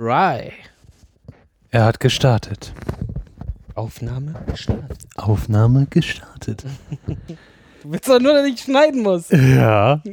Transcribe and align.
Right. 0.00 0.52
Er 1.70 1.84
hat 1.84 1.98
gestartet. 1.98 2.72
Aufnahme 3.74 4.32
gestartet. 4.46 4.98
Aufnahme 5.16 5.86
gestartet. 5.90 6.64
Du 7.80 7.92
willst 7.92 8.08
doch 8.08 8.18
nur, 8.18 8.32
dass 8.34 8.44
ich 8.44 8.60
schneiden 8.60 9.04
muss. 9.04 9.28
Ja. 9.30 10.02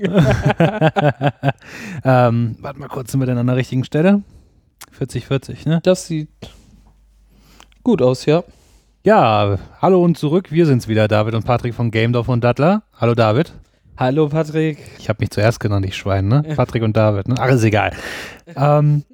ähm, 2.03 2.55
warte 2.61 2.79
mal 2.79 2.87
kurz, 2.89 3.11
sind 3.11 3.19
wir 3.19 3.25
denn 3.25 3.39
an 3.39 3.47
der 3.47 3.55
richtigen 3.55 3.83
Stelle? 3.83 4.21
40, 4.91 5.25
40, 5.25 5.65
ne? 5.65 5.79
Das 5.81 6.05
sieht 6.05 6.29
gut 7.81 8.03
aus, 8.03 8.27
ja. 8.27 8.43
Ja, 9.03 9.57
hallo 9.81 10.03
und 10.03 10.15
zurück. 10.15 10.51
Wir 10.51 10.67
sind's 10.67 10.87
wieder, 10.87 11.07
David 11.07 11.33
und 11.33 11.43
Patrick 11.43 11.73
von 11.73 11.89
Gamedorf 11.89 12.29
und 12.29 12.43
Dattler. 12.43 12.83
Hallo 12.93 13.15
David. 13.15 13.51
Hallo 13.97 14.29
Patrick. 14.29 14.77
Ich 14.99 15.09
habe 15.09 15.17
mich 15.21 15.31
zuerst 15.31 15.59
genannt, 15.59 15.87
ich 15.87 15.97
Schwein, 15.97 16.27
ne? 16.27 16.43
Patrick 16.55 16.83
und 16.83 16.95
David, 16.95 17.27
ne? 17.27 17.35
Ach, 17.39 17.49
ist 17.49 17.63
egal. 17.63 17.93
Ähm, 18.55 19.05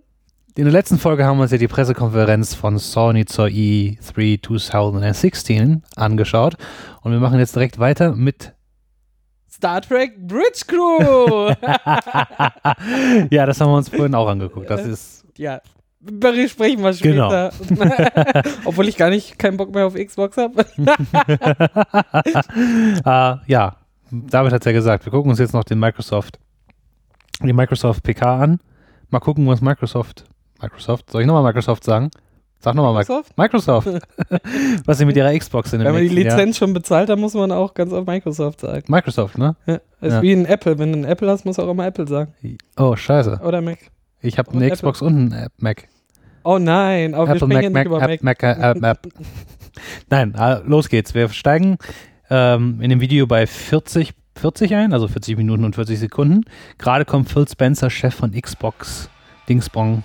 in 0.56 0.66
der 0.66 0.74
letzten 0.74 0.98
Folge 0.98 1.26
haben 1.26 1.38
wir 1.38 1.44
uns 1.44 1.52
ja 1.52 1.58
die 1.58 1.68
Pressekonferenz 1.68 2.56
von 2.56 2.78
Sony 2.78 3.26
zur 3.26 3.46
E3 3.46 4.42
2016 4.42 5.84
angeschaut 5.96 6.56
und 7.02 7.12
wir 7.12 7.20
machen 7.20 7.40
jetzt 7.40 7.56
direkt 7.56 7.80
weiter 7.80 8.16
mit 8.16 8.54
Star 9.50 9.82
Trek 9.82 10.18
Bridge 10.28 10.64
Crew. 10.68 11.54
ja, 13.30 13.46
das 13.46 13.62
haben 13.62 13.70
wir 13.72 13.78
uns 13.78 13.90
vorhin 13.90 14.16
auch 14.16 14.28
angeguckt. 14.28 14.70
Das 14.70 14.86
ist 14.86 15.26
ja, 15.38 15.62
darüber 16.02 16.48
sprechen 16.48 16.84
wir 16.84 16.94
später. 16.94 17.52
Obwohl 18.66 18.88
ich 18.88 18.98
gar 18.98 19.10
nicht 19.10 19.40
keinen 19.40 19.58
Bock 19.58 19.74
mehr 19.74 19.86
auf 19.86 19.94
Xbox 19.94 20.38
habe. 20.38 20.66
äh, 23.06 23.38
ja, 23.52 23.76
David 24.12 24.54
hat 24.54 24.66
ja 24.66 24.72
gesagt, 24.72 25.06
wir 25.06 25.12
gucken 25.12 25.30
uns 25.30 25.40
jetzt 25.40 25.54
noch 25.54 25.64
den 25.64 25.80
Microsoft, 25.80 26.40
die 27.42 27.54
Microsoft 27.54 28.04
PK 28.04 28.42
an. 28.42 28.60
Mal 29.10 29.20
gucken, 29.20 29.48
was 29.48 29.62
Microsoft, 29.62 30.26
Microsoft, 30.62 31.10
soll 31.10 31.22
ich 31.22 31.28
nochmal 31.28 31.44
Microsoft 31.44 31.84
sagen? 31.84 32.12
Sag 32.60 32.76
nochmal 32.76 32.94
Microsoft. 32.94 33.36
Microsoft. 33.38 33.88
was 34.86 34.98
sie 35.00 35.06
mit 35.06 35.16
ihrer 35.16 35.36
Xbox 35.38 35.74
in 35.74 35.80
dem 35.80 35.86
Wenn 35.88 35.94
man 35.94 36.04
die 36.04 36.10
Lizenz 36.10 36.58
schon 36.58 36.74
bezahlt, 36.74 37.10
dann 37.10 37.20
muss 37.20 37.34
man 37.34 37.52
auch 37.52 37.74
ganz 37.74 37.92
auf 37.92 38.06
Microsoft 38.06 38.60
sagen. 38.60 38.84
Microsoft, 38.88 39.38
ne? 39.40 39.56
Ja, 39.66 39.76
ist 40.02 40.14
Ja. 40.14 40.22
wie 40.22 40.32
ein 40.32 40.46
Apple. 40.46 40.78
Wenn 40.78 40.94
du 40.94 41.00
ein 41.00 41.06
Apple 41.06 41.30
hast, 41.30 41.44
musst 41.44 41.58
du 41.58 41.64
auch 41.64 41.72
immer 41.72 41.88
Apple 41.88 42.08
sagen. 42.08 42.34
Oh, 42.78 42.96
scheiße. 42.96 43.40
Oder 43.44 43.62
Mac. 43.62 43.80
Ich 44.22 44.38
habe 44.38 44.52
eine 44.52 44.66
Apple. 44.66 44.76
Xbox 44.76 45.02
und 45.02 45.16
einen 45.16 45.32
App 45.34 45.54
Mac. 45.58 45.88
Oh 46.44 46.60
nein, 46.60 47.16
aber 47.16 47.32
Apple 47.32 47.50
wir 47.50 47.56
Mac, 47.62 47.72
Mac, 47.72 47.86
ja 47.86 47.88
über 47.88 48.02
App, 48.04 48.24
Mac. 48.24 48.44
Mac, 48.44 48.84
App. 48.84 49.08
Nein, 50.10 50.36
äh, 50.36 50.60
los 50.66 50.90
geht's. 50.90 51.14
Wir 51.14 51.30
steigen 51.30 51.78
ähm, 52.30 52.80
in 52.82 52.90
dem 52.90 53.00
Video 53.00 53.26
bei 53.26 53.48
40, 53.48 54.14
40 54.36 54.76
ein, 54.76 54.94
also 54.94 55.08
40 55.08 55.38
Minuten 55.38 55.64
und 55.64 55.76
40 55.76 55.98
Sekunden. 56.00 56.44
Gerade 56.78 57.06
kommt 57.06 57.30
Phil 57.30 57.48
Spencer, 57.48 57.90
Chef 57.90 58.14
von 58.14 58.32
Xbox, 58.32 59.10
Dingsbong, 59.50 60.04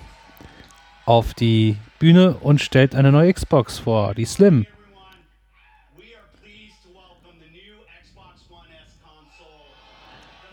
auf 1.07 1.33
die 1.33 1.77
Bühne 1.99 2.35
und 2.35 2.61
stellt 2.61 2.93
eine 2.93 3.11
neue 3.11 3.33
Xbox 3.33 3.79
vor, 3.79 4.13
die 4.13 4.25
Slim. 4.25 4.67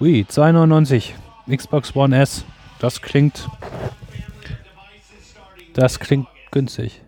Ui, 0.01 0.25
299. 0.27 1.15
Xbox 1.51 1.95
One 1.95 2.17
S. 2.19 2.45
Das 2.79 3.03
klingt, 3.03 3.49
das 5.75 5.99
klingt 5.99 6.29
günstig. 6.51 7.01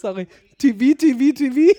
Sorry. 0.00 0.26
TV, 0.62 0.94
TV, 0.94 1.32
TV. 1.32 1.74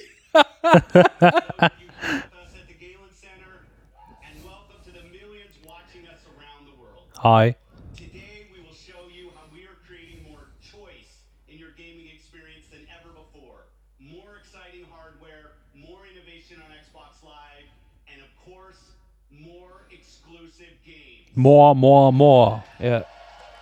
Hi. 7.15 7.55
Today, 7.95 8.47
we 8.51 8.59
will 8.59 8.75
show 8.75 9.07
you 9.07 9.31
how 9.31 9.47
we 9.53 9.63
are 9.63 9.79
creating 9.87 10.27
more 10.27 10.51
choice 10.59 11.23
in 11.47 11.57
your 11.57 11.71
gaming 11.77 12.11
experience 12.13 12.67
than 12.71 12.81
ever 12.99 13.15
before. 13.15 13.71
More 14.01 14.35
exciting 14.35 14.83
hardware, 14.91 15.55
more 15.73 16.03
innovation 16.11 16.57
on 16.59 16.67
Xbox 16.75 17.23
Live, 17.23 17.71
and 18.11 18.21
of 18.21 18.35
course, 18.43 18.91
more 19.31 19.87
exclusive 19.91 20.75
games. 20.85 21.31
More, 21.37 21.73
more, 21.73 22.11
more. 22.11 22.65
Ja. 22.81 23.05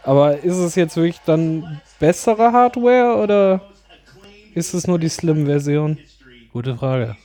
Aber 0.04 0.38
ist 0.38 0.58
es 0.58 0.74
jetzt 0.74 0.96
wirklich 0.96 1.22
dann 1.28 1.80
bessere 2.00 2.52
Hardware 2.52 3.18
oder 3.22 3.71
ist 4.54 4.74
es 4.74 4.88
nur 4.88 5.00
die 5.00 5.10
Slim-Version? 5.10 5.98
Gute 6.52 6.76
Frage. 6.76 7.16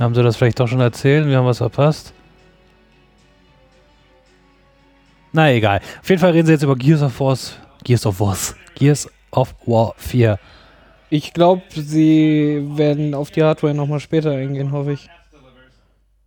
Haben 0.00 0.14
sie 0.14 0.22
das 0.22 0.36
vielleicht 0.36 0.58
doch 0.58 0.66
schon 0.66 0.80
erzählt? 0.80 1.26
Wir 1.28 1.36
haben 1.38 1.46
was 1.46 1.58
verpasst. 1.58 2.12
Na 5.32 5.52
egal. 5.52 5.80
Auf 6.00 6.08
jeden 6.08 6.20
Fall 6.20 6.32
reden 6.32 6.46
sie 6.46 6.52
jetzt 6.52 6.62
über 6.62 6.76
Gears 6.76 7.02
of 7.02 7.18
War. 7.20 7.38
Gears 7.84 8.06
of 8.06 8.20
War. 8.20 8.36
Gears 8.74 9.08
of 9.30 9.54
War 9.66 9.94
4. 9.96 10.38
Ich 11.10 11.32
glaube, 11.32 11.62
sie 11.70 12.60
werden 12.76 13.14
auf 13.14 13.30
die 13.30 13.42
Hardware 13.42 13.74
nochmal 13.74 14.00
später 14.00 14.32
eingehen, 14.32 14.72
hoffe 14.72 14.92
ich. 14.92 15.04
S 15.04 15.10
delivers. 15.30 15.74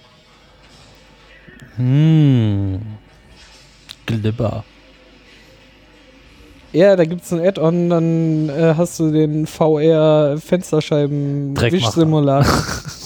Hm. 1.77 2.81
Glibber. 4.05 4.63
Ja, 6.73 6.95
da 6.95 7.03
gibt 7.05 7.23
es 7.23 7.33
ein 7.33 7.39
Add-on, 7.45 7.89
dann 7.89 8.49
äh, 8.49 8.75
hast 8.77 8.99
du 8.99 9.11
den 9.11 9.45
VR 9.45 10.37
Fensterscheiben 10.37 11.53
Dreckmacher. 11.53 11.87
Wischsimulator. 11.87 12.53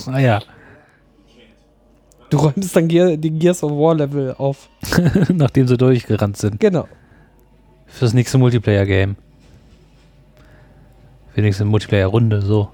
Ah 0.08 0.20
ja, 0.20 0.40
Du 2.30 2.38
räumst 2.38 2.74
dann 2.74 2.88
Gear, 2.88 3.16
die 3.16 3.30
Gears 3.30 3.62
of 3.62 3.72
War 3.72 3.94
Level 3.94 4.34
auf. 4.38 4.68
nachdem 5.32 5.68
sie 5.68 5.76
durchgerannt 5.76 6.36
sind. 6.36 6.58
Genau. 6.60 6.88
Fürs 7.86 8.14
nächste 8.14 8.38
Multiplayer-Game. 8.38 9.16
Für 11.30 11.40
die 11.40 11.42
nächste 11.42 11.64
Multiplayer-Runde, 11.64 12.42
so. 12.42 12.68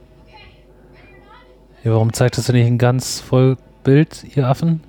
Ja, 1.84 1.92
warum 1.92 2.12
zeigt 2.12 2.38
das 2.38 2.46
denn 2.46 2.56
nicht 2.56 2.66
ein 2.66 2.78
ganz 2.78 3.20
voll 3.20 3.56
Bild, 3.84 4.24
ihr 4.36 4.46
Affen? 4.46 4.80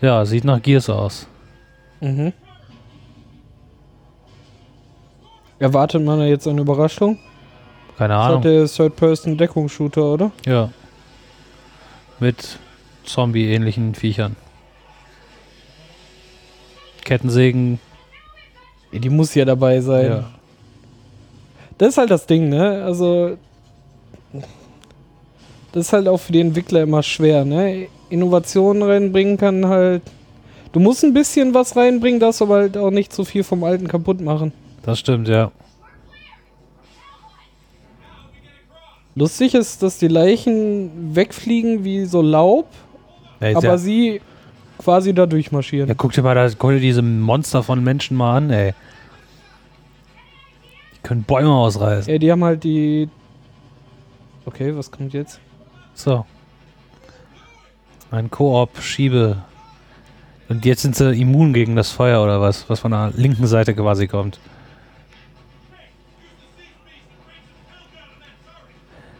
Ja, 0.00 0.24
sieht 0.24 0.44
nach 0.44 0.60
Gears 0.60 0.88
aus. 0.90 1.28
Mhm. 2.00 2.32
Erwartet 5.62 6.02
man 6.02 6.18
da 6.18 6.24
jetzt 6.24 6.48
eine 6.48 6.60
Überraschung? 6.60 7.20
Keine 7.96 8.14
Das 8.14 8.26
Ahnung. 8.26 8.38
hat 8.38 8.44
der 8.44 8.66
Third-Person-Deckungsshooter, 8.66 10.02
oder? 10.04 10.32
Ja. 10.44 10.70
Mit 12.18 12.58
Zombie-ähnlichen 13.04 13.94
Viechern. 13.94 14.34
Kettensägen. 17.04 17.78
Die 18.92 19.08
muss 19.08 19.36
ja 19.36 19.44
dabei 19.44 19.80
sein. 19.80 20.06
Ja. 20.06 20.30
Das 21.78 21.90
ist 21.90 21.98
halt 21.98 22.10
das 22.10 22.26
Ding, 22.26 22.48
ne? 22.48 22.82
Also. 22.84 23.36
Das 25.70 25.86
ist 25.86 25.92
halt 25.92 26.08
auch 26.08 26.18
für 26.18 26.32
die 26.32 26.40
Entwickler 26.40 26.82
immer 26.82 27.04
schwer, 27.04 27.44
ne? 27.44 27.86
Innovationen 28.10 28.82
reinbringen 28.82 29.36
kann 29.36 29.64
halt. 29.68 30.02
Du 30.72 30.80
musst 30.80 31.04
ein 31.04 31.14
bisschen 31.14 31.54
was 31.54 31.76
reinbringen, 31.76 32.18
darfst 32.18 32.42
aber 32.42 32.56
halt 32.56 32.76
auch 32.76 32.90
nicht 32.90 33.12
zu 33.12 33.24
viel 33.24 33.44
vom 33.44 33.62
Alten 33.62 33.86
kaputt 33.86 34.20
machen. 34.20 34.52
Das 34.82 34.98
stimmt, 34.98 35.28
ja. 35.28 35.50
Lustig 39.14 39.54
ist, 39.54 39.82
dass 39.82 39.98
die 39.98 40.08
Leichen 40.08 41.14
wegfliegen 41.14 41.84
wie 41.84 42.06
so 42.06 42.22
Laub, 42.22 42.66
Ja, 43.40 43.56
aber 43.56 43.62
ja, 43.66 43.78
sie 43.78 44.20
quasi 44.78 45.12
da 45.14 45.26
durchmarschieren. 45.26 45.88
ja, 45.88 45.94
guck 45.94 46.12
dir 46.12 46.22
mal 46.22 46.34
da, 46.34 46.48
guck 46.56 46.70
dir 46.70 46.80
diese 46.80 47.02
Monster 47.02 47.62
von 47.62 47.84
Menschen 47.84 48.16
mal 48.16 48.36
an, 48.38 48.50
ey. 48.50 48.72
Die 50.94 50.98
können 51.02 51.24
Bäume 51.24 51.52
ausreißen. 51.52 52.10
Ja, 52.10 52.18
die 52.18 52.32
haben 52.32 52.42
halt 52.42 52.64
die. 52.64 53.08
Okay, 54.46 54.74
was 54.76 54.90
kommt 54.90 55.12
jetzt? 55.12 55.40
So. 55.94 56.24
Ein 58.10 58.30
Koop, 58.30 58.80
Schiebe. 58.80 59.36
Und 60.48 60.64
jetzt 60.64 60.82
sind 60.82 60.96
sie 60.96 61.12
immun 61.20 61.52
gegen 61.52 61.76
das 61.76 61.90
Feuer 61.90 62.22
oder 62.22 62.40
was, 62.40 62.68
was 62.68 62.80
von 62.80 62.90
der 62.90 63.12
linken 63.14 63.46
Seite 63.46 63.74
quasi 63.74 64.06
kommt. 64.08 64.38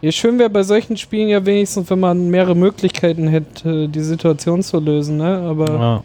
Ja, 0.03 0.11
schön 0.11 0.37
wäre 0.37 0.49
bei 0.49 0.63
solchen 0.63 0.97
Spielen 0.97 1.29
ja 1.29 1.45
wenigstens, 1.45 1.89
wenn 1.89 2.01
man 2.01 2.27
mehrere 2.29 2.55
Möglichkeiten 2.55 3.25
hätte, 3.25 3.87
die 3.87 4.01
Situation 4.01 4.61
zu 4.61 4.81
lösen, 4.81 5.15
ne? 5.15 5.37
Aber. 5.37 5.73
Ja. 5.73 6.03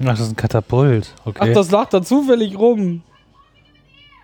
Ach, 0.00 0.04
das 0.04 0.20
ist 0.20 0.32
ein 0.32 0.36
Katapult. 0.36 1.14
Okay. 1.24 1.48
Ach, 1.48 1.54
das 1.54 1.70
lag 1.70 1.88
da 1.88 2.02
zufällig 2.02 2.58
rum. 2.58 3.00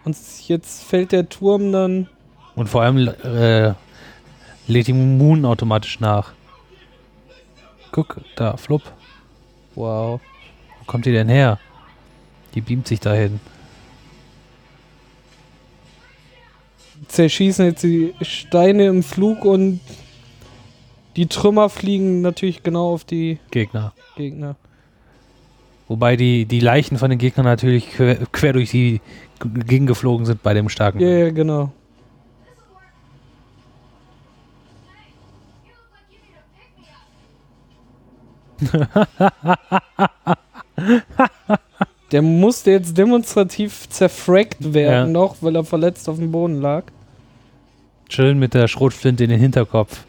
Und 0.04 0.14
jetzt 0.46 0.84
fällt 0.84 1.12
der 1.12 1.26
Turm 1.30 1.72
dann. 1.72 2.06
Und 2.54 2.68
vor 2.68 2.82
allem 2.82 3.08
äh, 3.08 3.72
lädt 4.66 4.88
die 4.88 4.92
Moon 4.92 5.46
automatisch 5.46 6.00
nach. 6.00 6.32
Guck, 7.92 8.20
da, 8.36 8.58
flupp. 8.58 8.82
Wow. 9.74 10.20
Wo 10.80 10.84
kommt 10.84 11.06
die 11.06 11.12
denn 11.12 11.30
her? 11.30 11.58
Die 12.54 12.60
beamt 12.60 12.88
sich 12.88 13.00
dahin. 13.00 13.40
Zerschießen 17.08 17.64
jetzt 17.66 17.82
die 17.82 18.14
Steine 18.22 18.86
im 18.86 19.02
Flug 19.02 19.44
und 19.44 19.80
die 21.16 21.26
Trümmer 21.26 21.68
fliegen 21.68 22.20
natürlich 22.20 22.62
genau 22.62 22.92
auf 22.92 23.04
die 23.04 23.38
Gegner. 23.50 23.92
Gegner. 24.16 24.56
Wobei 25.88 26.16
die, 26.16 26.44
die 26.44 26.60
Leichen 26.60 26.98
von 26.98 27.08
den 27.10 27.18
Gegnern 27.18 27.46
natürlich 27.46 27.90
quer, 27.90 28.16
quer 28.30 28.52
durch 28.52 28.70
die 28.70 29.00
Gegend 29.66 29.88
geflogen 29.88 30.26
sind 30.26 30.42
bei 30.42 30.52
dem 30.52 30.68
starken. 30.68 31.00
Ja, 31.00 31.08
ja, 31.08 31.30
genau. 31.30 31.72
Der 42.12 42.22
musste 42.22 42.70
jetzt 42.70 42.96
demonstrativ 42.96 43.88
zerfrackt 43.88 44.72
werden 44.72 45.14
Ja. 45.14 45.20
noch, 45.20 45.36
weil 45.40 45.56
er 45.56 45.64
verletzt 45.64 46.08
auf 46.08 46.16
dem 46.16 46.32
Boden 46.32 46.60
lag. 46.60 46.84
Chillen 48.08 48.38
mit 48.38 48.54
der 48.54 48.68
Schrotflinte 48.68 49.24
in 49.24 49.30
den 49.30 49.40
Hinterkopf. 49.40 50.04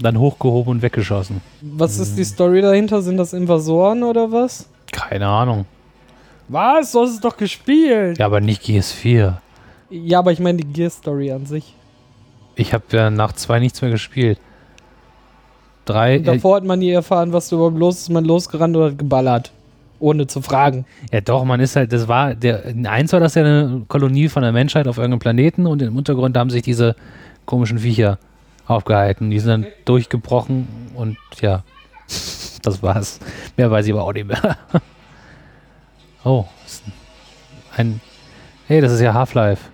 Dann 0.00 0.18
hochgehoben 0.18 0.70
und 0.72 0.82
weggeschossen. 0.82 1.40
Was 1.60 1.98
ist 1.98 2.16
die 2.16 2.24
Story 2.24 2.62
dahinter? 2.62 3.02
Sind 3.02 3.18
das 3.18 3.32
Invasoren 3.32 4.02
oder 4.02 4.32
was? 4.32 4.68
Keine 4.90 5.26
Ahnung. 5.26 5.66
Was? 6.48 6.92
Du 6.92 7.02
hast 7.02 7.10
es 7.10 7.20
doch 7.20 7.36
gespielt. 7.36 8.18
Ja, 8.18 8.26
aber 8.26 8.40
nicht 8.40 8.62
GS4. 8.62 9.34
Ja, 9.90 10.18
aber 10.18 10.32
ich 10.32 10.40
meine 10.40 10.58
die 10.58 10.72
Gear-Story 10.72 11.32
an 11.32 11.46
sich. 11.46 11.74
Ich 12.56 12.72
habe 12.72 12.84
ja 12.92 13.10
nach 13.10 13.32
zwei 13.34 13.58
nichts 13.58 13.82
mehr 13.82 13.90
gespielt. 13.90 14.38
Drei. 15.84 16.18
Und 16.18 16.26
davor 16.26 16.56
hat 16.56 16.64
man 16.64 16.78
nie 16.78 16.90
erfahren, 16.90 17.32
was 17.32 17.48
du 17.48 17.56
überhaupt 17.56 17.78
los 17.78 17.98
ist. 17.98 18.08
Man 18.10 18.24
losgerannt 18.24 18.76
oder 18.76 18.92
geballert. 18.92 19.52
Ohne 20.00 20.26
zu 20.26 20.42
fragen. 20.42 20.86
Ja, 21.12 21.20
doch, 21.20 21.44
man 21.44 21.60
ist 21.60 21.76
halt, 21.76 21.92
das 21.92 22.08
war, 22.08 22.34
der, 22.34 22.64
in 22.64 22.86
eins 22.86 23.12
war 23.12 23.20
das 23.20 23.34
ja 23.34 23.42
eine 23.42 23.84
Kolonie 23.86 24.28
von 24.28 24.42
der 24.42 24.52
Menschheit 24.52 24.88
auf 24.88 24.96
irgendeinem 24.96 25.20
Planeten 25.20 25.66
und 25.66 25.82
im 25.82 25.96
Untergrund 25.96 26.36
haben 26.36 26.50
sich 26.50 26.62
diese 26.62 26.96
komischen 27.44 27.78
Viecher 27.78 28.18
aufgehalten. 28.66 29.30
Die 29.30 29.38
sind 29.38 29.48
dann 29.48 29.66
durchgebrochen 29.84 30.66
und 30.94 31.16
ja, 31.40 31.62
das 32.62 32.82
war's. 32.82 33.20
Mehr 33.56 33.70
weiß 33.70 33.86
ich 33.86 33.92
aber 33.92 34.04
auch 34.04 34.12
nicht 34.12 34.26
mehr. 34.26 34.56
oh, 36.24 36.46
ein, 37.76 38.00
hey, 38.66 38.80
das 38.80 38.92
ist 38.92 39.00
ja 39.00 39.14
Half-Life. 39.14 39.68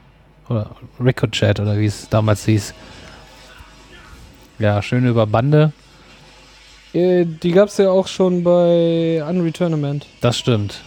Oder 0.49 0.71
Ricochet 1.01 1.59
oder 1.61 1.79
wie 1.79 1.87
es 1.87 2.09
damals 2.09 2.45
hieß. 2.45 2.75
Ja, 4.59 4.81
schön 4.81 5.07
über 5.07 5.27
Bande. 5.27 5.73
Äh, 6.97 7.27
Die 7.27 7.53
gab 7.53 7.69
es 7.69 7.77
ja 7.77 7.91
auch 7.91 8.07
schon 8.07 8.43
bei 8.43 9.23
Unreturnament. 9.29 10.07
Das 10.21 10.39
stimmt. 10.39 10.81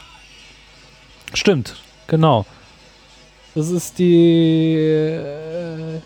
Stimmt, 1.34 1.76
genau. 2.08 2.46
Das 3.54 3.70
ist 3.70 4.00
die. 4.00 4.74
Äh, 4.76 6.00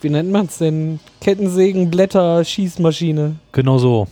wie 0.00 0.10
nennt 0.10 0.30
man 0.30 0.46
es 0.46 0.58
denn? 0.58 0.98
Kettensägen-Blätter-Schießmaschine. 1.20 3.36
Genau 3.52 3.78
so. 3.78 4.08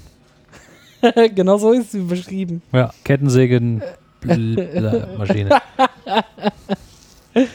genau 1.35 1.59
so 1.59 1.73
ist 1.73 1.91
sie 1.93 2.01
beschrieben. 2.01 2.61
Ja, 2.73 2.91
Kettensägen 3.05 3.83
Bl- 4.23 5.07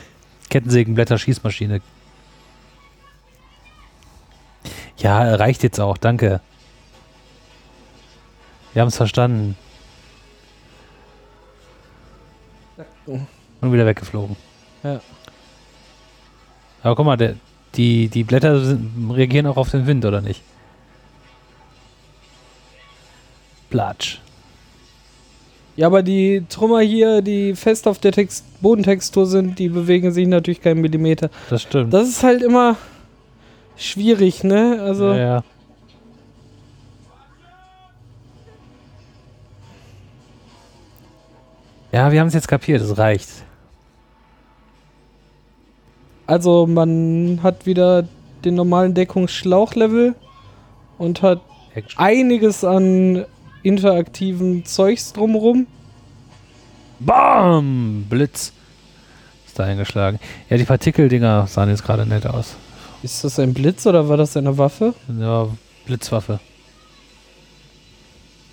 Ja, 5.03 5.35
reicht 5.35 5.63
jetzt 5.63 5.81
auch, 5.81 5.97
danke. 5.97 6.39
Wir 8.71 8.81
haben 8.81 8.87
es 8.87 8.95
verstanden. 8.95 9.57
Und 13.05 13.73
wieder 13.73 13.85
weggeflogen. 13.85 14.37
Ja. 14.81 15.01
Aber 16.83 16.95
guck 16.95 17.05
mal, 17.05 17.17
der, 17.17 17.35
die, 17.75 18.07
die 18.07 18.23
Blätter 18.23 18.63
sind, 18.63 19.11
reagieren 19.11 19.45
auch 19.45 19.57
auf 19.57 19.69
den 19.71 19.85
Wind, 19.85 20.05
oder 20.05 20.21
nicht? 20.21 20.41
Platsch. 23.69 24.21
Ja, 25.75 25.87
aber 25.87 26.01
die 26.01 26.45
Trümmer 26.47 26.79
hier, 26.79 27.21
die 27.21 27.55
fest 27.55 27.87
auf 27.87 27.99
der 27.99 28.13
Text 28.13 28.45
Bodentextur 28.61 29.25
sind, 29.25 29.59
die 29.59 29.67
bewegen 29.67 30.13
sich 30.13 30.27
natürlich 30.27 30.61
keinen 30.61 30.79
Millimeter. 30.79 31.29
Das 31.49 31.63
stimmt. 31.63 31.93
Das 31.93 32.07
ist 32.07 32.23
halt 32.23 32.41
immer 32.41 32.77
schwierig, 33.77 34.43
ne? 34.43 34.79
Also. 34.81 35.13
ja, 35.13 35.17
ja. 35.17 35.43
Ja, 41.93 42.11
wir 42.11 42.19
haben 42.19 42.27
es 42.27 42.33
jetzt 42.33 42.47
kapiert, 42.47 42.81
es 42.81 42.97
reicht. 42.97 43.29
Also 46.25 46.65
man 46.65 47.39
hat 47.43 47.67
wieder 47.67 48.07
den 48.43 48.55
normalen 48.55 48.95
Deckungsschlauchlevel 48.95 50.15
und 50.97 51.21
hat 51.21 51.41
Action. 51.75 52.03
einiges 52.03 52.63
an 52.63 53.25
interaktiven 53.61 54.65
Zeugs 54.65 55.13
drumrum. 55.13 55.67
Bam! 56.99 58.05
Blitz. 58.09 58.53
Ist 59.45 59.59
da 59.59 59.65
eingeschlagen. 59.65 60.19
Ja, 60.49 60.57
die 60.57 60.63
Partikeldinger 60.63 61.45
sahen 61.45 61.69
jetzt 61.69 61.83
gerade 61.83 62.07
nett 62.07 62.25
aus. 62.25 62.55
Ist 63.03 63.21
das 63.25 63.37
ein 63.37 63.53
Blitz 63.53 63.85
oder 63.85 64.07
war 64.07 64.15
das 64.15 64.37
eine 64.37 64.57
Waffe? 64.57 64.93
Ja, 65.19 65.49
Blitzwaffe. 65.85 66.39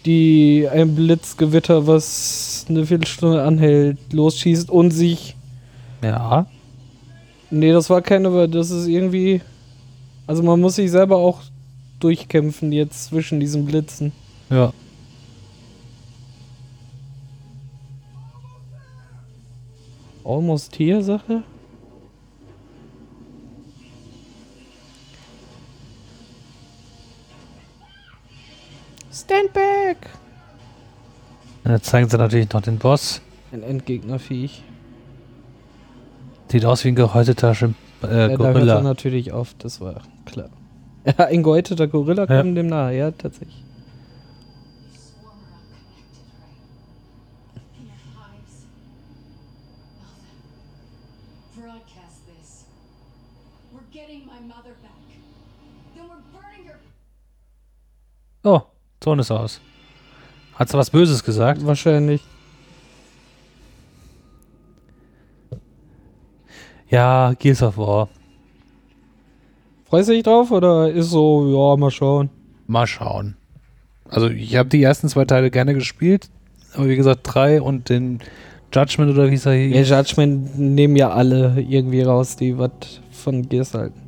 Die 0.04 0.66
ein 0.70 0.96
Blitzgewitter, 0.96 1.86
was 1.86 2.66
eine 2.68 2.84
Viertelstunde 2.84 3.44
anhält, 3.44 3.98
losschießt 4.12 4.68
und 4.68 4.90
sich. 4.90 5.36
Ja. 6.02 6.46
Nee, 7.50 7.72
das 7.72 7.88
war 7.90 8.02
keine, 8.02 8.28
aber 8.28 8.48
das 8.48 8.70
ist 8.70 8.88
irgendwie. 8.88 9.40
Also 10.26 10.42
man 10.42 10.60
muss 10.60 10.76
sich 10.76 10.90
selber 10.90 11.18
auch 11.18 11.42
durchkämpfen 12.00 12.72
jetzt 12.72 13.06
zwischen 13.06 13.38
diesen 13.38 13.66
Blitzen. 13.66 14.10
Ja. 14.48 14.72
Almost 20.24 20.74
hier 20.74 21.02
Sache. 21.02 21.44
Stand 29.20 29.52
back! 29.52 29.96
Und 31.64 31.72
Jetzt 31.72 31.86
zeigen 31.86 32.08
sie 32.08 32.16
natürlich 32.16 32.50
noch 32.52 32.62
den 32.62 32.78
Boss. 32.78 33.20
Ein 33.52 33.62
Endgegnerviech. 33.62 34.62
Sieht 36.48 36.64
aus 36.64 36.84
wie 36.84 36.88
ein 36.88 36.94
gehäuteter 36.94 37.54
Schim 37.54 37.74
äh, 38.02 38.06
Ja, 38.06 38.10
da 38.10 38.18
hört 38.28 38.30
er 38.30 38.36
Gorilla. 38.52 38.80
natürlich 38.82 39.32
auf, 39.32 39.54
das 39.58 39.80
war 39.80 40.02
klar. 40.24 40.48
Ja, 41.04 41.26
ein 41.26 41.42
gehäuteter 41.42 41.86
Gorilla 41.86 42.22
Ja. 42.22 42.26
kam 42.26 42.54
dem 42.54 42.66
nahe, 42.66 42.96
ja, 42.96 43.10
tatsächlich. 43.10 43.64
Oh, 58.44 58.62
Ton 59.00 59.18
ist 59.18 59.30
aus. 59.30 59.60
Hat 60.54 60.68
sie 60.68 60.76
was 60.76 60.90
Böses 60.90 61.24
gesagt? 61.24 61.64
Wahrscheinlich. 61.64 62.22
Ja, 66.90 67.32
Gears 67.38 67.62
of 67.62 67.78
War. 67.78 68.08
Freust 69.88 70.08
du 70.08 70.12
dich 70.12 70.22
drauf 70.22 70.50
oder 70.50 70.90
ist 70.90 71.10
so, 71.10 71.48
ja, 71.48 71.76
mal 71.76 71.90
schauen? 71.90 72.28
Mal 72.66 72.86
schauen. 72.86 73.36
Also 74.08 74.28
ich 74.28 74.56
habe 74.56 74.68
die 74.68 74.82
ersten 74.82 75.08
zwei 75.08 75.24
Teile 75.24 75.50
gerne 75.50 75.72
gespielt, 75.72 76.28
aber 76.74 76.88
wie 76.88 76.96
gesagt, 76.96 77.20
drei 77.24 77.62
und 77.62 77.88
den 77.88 78.18
Judgment 78.72 79.10
oder 79.12 79.30
wie 79.30 79.34
es 79.34 79.44
da 79.44 79.52
Ja, 79.52 79.78
hieß. 79.78 79.88
Judgment 79.88 80.58
nehmen 80.58 80.96
ja 80.96 81.10
alle 81.10 81.60
irgendwie 81.60 82.02
raus, 82.02 82.36
die 82.36 82.58
was 82.58 82.70
von 83.10 83.48
Gears 83.48 83.72
halten. 83.74 84.00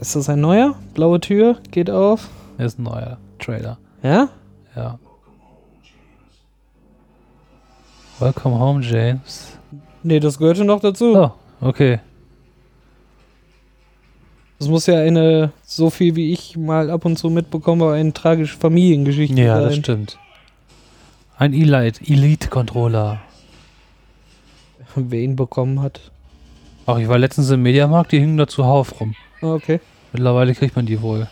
Ist 0.00 0.16
das 0.16 0.28
ein 0.28 0.40
neuer? 0.40 0.74
Blaue 0.94 1.20
Tür, 1.20 1.58
geht 1.70 1.90
auf. 1.90 2.28
Ist 2.66 2.78
ein 2.78 2.84
neuer 2.84 3.18
Trailer. 3.38 3.78
Ja? 4.02 4.28
Ja. 4.76 4.98
Welcome 8.18 8.58
home, 8.58 8.82
James. 8.82 9.56
Nee, 10.02 10.20
das 10.20 10.38
gehörte 10.38 10.64
noch 10.64 10.80
dazu. 10.80 11.14
Oh, 11.16 11.30
okay. 11.66 12.00
Das 14.58 14.68
muss 14.68 14.86
ja 14.86 14.98
eine, 15.00 15.52
so 15.64 15.88
viel 15.88 16.16
wie 16.16 16.32
ich 16.32 16.56
mal 16.56 16.90
ab 16.90 17.06
und 17.06 17.16
zu 17.18 17.30
mitbekomme, 17.30 17.92
eine 17.92 18.12
tragische 18.12 18.58
Familiengeschichte 18.58 19.40
Ja, 19.40 19.56
sein. 19.56 19.64
das 19.64 19.76
stimmt. 19.76 20.18
Ein 21.38 21.54
Elite- 21.54 22.02
Elite-Controller. 22.06 23.20
Wer 24.96 25.20
ihn 25.20 25.36
bekommen 25.36 25.80
hat. 25.80 26.10
Auch 26.84 26.98
ich 26.98 27.08
war 27.08 27.16
letztens 27.18 27.48
im 27.50 27.62
Mediamarkt, 27.62 28.12
die 28.12 28.18
hingen 28.18 28.36
da 28.36 28.46
zuhauf 28.46 29.00
rum. 29.00 29.14
Ah, 29.40 29.54
Okay. 29.54 29.80
Mittlerweile 30.12 30.54
kriegt 30.54 30.74
man 30.74 30.84
die 30.86 31.00
wohl. 31.00 31.28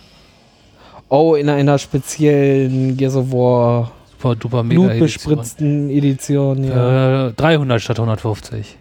Oh, 1.09 1.35
in 1.35 1.49
einer 1.49 1.79
speziellen 1.79 2.97
Gears 2.97 3.17
of 3.17 3.33
War 3.33 3.91
Super 4.19 4.35
duper 4.37 4.62
mega 4.62 4.81
Edition. 4.81 4.99
blutbespritzten 4.99 5.91
Edition, 5.91 6.65
ja. 6.65 7.29
Äh, 7.29 7.33
300 7.33 7.81
statt 7.81 7.99
150. 7.99 8.77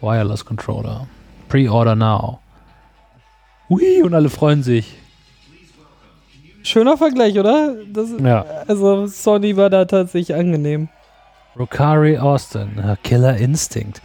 Wireless 0.00 0.44
Controller. 0.44 1.06
Pre-order 1.48 1.94
now. 1.96 2.40
Hui, 3.68 4.02
und 4.02 4.14
alle 4.14 4.30
freuen 4.30 4.62
sich. 4.62 4.94
Schöner 6.62 6.96
Vergleich, 6.96 7.38
oder? 7.38 7.74
Das, 7.92 8.08
Ja. 8.20 8.44
Also 8.66 9.06
Sony 9.06 9.56
war 9.56 9.70
da 9.70 9.84
tatsächlich 9.84 10.36
angenehm. 10.36 10.88
Rokari 11.58 12.18
Austin, 12.18 12.80
Killer 13.02 13.36
Instinct. 13.36 14.00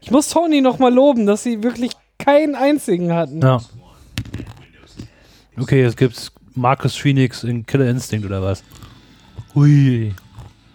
Ich 0.00 0.10
muss 0.10 0.28
Sony 0.28 0.60
nochmal 0.60 0.92
loben, 0.92 1.26
dass 1.26 1.44
sie 1.44 1.62
wirklich 1.62 1.92
keinen 2.18 2.54
einzigen 2.54 3.12
hatten. 3.12 3.40
Ja. 3.40 3.60
Okay, 5.56 5.82
jetzt 5.82 5.96
gibt's 5.96 6.32
Marcus 6.54 6.96
Phoenix 6.96 7.44
in 7.44 7.64
Killer 7.64 7.88
Instinct 7.88 8.26
oder 8.26 8.42
was? 8.42 8.64
Hui. 9.54 10.12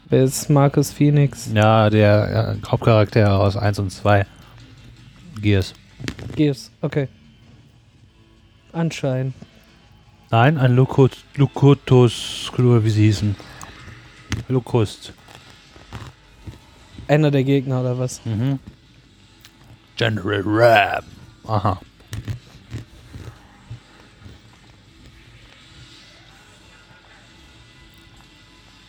Wer 0.10 0.24
ist 0.24 0.50
Marcus 0.50 0.92
Phoenix? 0.92 1.50
Ja, 1.54 1.90
der 1.90 2.58
ja, 2.64 2.70
Hauptcharakter 2.72 3.38
aus 3.40 3.58
1 3.58 3.80
und 3.80 3.90
2. 3.92 4.26
Gears. 5.42 5.74
Gears, 6.36 6.72
okay. 6.82 7.10
Anscheinend. 8.72 9.34
Nein, 10.30 10.58
ein 10.58 10.76
Lukot, 10.76 11.18
Lukotus, 11.36 12.52
wie 12.58 12.90
sie 12.90 13.06
hießen. 13.06 13.36
Lukust. 14.50 15.14
Einer 17.08 17.32
der 17.32 17.46
Gegner 17.46 17.80
oder 17.80 17.98
was? 17.98 18.26
Mhm. 18.26 18.60
General 19.96 20.44
Ram. 20.46 21.04
Aha. 21.48 21.80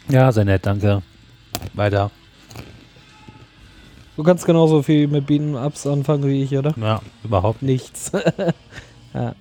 Ja, 0.09 0.33
sehr 0.33 0.45
nett, 0.45 0.67
danke. 0.67 1.03
Weiter. 1.75 2.11
Du 4.17 4.25
kannst 4.25 4.45
genauso 4.45 4.83
viel 4.83 5.07
mit 5.07 5.29
Beat'em 5.29 5.55
Ups 5.65 5.87
anfangen 5.87 6.25
wie 6.25 6.43
ich, 6.43 6.57
oder? 6.57 6.75
Ja, 6.77 7.01
überhaupt 7.23 7.63
nicht. 7.63 7.93
Nichts. 7.93 8.11
ja. 9.15 9.37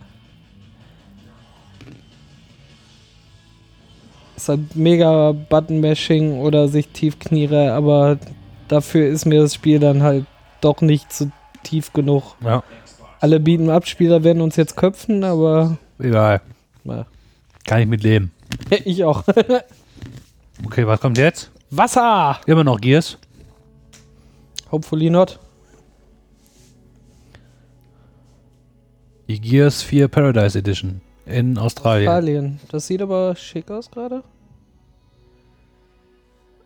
Ist 4.38 4.50
halt 4.50 4.76
mega 4.76 5.32
Button-Mashing 5.34 6.40
oder 6.40 6.68
sich 6.68 6.88
tief 6.90 7.18
kniere, 7.20 7.74
aber 7.74 8.18
dafür 8.68 9.08
ist 9.08 9.26
mir 9.26 9.42
das 9.42 9.56
Spiel 9.56 9.80
dann 9.80 10.04
halt 10.04 10.26
doch 10.62 10.82
nicht 10.82 11.12
zu 11.12 11.32
tief 11.64 11.92
genug. 11.92 12.36
Ja, 12.44 12.64
Alle 13.20 13.38
Beat'em-Up-Spieler 13.40 14.24
werden 14.24 14.42
uns 14.42 14.56
jetzt 14.56 14.78
köpfen, 14.78 15.24
aber 15.24 15.78
egal. 16.00 16.42
na, 16.84 17.06
Kann 17.66 17.82
ich 17.82 17.88
mit 17.88 18.04
leben. 18.04 18.32
ich 18.86 19.04
auch. 19.04 19.24
Okay, 20.66 20.88
was 20.88 21.00
kommt 21.00 21.20
jetzt? 21.20 21.52
Wasser! 21.70 22.40
Immer 22.48 22.64
noch 22.64 22.82
Gears. 22.82 23.20
Hopefully 24.72 25.08
not. 25.12 25.38
Die 29.28 29.40
Gears 29.40 29.84
4 29.84 30.08
Paradise 30.08 30.58
Edition 30.58 31.00
in 31.28 31.58
Australien. 31.58 32.08
Australien. 32.08 32.60
Das 32.70 32.88
sieht 32.88 33.02
aber 33.02 33.36
schick 33.36 33.70
aus 33.70 33.90
gerade. 33.90 34.24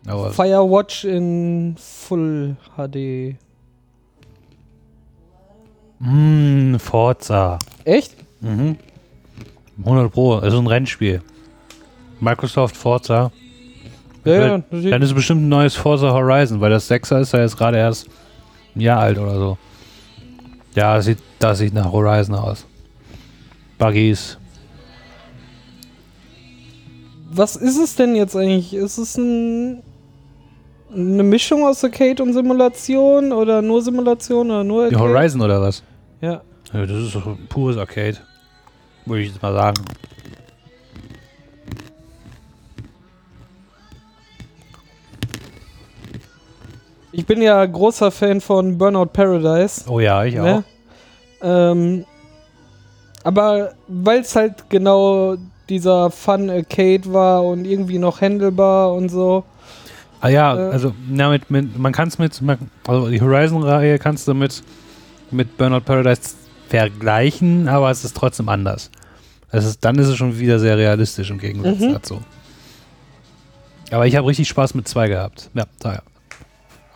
Firewatch 0.04 1.04
in 1.04 1.76
Full 1.78 2.56
HD. 2.76 3.36
mh, 6.00 6.78
Forza. 6.80 7.58
Echt? 7.84 8.14
Mhm. 8.40 8.76
100 9.84 10.12
Pro, 10.12 10.36
also 10.36 10.58
ein 10.58 10.66
Rennspiel. 10.66 11.22
Microsoft 12.20 12.76
Forza. 12.76 13.30
Ja, 14.24 14.32
ja. 14.32 14.58
Dann 14.58 15.02
ist 15.02 15.08
es 15.08 15.14
bestimmt 15.14 15.42
ein 15.42 15.48
neues 15.48 15.74
Forza 15.74 16.12
Horizon, 16.12 16.60
weil 16.60 16.70
das 16.70 16.90
6er 16.90 17.20
ist 17.20 17.32
ja 17.32 17.40
jetzt 17.40 17.56
gerade 17.56 17.78
erst 17.78 18.08
ein 18.74 18.80
Jahr 18.80 19.00
alt 19.00 19.18
oder 19.18 19.34
so. 19.34 19.58
Ja, 20.74 20.96
das 20.96 21.06
sieht, 21.06 21.18
das 21.38 21.58
sieht 21.58 21.74
nach 21.74 21.90
Horizon 21.90 22.34
aus. 22.34 22.66
Buggies. 23.78 24.38
Was 27.34 27.56
ist 27.56 27.78
es 27.78 27.96
denn 27.96 28.14
jetzt 28.14 28.36
eigentlich? 28.36 28.74
Ist 28.74 28.98
es 28.98 29.16
ein, 29.16 29.82
eine 30.94 31.22
Mischung 31.22 31.64
aus 31.64 31.82
Arcade 31.82 32.22
und 32.22 32.34
Simulation 32.34 33.32
oder 33.32 33.62
nur 33.62 33.80
Simulation 33.80 34.50
oder 34.50 34.62
nur 34.64 34.90
Die 34.90 34.96
Arcade? 34.96 35.14
Horizon 35.14 35.40
oder 35.40 35.62
was? 35.62 35.82
Ja. 36.20 36.42
Ja, 36.74 36.86
das 36.86 36.98
ist 36.98 37.14
doch 37.14 37.26
ein 37.26 37.46
pures 37.48 37.78
Arcade. 37.78 38.18
Würde 39.06 39.22
ich 39.22 39.28
jetzt 39.30 39.40
mal 39.40 39.54
sagen. 39.54 39.82
Ich 47.12 47.24
bin 47.26 47.40
ja 47.40 47.64
großer 47.64 48.10
Fan 48.10 48.42
von 48.42 48.76
Burnout 48.76 49.06
Paradise. 49.06 49.84
Oh 49.88 50.00
ja, 50.00 50.24
ich 50.24 50.38
auch. 50.38 50.44
Ne? 50.44 50.64
Ähm, 51.42 52.04
aber 53.24 53.72
weil 53.88 54.20
es 54.20 54.36
halt 54.36 54.68
genau 54.68 55.36
dieser 55.68 56.10
Fun 56.10 56.50
Arcade 56.50 57.12
war 57.12 57.44
und 57.44 57.64
irgendwie 57.64 57.98
noch 57.98 58.20
handelbar 58.20 58.92
und 58.92 59.08
so. 59.10 59.44
Ah 60.20 60.28
ja, 60.28 60.54
Äh, 60.56 60.72
also 60.72 60.94
na, 61.08 61.30
mit, 61.30 61.50
mit, 61.50 61.78
man 61.78 61.92
kann 61.92 62.08
es 62.08 62.18
mit, 62.18 62.40
also 62.86 63.08
die 63.08 63.20
Horizon-Reihe 63.20 63.98
kannst 63.98 64.28
du 64.28 64.34
mit, 64.34 64.62
mit 65.30 65.56
Burnout 65.56 65.80
Paradise 65.80 66.34
vergleichen, 66.68 67.68
aber 67.68 67.90
es 67.90 68.04
ist 68.04 68.16
trotzdem 68.16 68.48
anders. 68.48 68.90
Es 69.50 69.64
ist, 69.64 69.84
dann 69.84 69.98
ist 69.98 70.08
es 70.08 70.16
schon 70.16 70.38
wieder 70.38 70.58
sehr 70.58 70.76
realistisch 70.78 71.30
im 71.30 71.38
Gegensatz 71.38 71.78
Mhm. 71.80 71.92
dazu. 71.92 72.22
Aber 73.90 74.06
ich 74.06 74.16
habe 74.16 74.26
richtig 74.26 74.48
Spaß 74.48 74.74
mit 74.74 74.88
2 74.88 75.08
gehabt. 75.08 75.50
Ja, 75.54 75.64
da 75.80 75.92
ja. 75.94 76.02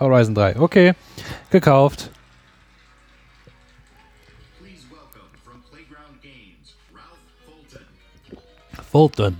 Horizon 0.00 0.34
3. 0.34 0.58
Okay, 0.58 0.92
gekauft. 1.50 2.10
3. 8.92 9.34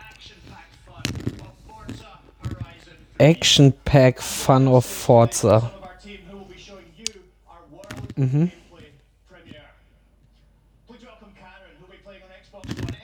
Action 0.00 0.42
packed 0.50 0.74
fun 0.86 1.38
of 1.40 1.54
Forza 1.66 2.08
Horizon 2.42 2.96
Action 3.20 3.72
Pack 3.84 4.20
Fun 4.20 4.68
of 4.68 4.84
Forza. 4.84 5.72
Mm-hmm. 8.16 8.46
Some 12.50 12.97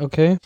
800 0.00 0.38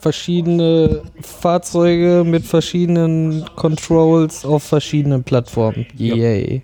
Verschiedene 0.00 1.02
Fahrzeuge 1.22 2.24
mit 2.26 2.44
verschiedenen 2.44 3.46
Controls 3.56 4.44
auf 4.44 4.62
verschiedenen 4.62 5.24
Plattformen. 5.24 5.86
Yay. 5.96 6.62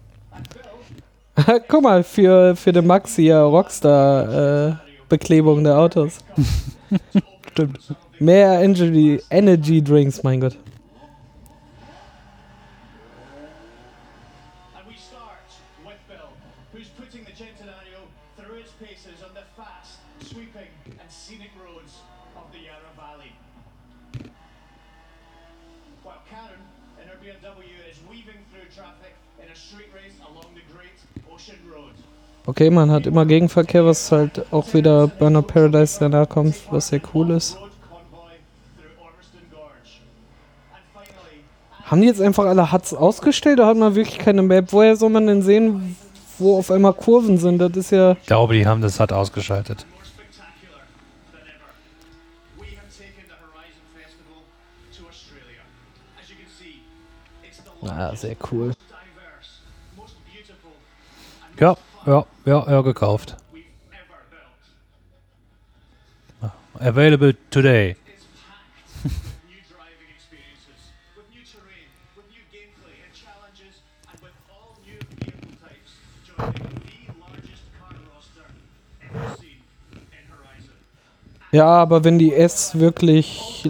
Guck 1.68 1.82
mal, 1.82 2.04
für, 2.04 2.54
für 2.54 2.72
den 2.72 2.86
Max 2.86 3.16
hier 3.16 3.38
Rockstar 3.38 4.68
äh, 4.68 4.74
Beklebung 5.08 5.64
der 5.64 5.78
Autos. 5.78 6.18
Stimmt. 7.52 7.78
Mehr 8.18 8.60
Energy, 8.60 9.20
Energy 9.30 9.82
Drinks, 9.82 10.22
mein 10.22 10.40
Gott. 10.40 10.58
Okay, 32.46 32.70
man 32.70 32.90
hat 32.90 33.06
immer 33.06 33.26
Gegenverkehr, 33.26 33.84
was 33.84 34.10
halt 34.10 34.52
auch 34.52 34.72
wieder 34.72 35.06
Burnout 35.06 35.42
Paradise 35.42 35.98
danach 36.00 36.28
kommt, 36.28 36.54
was 36.70 36.88
sehr 36.88 37.00
cool 37.14 37.30
ist. 37.30 37.58
Haben 41.84 42.00
die 42.00 42.06
jetzt 42.06 42.20
einfach 42.20 42.44
alle 42.46 42.72
Huts 42.72 42.94
ausgestellt 42.94 43.58
oder 43.58 43.68
hat 43.68 43.76
man 43.76 43.94
wirklich 43.94 44.18
keine 44.18 44.42
Map? 44.42 44.72
Woher 44.72 44.96
soll 44.96 45.10
man 45.10 45.26
denn 45.26 45.42
sehen, 45.42 45.96
wo 46.38 46.58
auf 46.58 46.70
einmal 46.70 46.94
Kurven 46.94 47.36
sind? 47.36 47.58
Das 47.58 47.76
ist 47.76 47.90
ja. 47.90 48.12
Ich 48.12 48.26
glaube, 48.26 48.54
die 48.54 48.66
haben 48.66 48.80
das 48.80 49.00
halt 49.00 49.12
ausgeschaltet. 49.12 49.84
Ah, 57.82 58.14
sehr 58.14 58.36
cool. 58.52 58.72
Ja, 61.58 61.76
ja, 62.06 62.24
ja, 62.44 62.70
ja, 62.70 62.80
gekauft. 62.82 63.36
Available 66.78 67.36
today. 67.50 67.96
Ja, 81.52 81.66
aber 81.66 82.04
wenn 82.04 82.18
die 82.18 82.32
S 82.32 82.78
wirklich 82.78 83.68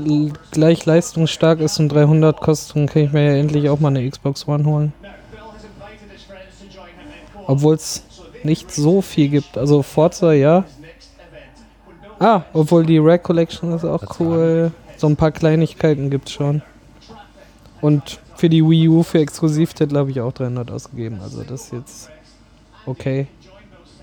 gleich 0.51 0.85
leistungsstark 0.85 1.61
ist 1.61 1.79
und 1.79 1.89
300 1.89 2.39
kostet, 2.39 2.77
dann 2.77 2.87
kann 2.87 3.05
ich 3.05 3.13
mir 3.13 3.25
ja 3.25 3.41
endlich 3.41 3.71
auch 3.71 3.81
mal 3.81 3.89
eine 3.89 4.09
Xbox 4.09 4.47
One 4.47 4.67
holen. 4.67 4.93
Obwohl 7.47 7.77
es 7.77 8.05
nicht 8.45 8.73
so 8.73 9.03
viel 9.03 9.29
gibt. 9.29 9.57
Also 9.59 9.83
Forza, 9.83 10.33
ja. 10.33 10.65
Ah, 12.19 12.43
obwohl 12.53 12.85
die 12.85 12.99
Rack 12.99 13.23
Collection 13.23 13.73
ist 13.73 13.85
auch 13.85 14.21
cool. 14.21 14.73
So 14.97 15.07
ein 15.07 15.17
paar 15.17 15.33
Kleinigkeiten 15.33 16.11
gibt's 16.11 16.33
schon. 16.33 16.63
Und 17.81 18.21
für 18.37 18.49
die 18.49 18.63
Wii 18.63 18.89
U, 18.89 19.03
für 19.03 19.21
Exklusivtitel 19.21 19.97
habe 19.97 20.11
ich 20.11 20.21
auch 20.21 20.33
300 20.33 20.71
ausgegeben. 20.71 21.21
Also 21.23 21.43
das 21.43 21.65
ist 21.65 21.73
jetzt 21.73 22.11
okay. 22.85 23.27
join 23.43 23.55
Bill's 23.71 24.01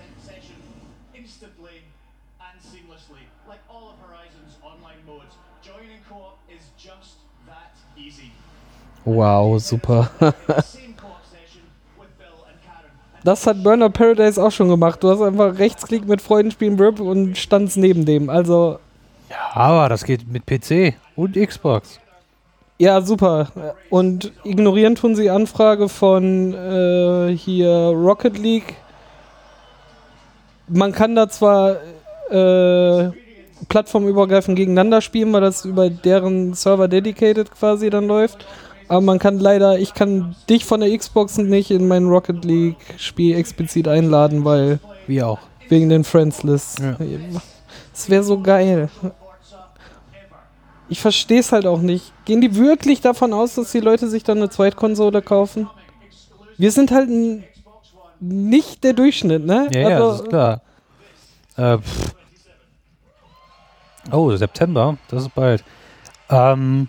Das 13.28 13.46
hat 13.46 13.62
Burnout 13.62 13.90
Paradise 13.90 14.42
auch 14.42 14.50
schon 14.50 14.70
gemacht. 14.70 15.02
Du 15.02 15.10
hast 15.10 15.20
einfach 15.20 15.58
Rechtsklick 15.58 16.08
mit 16.08 16.22
Freunden 16.22 16.50
spielen 16.50 16.80
Rip 16.80 16.98
und 16.98 17.36
standst 17.36 17.76
neben 17.76 18.06
dem. 18.06 18.30
Also, 18.30 18.78
Ja, 19.28 19.36
aber 19.52 19.90
das 19.90 20.04
geht 20.04 20.26
mit 20.32 20.46
PC 20.46 20.94
und 21.14 21.36
Xbox. 21.36 22.00
ja, 22.78 23.02
super. 23.02 23.48
Und 23.90 24.32
ignorieren 24.44 24.94
tun 24.94 25.14
sie 25.14 25.28
Anfrage 25.28 25.90
von 25.90 26.54
äh, 26.54 27.36
hier 27.36 27.68
Rocket 27.68 28.38
League. 28.38 28.76
Man 30.66 30.92
kann 30.92 31.14
da 31.14 31.28
zwar 31.28 31.72
äh, 32.30 33.10
plattformübergreifend 33.68 34.56
gegeneinander 34.56 35.02
spielen, 35.02 35.34
weil 35.34 35.42
das 35.42 35.66
über 35.66 35.90
deren 35.90 36.54
Server 36.54 36.88
dedicated 36.88 37.50
quasi 37.50 37.90
dann 37.90 38.06
läuft. 38.06 38.46
Aber 38.88 39.00
man 39.02 39.18
kann 39.18 39.38
leider, 39.38 39.78
ich 39.78 39.92
kann 39.94 40.34
dich 40.48 40.64
von 40.64 40.80
der 40.80 40.96
Xbox 40.96 41.36
nicht 41.36 41.70
in 41.70 41.86
mein 41.88 42.06
Rocket 42.06 42.44
League 42.44 42.76
Spiel 42.96 43.36
explizit 43.36 43.86
einladen, 43.86 44.44
weil 44.44 44.80
Wie 45.06 45.22
auch. 45.22 45.38
wegen 45.68 45.88
den 45.90 46.04
Friends 46.04 46.42
Lists. 46.42 46.76
Ja. 46.80 46.96
Das 47.92 48.08
wäre 48.08 48.22
so 48.22 48.40
geil. 48.40 48.88
Ich 50.88 51.00
verstehe 51.00 51.40
es 51.40 51.52
halt 51.52 51.66
auch 51.66 51.80
nicht. 51.80 52.12
Gehen 52.24 52.40
die 52.40 52.56
wirklich 52.56 53.02
davon 53.02 53.34
aus, 53.34 53.56
dass 53.56 53.72
die 53.72 53.80
Leute 53.80 54.08
sich 54.08 54.24
dann 54.24 54.38
eine 54.38 54.48
Zweitkonsole 54.48 55.20
kaufen? 55.20 55.68
Wir 56.56 56.72
sind 56.72 56.90
halt 56.90 57.10
nicht 58.20 58.82
der 58.84 58.94
Durchschnitt, 58.94 59.44
ne? 59.44 59.68
Ja, 59.70 59.80
ja, 59.80 59.88
das 59.90 60.00
Also, 60.02 60.22
ist 60.24 60.28
klar. 60.30 60.62
Äh, 61.56 61.78
oh, 64.12 64.34
September, 64.34 64.96
das 65.08 65.22
ist 65.24 65.34
bald. 65.34 65.62
Ähm, 66.30 66.88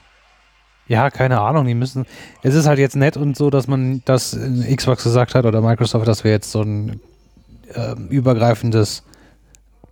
ja, 0.90 1.10
keine 1.12 1.40
Ahnung, 1.40 1.66
die 1.66 1.76
müssen. 1.76 2.06
Es 2.42 2.56
ist 2.56 2.68
halt 2.68 2.80
jetzt 2.80 2.96
nett 2.96 3.16
und 3.16 3.38
so, 3.38 3.50
dass 3.50 3.68
man 3.68 4.02
das 4.06 4.34
in 4.34 4.66
Xbox 4.76 5.04
gesagt 5.04 5.36
hat 5.36 5.46
oder 5.46 5.62
Microsoft, 5.62 6.08
dass 6.08 6.24
wir 6.24 6.32
jetzt 6.32 6.52
so 6.52 6.64
ein 6.64 7.00
ähm, 7.76 8.08
übergreifendes 8.10 9.04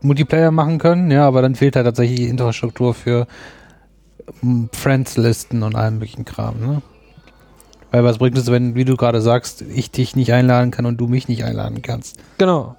Multiplayer 0.02 0.52
machen 0.52 0.80
können, 0.80 1.10
ja, 1.12 1.26
aber 1.28 1.42
dann 1.42 1.56
fehlt 1.56 1.76
halt 1.76 1.86
tatsächlich 1.86 2.20
die 2.20 2.28
Infrastruktur 2.28 2.94
für 2.94 3.28
Friends-Listen 4.74 5.64
und 5.64 5.76
allem 5.76 5.96
möglichen 5.96 6.26
Kram, 6.26 6.60
ne? 6.60 6.82
Weil 7.92 8.04
was 8.04 8.18
bringt 8.18 8.38
es, 8.38 8.52
wenn, 8.52 8.76
wie 8.76 8.84
du 8.84 8.98
gerade 8.98 9.22
sagst, 9.22 9.62
ich 9.62 9.92
dich 9.92 10.16
nicht 10.16 10.34
einladen 10.34 10.72
kann 10.72 10.86
und 10.86 10.98
du 10.98 11.08
mich 11.08 11.28
nicht 11.28 11.46
einladen 11.46 11.82
kannst? 11.82 12.18
Genau. 12.38 12.76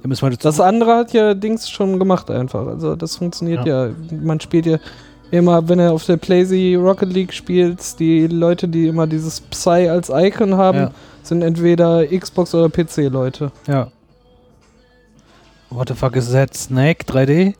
Dann 0.00 0.08
müssen 0.08 0.22
wir 0.22 0.30
dazu 0.30 0.48
Das 0.48 0.60
andere 0.60 0.96
hat 0.96 1.12
ja 1.12 1.34
Dings 1.34 1.68
schon 1.68 1.98
gemacht 1.98 2.30
einfach. 2.30 2.66
Also 2.66 2.96
das 2.96 3.16
funktioniert 3.16 3.66
ja. 3.66 3.90
Man 4.10 4.40
spielt 4.40 4.66
ja 4.66 4.78
immer, 5.30 5.68
wenn 5.68 5.78
er 5.78 5.92
auf 5.92 6.04
der 6.04 6.16
Playsee 6.16 6.76
Rocket 6.76 7.12
League 7.12 7.32
spielt, 7.32 7.98
die 7.98 8.26
Leute, 8.26 8.68
die 8.68 8.86
immer 8.86 9.06
dieses 9.06 9.40
Psy 9.40 9.88
als 9.88 10.10
Icon 10.10 10.56
haben, 10.56 10.78
Ja. 10.78 10.90
sind 11.22 11.42
entweder 11.42 12.06
Xbox 12.06 12.54
oder 12.54 12.68
PC-Leute. 12.68 13.50
Ja. 13.66 13.88
What 15.70 15.88
the 15.88 15.94
fuck 15.94 16.14
is 16.16 16.30
that? 16.32 16.54
Snake 16.54 17.04
3D? 17.06 17.54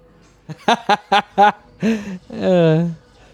Äh, 2.31 2.85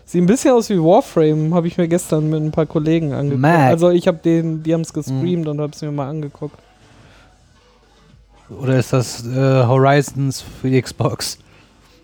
sieht 0.05 0.21
ein 0.23 0.27
bisschen 0.27 0.51
aus 0.53 0.69
wie 0.69 0.77
Warframe, 0.79 1.55
habe 1.55 1.69
ich 1.69 1.79
mir 1.79 1.87
gestern 1.87 2.29
mit 2.29 2.43
ein 2.43 2.51
paar 2.51 2.67
Kollegen 2.67 3.13
angeguckt. 3.13 3.41
Mac. 3.41 3.61
Also 3.71 3.91
ich 3.91 4.09
habe 4.09 4.19
den, 4.19 4.65
die 4.65 4.75
haben 4.75 4.81
es 4.81 4.93
gestreamt 4.93 5.47
und 5.47 5.61
habe 5.61 5.73
es 5.73 5.81
mir 5.81 5.93
mal 5.93 6.09
angeguckt. 6.09 6.59
Oder 8.51 8.79
ist 8.79 8.93
das 8.93 9.25
äh, 9.25 9.65
Horizons 9.65 10.43
für 10.61 10.71
die 10.71 10.83
Xbox? 10.83 11.39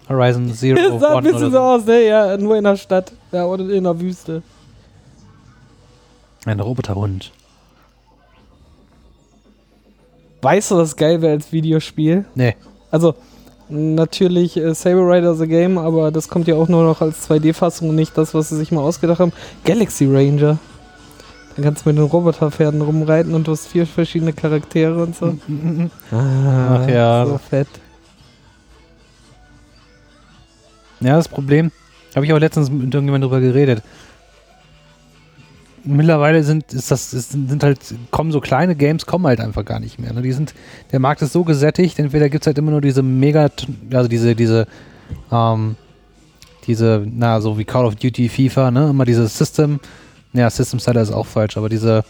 Horizon 0.09 0.53
Zero 0.55 0.99
sah 0.99 1.09
ein 1.09 1.15
One 1.17 1.23
bisschen 1.23 1.49
oder 1.49 1.51
so 1.51 1.59
aus, 1.59 1.85
ne? 1.87 2.07
Ja, 2.07 2.37
nur 2.37 2.57
in 2.57 2.65
der 2.65 2.77
Stadt. 2.77 3.13
Ja, 3.33 3.45
oder 3.45 3.69
in 3.69 3.85
der 3.85 3.99
Wüste. 4.01 4.43
Ein 6.47 6.61
Roboterhund. 6.61 7.33
Weißt 10.41 10.71
du, 10.71 10.77
was 10.77 10.97
geil 10.97 11.21
wäre 11.21 11.33
als 11.33 11.53
Videospiel? 11.53 12.25
Nee. 12.35 12.57
Also, 12.91 13.15
natürlich 13.69 14.57
äh, 14.57 14.75
Saber 14.75 15.03
Rider 15.11 15.35
the 15.35 15.47
Game, 15.49 15.79
aber 15.79 16.11
das 16.11 16.29
kommt 16.29 16.47
ja 16.47 16.55
auch 16.55 16.69
nur 16.69 16.85
noch 16.85 17.01
als 17.01 17.29
2D-Fassung 17.29 17.91
und 17.91 17.97
nicht 17.97 18.17
das, 18.17 18.35
was 18.35 18.49
sie 18.49 18.57
sich 18.57 18.71
mal 18.71 18.81
ausgedacht 18.81 19.19
haben. 19.19 19.33
Galaxy 19.65 20.07
Ranger. 20.07 20.59
Dann 21.57 21.65
kannst 21.65 21.85
du 21.85 21.89
mit 21.89 21.99
den 21.99 22.05
Roboterpferden 22.05 22.81
rumreiten 22.81 23.35
und 23.35 23.49
du 23.49 23.53
hast 23.53 23.67
vier 23.67 23.85
verschiedene 23.85 24.33
Charaktere 24.33 25.03
und 25.03 25.17
so. 25.17 25.37
Ah, 26.13 26.77
Ach 26.83 26.89
ja. 26.89 27.27
So 27.27 27.39
fett. 27.39 27.67
Ja, 31.01 31.17
das 31.17 31.29
Problem, 31.29 31.71
habe 32.15 32.27
ich 32.27 32.33
auch 32.33 32.39
letztens 32.39 32.71
mit 32.71 32.93
irgendjemandem 32.95 33.31
drüber 33.31 33.41
geredet. 33.41 33.83
Mittlerweile 35.85 36.43
sind, 36.43 36.73
ist 36.73 36.91
das, 36.91 37.15
ist, 37.15 37.31
sind 37.31 37.63
halt, 37.63 37.79
kommen 38.11 38.33
so 38.33 38.41
kleine 38.41 38.75
Games, 38.75 39.07
kommen 39.07 39.27
halt 39.27 39.41
einfach 39.41 39.65
gar 39.65 39.81
nicht 39.81 39.99
mehr. 39.99 40.13
Ne? 40.13 40.23
Die 40.23 40.33
sind, 40.33 40.53
der 40.93 40.99
Markt 40.99 41.23
ist 41.23 41.33
so 41.33 41.45
gesättigt, 41.45 41.99
entweder 41.99 42.29
gibt 42.29 42.43
es 42.43 42.47
halt 42.47 42.59
immer 42.59 42.73
nur 42.73 42.81
diese 42.81 43.03
mega, 43.03 43.49
also 43.93 44.09
diese, 44.09 44.35
diese, 44.35 44.67
ähm, 45.31 45.77
diese, 46.67 47.07
na, 47.07 47.41
so 47.41 47.59
wie 47.59 47.65
Call 47.65 47.87
of 47.87 47.95
Duty, 47.95 48.29
FIFA, 48.29 48.71
ne, 48.71 48.91
immer 48.91 49.05
diese 49.05 49.27
System, 49.29 49.81
ja, 50.35 50.51
System 50.51 50.79
Seller 50.79 51.01
ist 51.01 51.13
auch 51.13 51.27
falsch, 51.27 51.57
aber 51.57 51.69
diese 51.69 52.05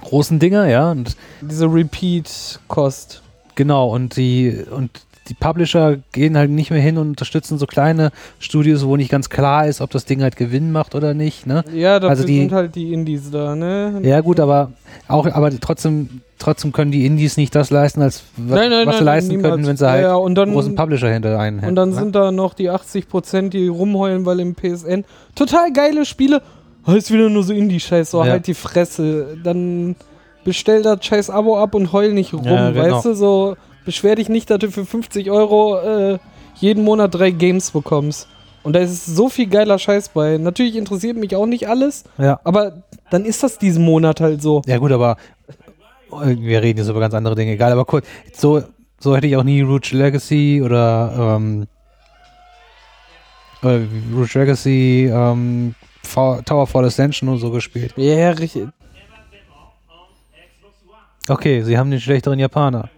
großen 0.00 0.38
Dinger, 0.38 0.66
ja, 0.66 0.90
und 0.90 1.16
Diese 1.40 1.66
Repeat-Kost. 1.66 3.22
Genau, 3.54 3.88
und 3.88 4.16
die, 4.16 4.64
und 4.70 4.90
die 5.28 5.34
Publisher 5.34 5.96
gehen 6.12 6.36
halt 6.36 6.50
nicht 6.50 6.70
mehr 6.70 6.80
hin 6.80 6.98
und 6.98 7.08
unterstützen 7.08 7.58
so 7.58 7.66
kleine 7.66 8.10
Studios, 8.38 8.86
wo 8.86 8.96
nicht 8.96 9.10
ganz 9.10 9.28
klar 9.30 9.66
ist, 9.66 9.80
ob 9.80 9.90
das 9.90 10.04
Ding 10.04 10.22
halt 10.22 10.36
Gewinn 10.36 10.72
macht 10.72 10.94
oder 10.94 11.14
nicht. 11.14 11.46
Ne? 11.46 11.64
Ja, 11.74 11.94
dafür 11.98 12.10
Also 12.10 12.26
sind 12.26 12.52
halt 12.52 12.74
die 12.74 12.92
Indies 12.92 13.30
da, 13.30 13.54
ne? 13.56 14.00
Ja, 14.02 14.20
gut, 14.20 14.40
aber 14.40 14.72
auch, 15.08 15.26
aber 15.26 15.50
trotzdem, 15.58 16.20
trotzdem 16.38 16.72
können 16.72 16.90
die 16.92 17.06
Indies 17.06 17.36
nicht 17.36 17.54
das 17.54 17.70
leisten, 17.70 18.02
als 18.02 18.22
wa- 18.36 18.56
Nein, 18.56 18.70
nein, 18.70 18.86
was 18.86 18.96
sie 18.98 19.04
nein, 19.04 19.14
leisten 19.14 19.30
niemals. 19.32 19.54
können, 19.54 19.66
wenn 19.66 19.76
sie 19.76 19.88
halt 19.88 20.02
ja, 20.04 20.18
ja, 20.18 20.34
dann, 20.34 20.52
großen 20.52 20.74
Publisher 20.74 21.08
hinter 21.12 21.38
einen 21.38 21.58
hätten. 21.58 21.70
Und 21.70 21.76
dann 21.76 21.90
ne? 21.90 21.94
sind 21.96 22.14
da 22.14 22.30
noch 22.32 22.54
die 22.54 22.70
80%, 22.70 23.48
die 23.50 23.68
rumheulen, 23.68 24.24
weil 24.26 24.40
im 24.40 24.54
PSN 24.54 25.04
total 25.34 25.72
geile 25.72 26.04
Spiele. 26.04 26.42
Heißt 26.86 27.10
wieder 27.12 27.28
nur 27.28 27.42
so 27.42 27.52
Indie-Scheiß, 27.52 28.12
so 28.12 28.22
Ja. 28.24 28.30
halt 28.30 28.46
die 28.46 28.54
Fresse. 28.54 29.36
Dann 29.42 29.96
bestell 30.44 30.82
das 30.82 31.04
scheiß 31.04 31.30
Abo 31.30 31.58
ab 31.60 31.74
und 31.74 31.92
heul 31.92 32.12
nicht 32.12 32.32
rum, 32.32 32.44
Ja, 32.44 32.70
genau. 32.70 32.94
weißt 32.94 33.06
du? 33.06 33.14
So, 33.14 33.56
beschwer 33.86 34.16
dich 34.16 34.28
nicht, 34.28 34.50
dass 34.50 34.58
du 34.58 34.70
für 34.70 34.84
50 34.84 35.30
Euro 35.30 35.78
äh, 35.78 36.18
jeden 36.56 36.84
Monat 36.84 37.14
drei 37.14 37.30
Games 37.30 37.70
bekommst. 37.70 38.28
Und 38.62 38.74
da 38.74 38.80
ist 38.80 39.06
so 39.06 39.28
viel 39.30 39.46
geiler 39.46 39.78
Scheiß 39.78 40.08
bei. 40.10 40.36
Natürlich 40.38 40.76
interessiert 40.76 41.16
mich 41.16 41.34
auch 41.36 41.46
nicht 41.46 41.68
alles, 41.68 42.04
ja. 42.18 42.38
aber 42.44 42.82
dann 43.10 43.24
ist 43.24 43.42
das 43.42 43.58
diesen 43.58 43.84
Monat 43.84 44.20
halt 44.20 44.42
so. 44.42 44.60
ja, 44.66 44.76
gut, 44.78 44.90
aber 44.92 45.16
äh, 46.12 46.36
wir 46.36 46.60
reden 46.62 46.80
jetzt 46.80 46.88
über 46.88 47.00
ganz 47.00 47.14
andere 47.14 47.34
Dinge, 47.36 47.52
egal, 47.52 47.70
aber 47.72 47.84
kurz, 47.84 48.04
so, 48.34 48.62
so 48.98 49.14
hätte 49.16 49.28
ich 49.28 49.36
auch 49.36 49.44
nie 49.44 49.60
Rouge 49.62 49.90
Legacy 49.96 50.60
oder 50.64 51.36
ähm, 51.38 51.66
äh, 53.62 53.80
Rouge 54.12 54.38
Legacy, 54.40 55.10
ähm, 55.12 55.74
Fa- 56.02 56.42
Tower 56.42 56.66
Fall 56.66 56.84
Ascension 56.86 57.28
und 57.28 57.38
so 57.38 57.50
gespielt. 57.52 57.92
Ja, 57.96 58.30
richtig. 58.30 58.66
Okay, 61.28 61.62
sie 61.62 61.76
haben 61.78 61.90
den 61.90 62.00
schlechteren 62.00 62.38
Japaner. 62.38 62.88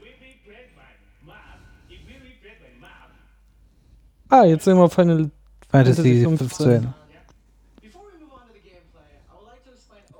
Ah, 4.31 4.45
jetzt 4.45 4.65
sehen 4.65 4.77
wir 4.77 4.91
Final. 4.91 5.31
Fantasy 5.71 6.25
Fantasy 6.25 6.25
15. 6.25 6.49
15. 6.49 6.95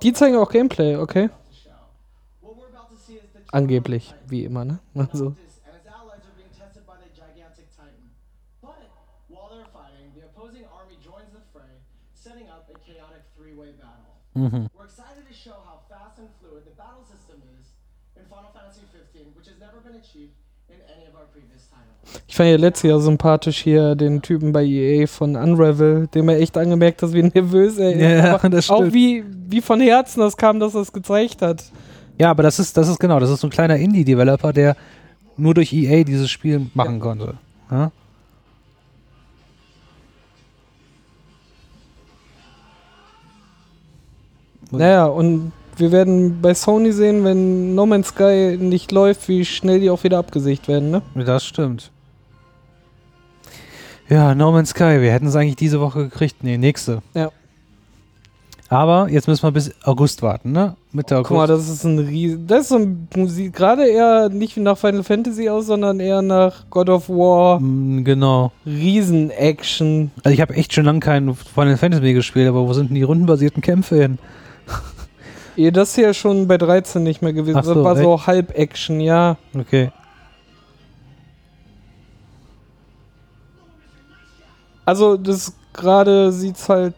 Die 0.01 0.13
zeigen 0.13 0.37
auch 0.37 0.49
Gameplay, 0.49 0.95
okay. 0.95 1.29
Angeblich, 3.51 4.13
wie 4.27 4.45
immer, 4.45 4.63
ne? 4.63 4.79
Also. 4.95 5.25
and 5.25 5.35
its 5.75 5.87
allies 5.89 6.21
are 6.21 6.35
being 6.37 6.53
tested 6.53 6.85
by 6.85 6.93
the 7.01 7.09
gigantic 7.17 7.65
Titan. 7.75 8.13
But 8.61 8.77
while 9.27 9.49
they're 9.49 9.65
fighting, 9.73 10.13
the 10.13 10.29
opposing 10.29 10.65
army 10.69 10.97
joins 11.01 11.33
the 11.33 11.41
fray, 11.51 11.81
setting 12.13 12.45
up 12.47 12.69
a 12.69 12.77
chaotic 12.85 13.25
three-way 13.35 13.73
battle. 13.81 14.13
We're 14.77 14.85
excited 14.85 15.25
to 15.27 15.33
show 15.33 15.57
how 15.65 15.81
fast 15.89 16.19
and 16.21 16.29
fluid 16.39 16.63
the 16.69 16.75
battle 16.77 17.01
system 17.03 17.41
is 17.57 17.73
in 18.15 18.23
Final 18.29 18.53
Fantasy 18.53 18.85
15, 18.93 19.33
which 19.33 19.49
has 19.49 19.57
never 19.59 19.81
been 19.81 19.97
achieved 19.97 20.37
in 20.69 20.77
any 20.93 21.09
of 21.09 21.17
our 21.17 21.25
previous 21.33 21.65
titles. 21.73 22.21
Ich 22.28 22.28
fand 22.39 22.51
ja 22.51 22.55
letztes 22.55 22.89
Jahr 22.89 23.01
sympathisch 23.01 23.59
hier 23.59 23.95
den 23.95 24.21
Typen 24.21 24.53
bei 24.53 24.63
EA 24.63 25.07
von 25.07 25.35
Unravel, 25.35 26.07
dem 26.07 26.29
er 26.29 26.39
echt 26.39 26.57
angemerkt 26.57 27.01
hat, 27.01 27.11
wie 27.11 27.23
nervös 27.33 27.77
er 27.77 27.91
ist. 27.91 28.01
Ja, 28.01 28.35
Aber 28.35 28.49
das 28.49 28.69
auch 28.69 28.77
stimmt. 28.77 28.93
wie, 28.93 29.25
wie 29.49 29.59
von 29.59 29.81
Herzen 29.81 30.21
das 30.21 30.37
kam, 30.37 30.57
dass 30.57 30.73
er 30.73 30.79
es 30.81 30.93
gezeigt 30.93 31.41
hat. 31.41 31.65
Ja, 32.17 32.31
aber 32.31 32.43
das 32.43 32.57
ist, 32.57 32.77
das 32.77 32.87
ist 32.87 32.97
genau, 32.97 33.19
das 33.19 33.29
ist 33.29 33.41
so 33.41 33.47
ein 33.47 33.49
kleiner 33.49 33.75
Indie-Developer, 33.75 34.53
der 34.53 34.77
nur 35.35 35.53
durch 35.53 35.73
EA 35.73 36.05
dieses 36.05 36.29
Spiel 36.29 36.67
machen 36.73 37.01
konnte. 37.01 37.33
Ja? 37.69 37.91
Naja, 44.71 45.07
und 45.07 45.51
wir 45.75 45.91
werden 45.91 46.39
bei 46.41 46.53
Sony 46.53 46.93
sehen, 46.93 47.25
wenn 47.25 47.75
No 47.75 47.85
Man's 47.85 48.07
Sky 48.09 48.57
nicht 48.57 48.93
läuft, 48.93 49.27
wie 49.27 49.43
schnell 49.43 49.81
die 49.81 49.89
auch 49.89 50.05
wieder 50.05 50.19
abgesicht 50.19 50.69
werden, 50.69 50.89
ne? 50.89 51.01
Das 51.15 51.43
stimmt. 51.43 51.91
Ja, 54.09 54.33
No 54.35 54.51
Man's 54.51 54.69
Sky, 54.71 55.01
wir 55.01 55.11
hätten 55.11 55.27
es 55.27 55.35
eigentlich 55.35 55.55
diese 55.55 55.79
Woche 55.79 56.03
gekriegt. 56.05 56.43
Nee, 56.43 56.57
nächste. 56.57 57.01
Ja. 57.13 57.29
Aber 58.71 59.09
jetzt 59.09 59.27
müssen 59.27 59.41
wir 59.43 59.51
bis 59.51 59.71
August 59.83 60.21
warten, 60.21 60.51
ne? 60.51 60.75
Mitte 60.91 61.15
August. 61.15 61.29
Guck 61.29 61.37
mal, 61.37 61.47
das 61.47 61.67
ist 61.69 61.83
ein 61.85 61.97
riesen. 61.97 62.45
Das 62.45 62.61
ist 62.61 62.69
so 62.69 62.77
ein 62.77 63.07
Musik, 63.15 63.53
gerade 63.53 63.87
eher 63.87 64.29
nicht 64.29 64.57
nach 64.57 64.77
Final 64.77 65.03
Fantasy 65.03 65.49
aus, 65.49 65.65
sondern 65.65 65.99
eher 65.99 66.21
nach 66.21 66.69
God 66.69 66.89
of 66.89 67.09
War. 67.09 67.59
Mm, 67.59 68.03
genau. 68.03 68.51
Riesen-Action. 68.67 70.11
Also 70.23 70.33
ich 70.33 70.41
habe 70.41 70.53
echt 70.53 70.73
schon 70.73 70.85
lange 70.85 70.99
keinen 70.99 71.33
Final 71.33 71.77
Fantasy 71.77 72.03
mehr 72.03 72.13
gespielt, 72.13 72.47
aber 72.47 72.67
wo 72.67 72.73
sind 72.73 72.89
denn 72.89 72.95
die 72.95 73.03
rundenbasierten 73.03 73.61
Kämpfe 73.63 73.95
hin? 73.95 74.19
Eh, 75.57 75.71
Das 75.71 75.95
hier 75.95 76.13
schon 76.13 76.47
bei 76.47 76.57
13 76.59 77.01
nicht 77.01 77.23
mehr 77.23 77.33
gewesen. 77.33 77.57
Ach 77.57 77.63
so, 77.63 77.73
das 77.73 77.83
war 77.83 77.95
so 77.95 78.27
Halb-Action, 78.27 78.99
ja. 78.99 79.37
Okay. 79.57 79.91
Also, 84.89 85.17
das 85.17 85.53
gerade 85.71 86.31
sieht's 86.31 86.67
halt. 86.67 86.95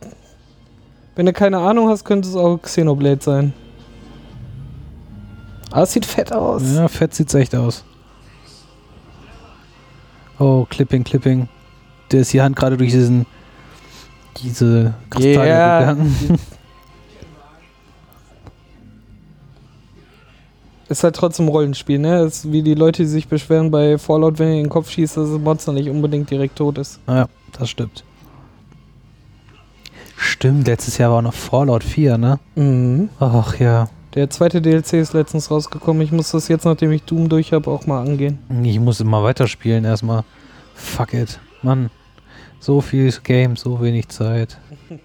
Wenn 1.18 1.26
du 1.26 1.34
keine 1.34 1.58
Ahnung 1.58 1.90
hast, 1.90 2.06
könnte 2.06 2.30
es 2.30 2.36
auch 2.38 2.58
Xenoblade 2.58 3.22
sein. 3.22 3.54
Aber 5.72 5.84
es 5.84 5.92
sieht 5.92 6.06
fett 6.06 6.32
aus. 6.32 6.64
Ja, 6.74 6.88
fett 6.88 7.14
sieht's 7.14 7.34
echt 7.34 7.54
aus. 7.54 7.84
Oh, 10.40 10.66
Clipping, 10.70 11.04
Clipping. 11.04 11.50
Der 12.14 12.22
ist 12.22 12.32
die 12.32 12.42
Hand 12.42 12.56
gerade 12.56 12.78
durch 12.78 12.92
diesen 12.92 13.26
diese 14.38 14.94
Kristalle 15.10 15.48
Yeah. 15.50 15.80
gegangen. 15.94 16.40
Ist 20.90 21.04
halt 21.06 21.16
trotzdem 21.16 21.48
Rollenspiel, 21.48 22.00
ne? 22.00 22.24
Ist 22.24 22.52
wie 22.52 22.62
die 22.62 22.74
Leute, 22.74 23.04
die 23.04 23.08
sich 23.08 23.28
beschweren 23.30 23.72
bei 23.72 23.98
Fallout, 23.98 24.40
wenn 24.40 24.48
ihr 24.50 24.56
in 24.56 24.64
den 24.66 24.70
Kopf 24.70 24.90
schießt, 24.90 25.16
dass 25.16 25.30
das 25.30 25.40
Monster 25.40 25.72
nicht 25.72 25.90
unbedingt 25.90 26.30
direkt 26.30 26.58
tot 26.58 26.78
ist. 26.78 27.00
Ja, 27.08 27.28
das 27.58 27.70
stimmt. 27.70 28.04
Stimmt, 30.18 30.68
letztes 30.68 30.98
Jahr 30.98 31.12
war 31.12 31.18
auch 31.20 31.24
noch 31.24 31.34
Fallout 31.34 31.84
4, 31.84 32.18
ne? 32.18 32.40
Mhm. 32.56 33.10
Ach 33.20 33.60
ja. 33.60 33.90
Der 34.14 34.30
zweite 34.30 34.62
DLC 34.62 34.94
ist 34.94 35.14
letztens 35.14 35.50
rausgekommen. 35.50 36.02
Ich 36.02 36.12
muss 36.12 36.32
das 36.32 36.48
jetzt, 36.48 36.66
nachdem 36.66 36.92
ich 36.92 37.04
Doom 37.04 37.30
durch 37.30 37.54
habe, 37.54 37.72
auch 37.72 37.88
mal 37.88 38.02
angehen. 38.02 38.40
Ich 38.64 38.80
muss 38.80 39.00
immer 39.00 39.24
weiterspielen 39.24 39.86
erstmal. 39.86 40.24
Fuck 40.76 41.14
it. 41.14 41.40
Mann. 41.62 41.90
So 42.60 42.82
viel 42.82 43.12
Game, 43.24 43.56
so 43.56 43.82
wenig 43.82 44.10
Zeit. 44.10 44.58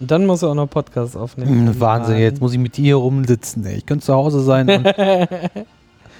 Dann 0.00 0.26
muss 0.26 0.42
er 0.42 0.50
auch 0.50 0.54
noch 0.54 0.68
Podcasts 0.70 1.16
aufnehmen. 1.16 1.66
Hm, 1.68 1.80
Wahnsinn, 1.80 2.14
Mann. 2.14 2.22
jetzt 2.22 2.40
muss 2.40 2.52
ich 2.52 2.58
mit 2.58 2.76
dir 2.76 2.84
hier 2.84 2.96
rumsitzen. 2.96 3.66
Ey. 3.66 3.78
Ich 3.78 3.86
könnte 3.86 4.06
zu 4.06 4.14
Hause 4.14 4.40
sein 4.42 4.70
und 4.70 4.86
Ich 4.86 4.92
brauche 4.94 5.00
einen 5.50 5.66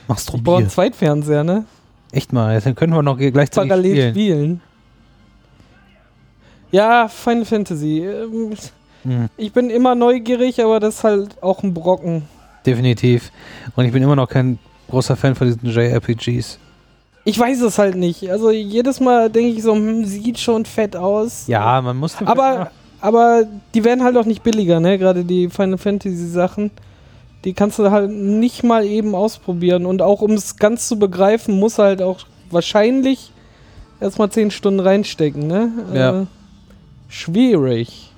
masturbieren. 0.09 0.69
Zweitfernseher, 0.69 1.45
ne? 1.45 1.65
Echt 2.13 2.33
mal, 2.33 2.61
dann 2.61 2.75
können 2.75 2.93
wir 2.95 3.03
noch 3.03 3.19
gleichzeitig 3.19 3.69
Parallel 3.69 3.93
spielen. 4.11 4.13
spielen. 4.15 4.61
Ja, 6.71 7.09
Final 7.09 7.45
Fantasy. 7.45 8.01
Ähm, 8.07 8.55
Hm, 9.05 9.29
Ich 9.37 9.53
bin 9.53 9.71
immer 9.71 9.95
neugierig, 9.95 10.61
aber 10.63 10.81
das 10.81 10.97
ist 10.97 11.05
halt 11.05 11.41
auch 11.41 11.63
ein 11.63 11.73
Brocken. 11.73 12.23
definitiv. 12.67 13.31
Und 13.77 13.85
ich 13.85 13.93
bin 13.93 14.03
immer 14.03 14.17
noch 14.17 14.29
kein 14.29 14.59
großer 14.91 15.15
Fan 15.17 15.35
von 15.37 15.47
diesen 15.47 15.69
JRPGs. 15.71 16.59
Ich 17.25 17.39
weiß 17.39 17.61
es 17.63 17.79
halt 17.79 17.95
nicht. 17.95 18.29
Also 18.31 18.51
jedes 18.51 18.99
Mal 19.01 19.31
denke 19.31 19.51
ich 19.53 19.63
so, 19.63 19.73
hm, 19.75 20.05
sieht 20.05 20.39
schon 20.41 20.65
fett 20.65 20.97
aus. 20.97 21.47
Ja, 21.47 21.81
man 21.81 21.97
muss. 21.97 22.17
Aber, 22.25 22.71
aber 23.01 23.45
die 23.73 23.85
werden 23.85 24.03
halt 24.03 24.17
auch 24.17 24.25
nicht 24.25 24.43
billiger, 24.43 24.81
ne? 24.81 24.99
Gerade 24.99 25.25
die 25.25 25.49
Final 25.49 25.79
Fantasy 25.79 26.27
Sachen. 26.27 26.71
Die 27.45 27.53
kannst 27.53 27.79
du 27.79 27.91
halt 27.91 28.11
nicht 28.11 28.65
mal 28.65 28.85
eben 28.85 29.15
ausprobieren. 29.15 29.87
Und 29.87 30.03
auch 30.03 30.21
um 30.21 30.33
es 30.33 30.57
ganz 30.57 30.89
zu 30.89 30.99
begreifen, 30.99 31.59
muss 31.59 31.79
halt 31.79 32.03
auch 32.03 32.21
wahrscheinlich 32.51 33.31
erstmal 34.01 34.31
10 34.31 34.51
Stunden 34.51 34.81
reinstecken, 34.81 35.47
ne? 35.47 35.71
Ja. 35.95 36.23
Äh, 36.23 36.27
schwierig. 37.09 38.13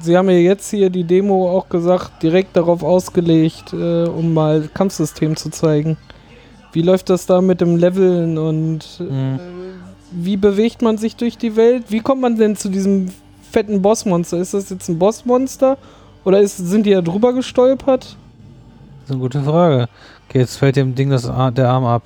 Sie 0.00 0.16
haben 0.16 0.28
ja 0.28 0.36
jetzt 0.36 0.70
hier 0.70 0.90
die 0.90 1.04
Demo 1.04 1.50
auch 1.50 1.68
gesagt, 1.68 2.22
direkt 2.22 2.56
darauf 2.56 2.82
ausgelegt, 2.82 3.72
äh, 3.72 4.04
um 4.04 4.34
mal 4.34 4.68
Kampfsystem 4.72 5.36
zu 5.36 5.50
zeigen. 5.50 5.96
Wie 6.72 6.82
läuft 6.82 7.08
das 7.08 7.26
da 7.26 7.40
mit 7.40 7.60
dem 7.60 7.76
Leveln 7.76 8.36
und 8.36 8.84
äh, 9.00 9.04
Hm. 9.04 9.38
wie 10.10 10.36
bewegt 10.36 10.82
man 10.82 10.98
sich 10.98 11.16
durch 11.16 11.38
die 11.38 11.56
Welt? 11.56 11.84
Wie 11.88 12.00
kommt 12.00 12.20
man 12.20 12.36
denn 12.36 12.56
zu 12.56 12.68
diesem 12.68 13.08
fetten 13.50 13.80
Bossmonster? 13.80 14.38
Ist 14.38 14.54
das 14.54 14.68
jetzt 14.70 14.88
ein 14.88 14.98
Bossmonster? 14.98 15.78
Oder 16.26 16.40
ist, 16.40 16.56
sind 16.56 16.84
die 16.86 16.90
da 16.90 17.02
drüber 17.02 17.32
gestolpert? 17.32 18.00
Das 18.02 19.04
ist 19.04 19.10
eine 19.12 19.20
gute 19.20 19.40
Frage. 19.44 19.88
Okay, 20.28 20.40
jetzt 20.40 20.56
fällt 20.56 20.74
dem 20.74 20.96
Ding 20.96 21.08
das, 21.08 21.24
Ar- 21.28 21.52
der 21.52 21.68
Arm 21.70 21.84
ab. 21.84 22.02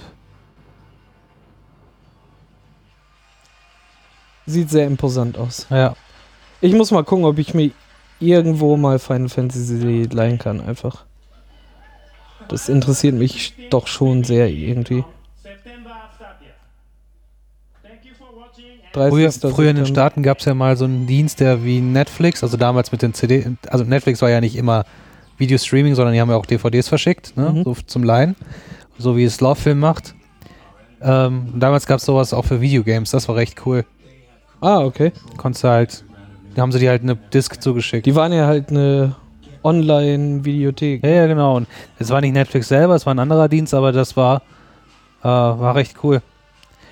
Sieht 4.45 4.69
sehr 4.69 4.87
imposant 4.87 5.39
aus. 5.39 5.67
Ja. 5.71 5.95
Ich 6.61 6.75
muss 6.75 6.91
mal 6.91 7.03
gucken, 7.03 7.25
ob 7.25 7.39
ich 7.39 7.55
mir 7.55 7.71
irgendwo 8.19 8.77
mal 8.77 8.99
Final 8.99 9.31
Fantasy 9.31 10.07
leihen 10.13 10.39
kann, 10.39 10.61
einfach. 10.61 11.07
Das 12.49 12.69
interessiert 12.69 13.15
mich 13.15 13.55
doch 13.71 13.87
schon 13.87 14.23
sehr 14.25 14.49
irgendwie. 14.51 15.03
September 15.43 16.11
Stadia. 16.15 16.51
Thank 17.83 18.05
you 18.05 18.13
for 18.19 18.27
watching 18.37 18.67
and 18.67 18.80
30. 18.80 18.80
Früher, 18.93 19.31
früher 19.31 19.71
in 19.71 19.77
den. 19.77 19.87
Staaten 19.87 20.23
gab 20.23 20.39
es 20.39 20.45
ja 20.47 20.55
mal 20.55 20.77
so 20.77 20.85
einen 20.85 21.07
Dienst, 21.07 21.41
der 21.41 21.65
wie 21.65 21.81
Netflix, 21.81 22.43
also 22.43 22.57
damals 22.57 22.91
mit 22.91 23.03
den 23.03 23.15
CD, 23.15 23.47
also 23.69 23.85
Netflix 23.85 24.21
war 24.21 24.31
ja 24.31 24.41
nicht 24.41 24.57
immer 24.57 24.85
Videostreaming, 25.39 25.95
sondern 25.95 26.15
die 26.15 26.21
haben 26.21 26.31
ja 26.31 26.37
auch 26.37 26.47
DVDs 26.47 26.89
verschickt, 26.89 27.37
ne? 27.37 27.51
Mhm. 27.51 27.65
so 27.65 27.77
zum 27.87 28.03
Leihen, 28.03 28.35
so 28.99 29.17
wie 29.17 29.25
es 29.25 29.41
Lovefilm 29.41 29.79
macht. 29.79 30.15
Ähm, 31.03 31.55
damals 31.57 31.87
gab 31.87 31.99
es 31.99 32.05
sowas 32.05 32.35
auch 32.35 32.45
für 32.45 32.61
Videogames, 32.61 33.11
das 33.11 33.29
war 33.29 33.37
recht 33.37 33.65
cool. 33.65 33.85
Ah, 34.61 34.81
okay. 34.81 35.13
Konntest 35.37 35.65
halt, 35.65 36.05
da 36.55 36.63
haben 36.63 36.73
sie 36.73 36.79
dir 36.79 36.91
halt 36.91 37.03
eine 37.03 37.17
Disc 37.17 37.63
zugeschickt. 37.63 38.07
Die 38.07 38.15
waren 38.15 38.33
ja 38.33 38.47
halt 38.47 38.71
eine 38.71 39.15
Online-Videothek. 39.63 41.03
ja, 41.03 41.11
ja, 41.11 41.27
genau. 41.27 41.57
Und 41.57 41.69
es 41.99 42.11
war 42.11 42.21
nicht 42.21 42.33
Netflix 42.33 42.69
selber, 42.69 42.95
es 42.95 43.07
war 43.07 43.15
ein 43.15 43.19
anderer 43.19 43.49
Dienst, 43.49 43.73
aber 43.73 43.93
das 43.93 44.17
war, 44.17 44.43
äh, 45.23 45.27
war 45.29 45.75
recht 45.75 45.97
cool. 46.03 46.23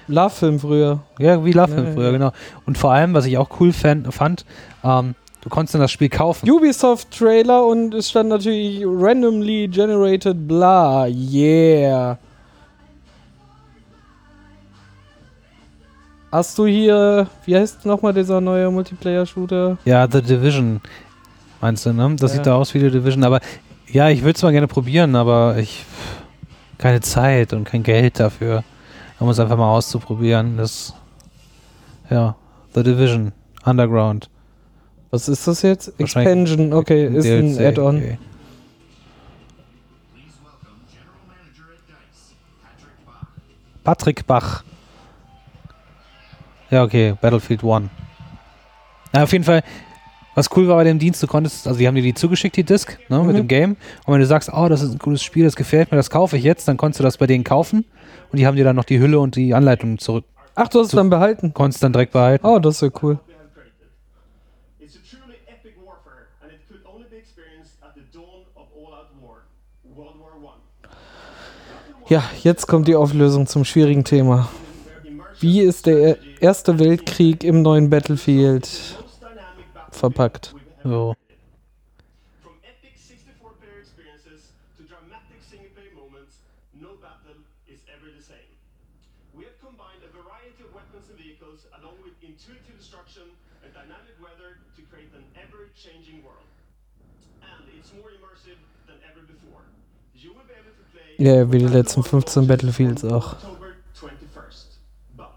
Love-Film 0.09 0.59
früher. 0.59 1.01
Ja, 1.19 1.45
wie 1.45 1.53
Lovefilm 1.53 1.87
Ja, 1.87 1.93
früher, 1.93 2.07
ja. 2.07 2.13
genau. 2.13 2.33
Und 2.67 2.77
vor 2.79 2.93
allem, 2.93 3.15
was 3.15 3.27
ich 3.27 3.37
auch 3.39 3.49
cool 3.61 3.73
fan, 3.73 4.11
fand, 4.11 4.45
ähm, 4.83 5.15
du 5.43 5.49
konntest 5.51 5.75
dann 5.75 5.83
das 5.83 5.91
Spiel 5.93 6.09
kaufen. 6.09 6.51
Ubisoft-Trailer 6.51 7.65
und 7.67 7.95
es 7.95 8.11
stand 8.11 8.31
natürlich 8.31 8.83
randomly 8.85 9.69
generated 9.69 10.49
bla. 10.49 11.07
Yeah. 11.07 12.19
Hast 16.31 16.59
du 16.59 16.67
hier, 16.67 17.27
wie 17.47 17.57
heißt 17.57 17.87
nochmal 17.87 18.13
dieser 18.13 18.41
neue 18.41 18.71
Multiplayer-Shooter? 18.71 19.79
Ja, 19.87 20.07
The 20.11 20.21
Division, 20.21 20.81
meinst 21.61 21.87
du, 21.87 21.93
ne? 21.95 22.15
Das 22.19 22.33
Ja. 22.33 22.37
sieht 22.37 22.47
da 22.47 22.55
aus 22.55 22.75
wie 22.75 22.81
The 22.81 22.91
Division, 22.91 23.25
aber 23.25 23.41
ja, 23.91 24.11
ich 24.11 24.21
würde 24.23 24.37
es 24.37 24.43
mal 24.43 24.53
gerne 24.53 24.69
probieren, 24.69 25.17
aber 25.17 25.57
ich 25.59 25.87
keine 26.77 27.01
Zeit 27.01 27.55
und 27.55 27.65
kein 27.65 27.83
Geld 27.83 28.21
dafür, 28.21 28.63
um 29.21 29.29
es 29.29 29.39
einfach 29.41 29.57
mal 29.57 29.73
auszuprobieren. 29.73 30.57
Das 30.57 30.95
ja, 32.11 32.37
The 32.75 32.83
Division, 32.83 33.33
Underground. 33.65 34.31
Was 35.11 35.29
ist 35.29 35.47
das 35.47 35.63
jetzt? 35.63 35.93
Expansion, 35.99 36.73
okay, 36.73 37.07
ist 37.07 37.27
ein 37.27 37.55
DLC, 37.55 37.67
Add-on. 37.67 37.97
okay. 37.97 38.19
Please 40.13 40.37
welcome 40.43 40.81
General 40.91 41.21
Manager 41.27 41.65
at 41.73 41.89
DICE, 41.89 42.35
Patrick 42.63 43.07
Bach. 43.07 43.27
Patrick 43.85 44.27
Bach. 44.27 44.65
Ja, 46.71 46.83
okay, 46.85 47.15
Battlefield 47.21 47.65
One. 47.65 47.89
Ja, 49.15 49.23
auf 49.23 49.33
jeden 49.33 49.45
Fall, 49.45 49.63
was 50.39 50.57
cool 50.57 50.69
war 50.69 50.77
bei 50.77 50.85
dem 50.85 50.99
Dienst, 50.99 51.23
du 51.23 51.27
konntest, 51.27 51.67
also 51.67 51.79
die 51.79 51.87
haben 51.87 51.95
dir 51.95 52.03
die 52.03 52.15
zugeschickt, 52.15 52.57
die 52.57 52.65
Disc, 52.65 52.97
ne, 53.09 53.19
mit 53.19 53.33
Mhm. 53.33 53.37
dem 53.37 53.49
Game. 53.49 53.77
Und 54.07 54.15
wenn 54.15 54.21
du 54.21 54.27
sagst, 54.27 54.51
oh, 54.53 54.69
das 54.69 54.83
ist 54.83 54.93
ein 54.93 54.99
cooles 54.99 55.23
Spiel, 55.23 55.45
das 55.45 55.57
gefällt 55.57 55.91
mir, 55.91 55.97
das 55.97 56.11
kaufe 56.11 56.37
ich 56.37 56.45
jetzt, 56.45 56.67
dann 56.69 56.77
konntest 56.77 57.01
du 57.01 57.05
das 57.05 57.17
bei 57.19 57.27
denen 57.27 57.45
kaufen. 57.45 57.85
Und 58.33 58.39
die 58.39 58.47
haben 58.47 58.57
dir 58.57 58.65
dann 58.65 58.77
noch 58.77 58.85
die 58.85 58.99
Hülle 59.01 59.19
und 59.21 59.37
die 59.37 59.55
Anleitung 59.55 59.99
zurück, 59.99 60.25
Ach, 60.55 60.69
du 60.69 60.81
hast 60.81 60.87
es 60.89 60.93
dann 60.93 61.09
behalten. 61.11 61.53
konntest 61.55 61.83
dann 61.83 61.93
direkt 61.93 62.13
behalten. 62.13 62.45
Oh, 62.47 62.59
das 62.59 62.77
ist 62.77 62.81
ja 62.83 62.89
cool. 63.03 63.19
we 63.27 63.33
have 63.35 63.49
created. 63.55 63.73
It's 64.81 64.95
a 64.97 64.99
truly 65.09 65.37
epic 65.47 65.75
warfare, 65.85 66.27
and 66.43 66.51
it 66.53 66.59
could 66.69 66.81
only 66.85 67.07
be 67.09 67.17
experienced 67.17 67.75
at 67.83 67.95
the 67.95 68.03
dawn 68.13 68.43
of 68.57 68.67
all-out 68.77 69.09
war, 69.23 69.39
World 69.95 70.15
War 70.21 70.35
One. 70.43 70.61
Ja, 72.09 72.23
jetzt 72.43 72.67
kommt 72.67 72.89
die 72.89 72.97
Auflösung 72.97 73.47
zum 73.47 73.65
schwierigen 73.65 74.05
Thema. 74.05 74.49
Wie 75.41 75.61
ist 75.61 75.87
der 75.87 76.17
Erste 76.41 76.79
Weltkrieg 76.81 77.45
im 77.45 77.63
neuen 77.63 77.91
Battlefield 77.91 78.98
verpackt? 79.99 80.55
So. 80.83 81.15
From 82.43 82.55
epic 82.65 82.95
64-player 82.97 83.79
experiences 83.83 84.53
to 84.79 84.83
dramatic 84.87 85.41
single-player 85.43 85.93
moments, 85.99 86.39
no 86.73 86.95
battle 87.03 87.43
is 87.67 87.83
ever 87.91 88.09
the 88.15 88.23
same. 88.23 88.51
We 89.35 89.45
have 89.45 89.59
combined 89.59 90.03
a 90.07 90.11
variety 90.11 90.63
of 90.67 90.71
weapons 90.75 91.11
and 91.11 91.19
vehicles 91.19 91.67
along 91.79 91.99
with 92.03 92.15
intuitive 92.23 92.79
destruction 92.79 93.27
and 93.63 93.75
dynamic 93.75 94.17
weather 94.23 94.63
to 94.77 94.81
create 94.91 95.11
an 95.15 95.27
ever-changing 95.35 96.23
world. 96.23 96.49
And 97.43 97.67
it's 97.77 97.91
more 97.95 98.11
immersive 98.15 98.59
than 98.87 98.99
ever 99.07 99.23
before. 99.27 99.63
You 100.15 100.35
will 100.35 100.47
be 100.47 100.55
able 100.55 100.75
to 100.75 100.85
play 100.91 101.15
Ja, 101.19 101.51
wie 101.53 101.59
die 101.59 101.67
letzten 101.67 102.03
15 102.03 102.47
Battlefields 102.47 103.05
auch. 103.05 103.33
October 103.35 103.75
21st. 103.95 104.79
But 105.17 105.35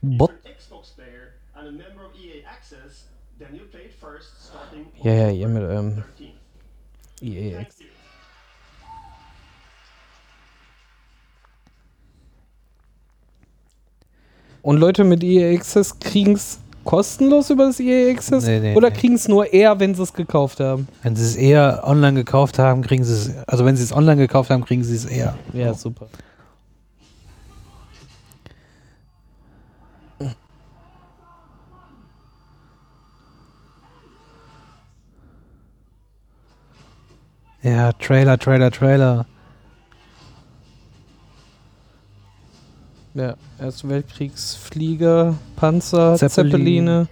Bot. 0.00 0.30
if 0.30 0.44
you're 0.44 0.52
an 0.52 0.56
Xbox 0.58 0.94
player 0.94 1.34
and 1.56 1.68
a 1.68 1.72
member 1.72 2.04
of 2.04 2.14
EA 2.16 2.44
Access, 2.44 3.08
then 3.38 3.54
you 3.54 3.64
play 3.72 3.84
it 3.84 3.94
first 3.94 4.44
starting 4.48 4.89
Ja, 5.02 5.12
ja, 5.12 5.30
ihr 5.30 5.48
mit 5.48 5.62
eurem 5.62 6.02
13th. 6.18 7.22
EA. 7.22 7.56
Thank 7.56 7.68
you. 7.80 7.86
Und 14.62 14.78
Leute 14.78 15.04
mit 15.04 15.22
EA 15.24 15.54
Access 15.56 15.98
kriegen 15.98 16.34
es 16.34 16.58
kostenlos 16.84 17.50
über 17.50 17.66
das 17.66 17.80
EA 17.80 18.10
Access? 18.12 18.44
Nee, 18.44 18.60
nee, 18.60 18.74
Oder 18.76 18.90
nee. 18.90 18.96
kriegen 18.96 19.14
es 19.14 19.28
nur 19.28 19.52
eher, 19.52 19.78
wenn 19.80 19.94
sie 19.94 20.02
es 20.02 20.12
gekauft 20.12 20.60
haben? 20.60 20.86
Wenn 21.02 21.16
sie 21.16 21.24
es 21.24 21.36
eher 21.36 21.82
online 21.84 22.14
gekauft 22.14 22.58
haben, 22.58 22.82
kriegen 22.82 23.04
sie 23.04 23.12
es, 23.12 23.30
also 23.46 23.64
wenn 23.64 23.76
sie 23.76 23.84
es 23.84 23.92
online 23.92 24.16
gekauft 24.16 24.50
haben, 24.50 24.64
kriegen 24.64 24.84
sie 24.84 24.96
es 24.96 25.04
eher. 25.06 25.34
Ja, 25.52 25.72
super. 25.74 26.08
Ja, 37.62 37.92
Trailer, 37.92 38.38
Trailer, 38.38 38.70
Trailer. 38.70 39.26
Ja, 43.12 43.34
Erste 43.58 43.88
Weltkriegsflieger, 43.88 45.34
Panzer, 45.56 46.16
Zeppelin. 46.16 46.50
Zeppeline. 46.50 47.08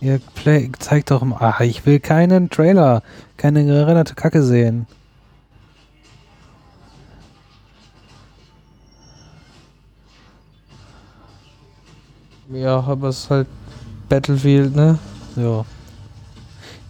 Ja, 0.00 0.18
play, 0.34 0.70
zeig 0.78 1.06
doch 1.06 1.22
mal. 1.22 1.38
Ach, 1.40 1.60
ich 1.60 1.86
will 1.86 1.98
keinen 1.98 2.50
Trailer, 2.50 3.02
keine 3.36 3.64
gerenderte 3.64 4.14
Kacke 4.14 4.42
sehen. 4.42 4.86
Ja, 12.52 12.80
aber 12.80 13.08
es 13.08 13.20
ist 13.20 13.30
halt 13.30 13.48
Battlefield, 14.08 14.76
ne? 14.76 14.98
Ja. 15.36 15.64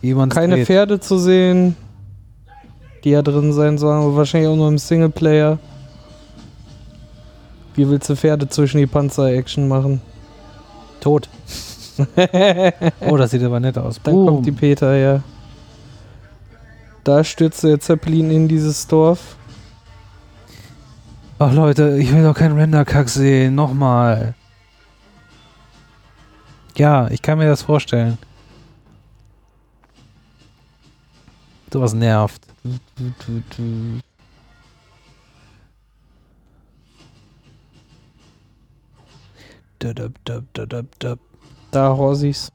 Jemand 0.02 0.34
Keine 0.34 0.56
dreht. 0.56 0.66
Pferde 0.66 1.00
zu 1.00 1.16
sehen, 1.16 1.76
die 3.04 3.10
ja 3.10 3.22
drin 3.22 3.52
sein 3.52 3.78
sollen, 3.78 4.02
aber 4.02 4.16
wahrscheinlich 4.16 4.50
auch 4.50 4.56
nur 4.56 4.68
im 4.68 4.78
Singleplayer. 4.78 5.58
Wie 7.74 7.88
willst 7.88 8.10
du 8.10 8.16
Pferde 8.16 8.48
zwischen 8.48 8.78
die 8.78 8.86
Panzer-Action 8.86 9.66
machen? 9.68 10.02
Tot. 11.00 11.28
oh, 13.00 13.16
das 13.16 13.30
sieht 13.30 13.42
aber 13.42 13.60
nett 13.60 13.78
aus. 13.78 14.00
Dann 14.02 14.14
Boom. 14.14 14.26
kommt 14.26 14.46
die 14.46 14.52
Peter, 14.52 14.94
ja. 14.96 15.22
Da 17.04 17.24
stürzt 17.24 17.64
der 17.64 17.80
Zeppelin 17.80 18.30
in 18.30 18.48
dieses 18.48 18.86
Dorf. 18.86 19.36
Ach 21.38 21.52
Leute, 21.52 21.96
ich 21.98 22.12
will 22.12 22.22
doch 22.22 22.34
keinen 22.34 22.56
Render-Kack 22.56 23.08
sehen. 23.08 23.54
Nochmal. 23.54 24.34
Ja, 26.76 27.08
ich 27.10 27.20
kann 27.20 27.38
mir 27.38 27.48
das 27.48 27.62
vorstellen. 27.62 28.18
Sowas 31.72 31.94
nervt. 31.94 32.46
Dudub, 39.78 40.24
dub, 40.24 40.44
dudub, 40.52 40.98
dub. 40.98 41.18
Da 41.70 41.96
Horsis. 41.96 42.52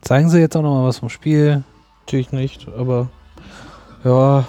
Zeigen 0.00 0.30
Sie 0.30 0.38
jetzt 0.38 0.56
auch 0.56 0.62
noch 0.62 0.74
mal 0.74 0.86
was 0.86 0.98
vom 0.98 1.10
Spiel. 1.10 1.62
Natürlich 2.00 2.32
nicht, 2.32 2.66
aber 2.68 3.10
ja. 4.04 4.46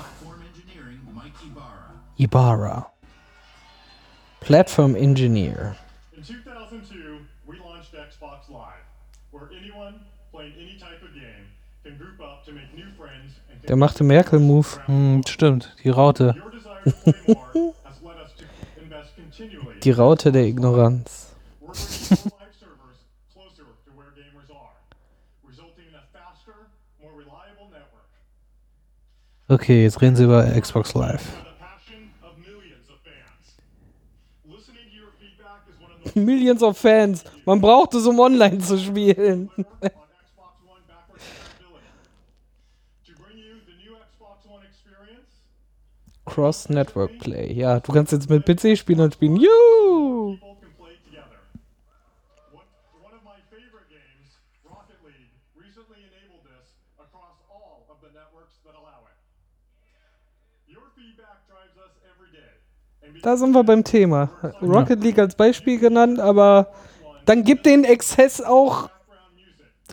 Ibarra. 2.16 2.92
Platform 4.40 4.96
Engineer. 4.96 5.76
In 6.72 6.80
2002, 6.80 7.20
we 7.48 7.60
launched 7.60 7.92
Xbox 7.94 8.50
Live, 8.50 8.86
where 9.32 9.50
anyone 9.60 10.06
playing 10.32 10.54
any 10.58 10.78
type 10.80 11.02
of 11.04 11.14
game 11.14 11.48
can 11.84 11.98
group 11.98 12.22
up 12.22 12.46
to 12.46 12.54
make 12.54 12.74
new 12.74 12.90
friends 12.98 13.34
and 13.52 13.62
Der 13.68 13.76
machte 13.76 14.06
Merkel-Move. 14.06 14.80
Hm, 14.86 15.22
stimmt, 15.28 15.76
die 15.84 15.90
Raute. 15.90 16.34
Die 19.84 19.92
Raute 19.92 20.32
der 20.32 20.46
Ignoranz. 20.46 21.36
Okay, 29.50 29.84
jetzt 29.84 30.02
reden 30.02 30.16
Sie 30.16 30.24
über 30.24 30.46
Xbox 30.46 30.94
Live. 30.94 31.26
By 31.26 31.44
the 31.44 31.60
passion 31.60 32.12
of 32.24 32.38
millions 32.38 32.88
of 32.90 32.96
fans. 33.04 33.58
Listening 34.46 34.88
to 34.90 34.96
your 34.96 35.12
feedback 35.20 35.68
is 35.68 35.78
one 35.82 35.92
of 35.92 36.01
the 36.01 36.01
Millions 36.16 36.62
of 36.64 36.78
Fans. 36.78 37.24
Man 37.46 37.62
braucht 37.62 37.94
es, 37.94 38.06
um 38.06 38.20
online 38.20 38.60
zu 38.60 38.78
spielen. 38.78 39.50
on 39.58 39.64
Xbox 39.64 40.60
One 40.66 40.82
backwards 40.88 41.24
compatibility. 41.24 41.88
To 43.06 43.12
bring 43.22 43.38
you 43.38 43.62
the 43.66 43.76
new 43.84 43.96
Xbox 43.96 44.46
One 44.50 44.64
experience, 44.66 45.42
Cross-Network 46.26 47.20
Play. 47.20 47.54
Ja, 47.54 47.80
du 47.80 47.92
kannst 47.92 48.12
jetzt 48.12 48.30
mit 48.30 48.46
PC-Spielern 48.46 49.12
spielen. 49.12 49.38
Juhu! 49.38 50.36
people 50.36 50.58
can 50.62 50.72
play 50.78 50.96
together. 51.06 51.40
One, 52.52 52.68
one 53.02 53.14
of 53.16 53.24
my 53.24 53.40
favorite 53.50 53.88
games, 53.90 54.36
Rocket 54.68 55.00
League, 55.06 55.32
recently 55.56 56.04
enabled 56.04 56.44
this 56.46 56.76
across 57.00 57.40
all 57.50 57.88
of 57.90 57.98
the 58.02 58.12
networks 58.12 58.60
that 58.66 58.76
allow 58.76 59.08
it. 59.08 59.18
Your 60.68 60.92
feedback 60.96 61.48
drives 61.48 61.76
us 61.80 61.94
every 62.04 62.32
day. 62.36 62.54
And 63.04 63.11
Da 63.24 63.38
sind 63.38 63.52
wir 63.54 63.64
beim 63.64 63.84
Thema. 63.84 64.30
Rocket 64.62 65.04
League 65.04 65.20
als 65.20 65.36
Beispiel 65.36 65.80
genannt, 65.80 66.20
aber 66.20 66.72
dann 67.26 67.44
gib 67.44 67.64
den 67.64 67.84
Exzess 67.84 68.42
auch. 68.42 68.90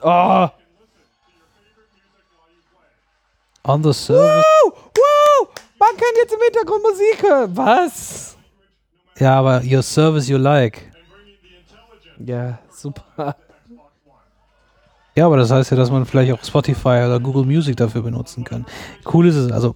Oh. 0.01 0.49
On 3.65 3.83
the 3.83 3.93
service. 3.93 4.45
Wow! 4.65 4.73
Wow! 4.97 5.49
Man 5.79 5.91
kann 5.91 6.09
jetzt 6.23 6.33
im 6.33 6.41
Hintergrund 6.41 6.83
Musik 6.83 7.23
hören. 7.23 7.57
Was? 7.57 8.37
Ja, 9.19 9.39
aber 9.39 9.63
your 9.65 9.83
service 9.83 10.29
you 10.29 10.39
like. 10.39 10.91
Ja, 12.25 12.59
super. 12.71 13.37
Ja, 15.15 15.27
aber 15.27 15.37
das 15.37 15.51
heißt 15.51 15.71
ja, 15.73 15.77
dass 15.77 15.91
man 15.91 16.07
vielleicht 16.07 16.33
auch 16.33 16.43
Spotify 16.45 17.03
oder 17.05 17.19
Google 17.21 17.45
Music 17.45 17.77
dafür 17.77 18.03
benutzen 18.03 18.45
kann. 18.45 18.65
Cool 19.13 19.27
ist 19.27 19.35
es, 19.35 19.53
also, 19.53 19.75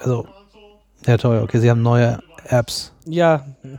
Also- 0.00 0.26
ja 1.06 1.16
toll, 1.16 1.38
okay, 1.42 1.58
sie 1.60 1.70
haben 1.70 1.82
neue 1.82 2.18
Apps. 2.46 2.92
Ja, 3.04 3.34
I 3.36 3.38
want 3.38 3.46
to 3.62 3.78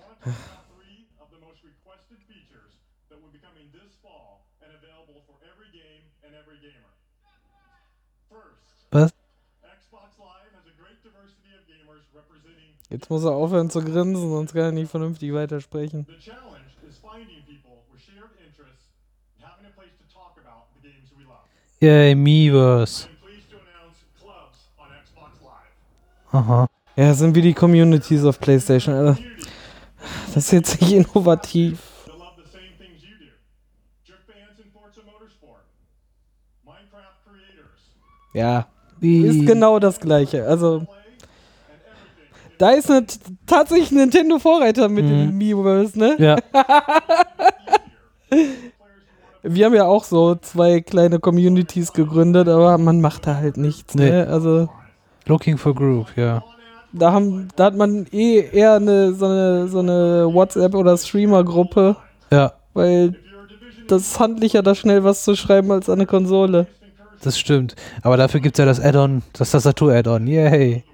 talk 0.00 0.18
about 0.22 0.64
three 0.72 1.06
of 1.20 1.28
the 1.30 1.40
most 1.40 1.60
requested 1.64 2.18
features 2.28 2.72
that 3.10 3.18
will 3.20 3.32
be 3.32 3.38
coming 3.38 3.68
this 3.72 3.92
fall 4.02 4.44
and 4.62 4.72
available 4.72 5.20
for 5.26 5.36
every 5.44 5.70
game 5.72 6.04
and 6.24 6.32
every 6.34 6.58
gamer. 6.60 6.90
First, 8.30 8.88
Was? 8.90 9.10
Xbox 9.62 10.10
Live 10.18 10.52
has 10.56 10.66
a 10.66 10.74
great 10.80 10.98
diversity 11.04 11.52
of 11.56 11.62
gamers 11.68 12.04
representing. 12.14 12.72
jetzt 12.90 13.10
muss 13.10 13.24
er 13.24 13.32
aufhören 13.32 13.70
zu 13.70 13.80
grinsen, 13.80 14.30
sonst 14.30 14.52
kann 14.52 14.62
er 14.62 14.72
nicht 14.72 14.90
vernünftig 14.90 15.32
weitersprechen. 15.32 16.06
The 16.08 16.18
challenge 16.18 16.52
Aha. 26.32 26.66
Ja, 26.96 27.14
sind 27.14 27.34
wie 27.34 27.42
die 27.42 27.54
Communities 27.54 28.24
auf 28.24 28.38
PlayStation. 28.40 28.94
Alter. 28.94 29.18
Das 30.34 30.44
ist 30.44 30.52
jetzt 30.52 30.80
nicht 30.80 30.92
innovativ. 30.92 31.78
Ja, 38.34 38.66
Wie? 38.98 39.26
ist 39.26 39.46
genau 39.46 39.78
das 39.78 40.00
gleiche. 40.00 40.46
Also, 40.46 40.86
da 42.58 42.70
ist 42.70 42.88
ne, 42.88 43.04
tatsächlich 43.46 43.90
Nintendo 43.90 44.38
Vorreiter 44.38 44.88
mit 44.88 45.04
dem 45.04 45.36
Miiverse, 45.36 45.98
ne? 45.98 46.16
Ja, 46.18 46.36
Wir 49.44 49.66
haben 49.66 49.74
ja 49.74 49.84
auch 49.86 50.04
so 50.04 50.36
zwei 50.36 50.80
kleine 50.80 51.18
Communities 51.18 51.92
gegründet, 51.92 52.46
aber 52.48 52.78
man 52.78 53.00
macht 53.00 53.26
da 53.26 53.34
halt 53.34 53.56
nichts, 53.56 53.94
Nee. 53.96 54.08
ne? 54.08 54.28
Also, 54.28 54.68
Looking 55.26 55.56
for 55.58 55.74
Group, 55.74 56.06
ja. 56.16 56.42
da, 56.92 57.12
haben, 57.12 57.48
da 57.56 57.64
hat 57.66 57.76
man 57.76 58.06
eh 58.12 58.40
eher 58.52 58.74
eine, 58.74 59.12
so 59.14 59.26
eine, 59.26 59.68
so 59.68 59.78
eine 59.80 60.26
WhatsApp- 60.32 60.74
oder 60.74 60.96
Streamer-Gruppe, 60.96 61.96
Ja, 62.30 62.52
weil 62.74 63.14
das 63.88 64.02
ist 64.02 64.20
handlicher, 64.20 64.62
da 64.62 64.74
schnell 64.74 65.04
was 65.04 65.24
zu 65.24 65.34
schreiben 65.36 65.70
als 65.70 65.88
an 65.88 65.94
eine 65.98 66.06
Konsole. 66.06 66.66
das 67.22 67.38
stimmt. 67.38 67.74
Aber 68.02 68.16
dafür 68.16 68.40
gibt 68.40 68.56
es 68.56 68.58
ja 68.58 68.64
das 68.66 68.80
Add-on, 68.80 69.22
das 69.32 69.50
Tastatur-Add-on. 69.52 70.26
Yay. 70.26 70.84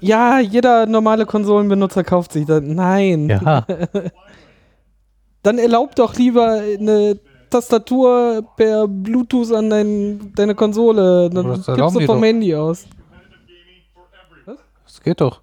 Ja, 0.00 0.38
jeder 0.40 0.84
normale 0.86 1.24
Konsolenbenutzer 1.24 2.04
kauft 2.04 2.32
sich 2.32 2.44
das. 2.46 2.62
Nein. 2.62 3.28
Ja, 3.30 3.64
Dann 5.42 5.58
erlaubt 5.58 5.98
doch 5.98 6.14
lieber 6.16 6.60
eine 6.78 7.18
Tastatur 7.50 8.42
per 8.56 8.86
Bluetooth 8.88 9.52
an 9.52 9.70
dein, 9.70 10.32
deine 10.34 10.54
Konsole. 10.54 11.30
Dann 11.30 11.54
gibst 11.54 11.68
du 11.68 12.00
vom 12.00 12.06
doch. 12.06 12.22
Handy 12.22 12.54
aus. 12.54 12.84
Competitive 12.84 13.46
gaming 13.46 13.82
for 13.94 14.04
everyone. 14.12 14.58
Das 14.96 15.02
geht 15.02 15.20
doch. 15.20 15.40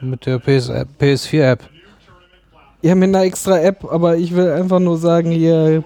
Mit 0.00 0.26
der 0.26 0.38
PS 0.38 0.68
PS4-App. 0.70 1.60
new 1.62 1.78
tournament 2.04 2.50
platform. 2.50 2.78
Ja, 2.82 2.94
mit 2.94 3.08
einer 3.10 3.22
extra 3.24 3.58
App, 3.60 3.84
aber 3.84 4.16
ich 4.16 4.34
will 4.34 4.50
einfach 4.50 4.80
nur 4.80 4.98
sagen, 4.98 5.30
hier 5.30 5.84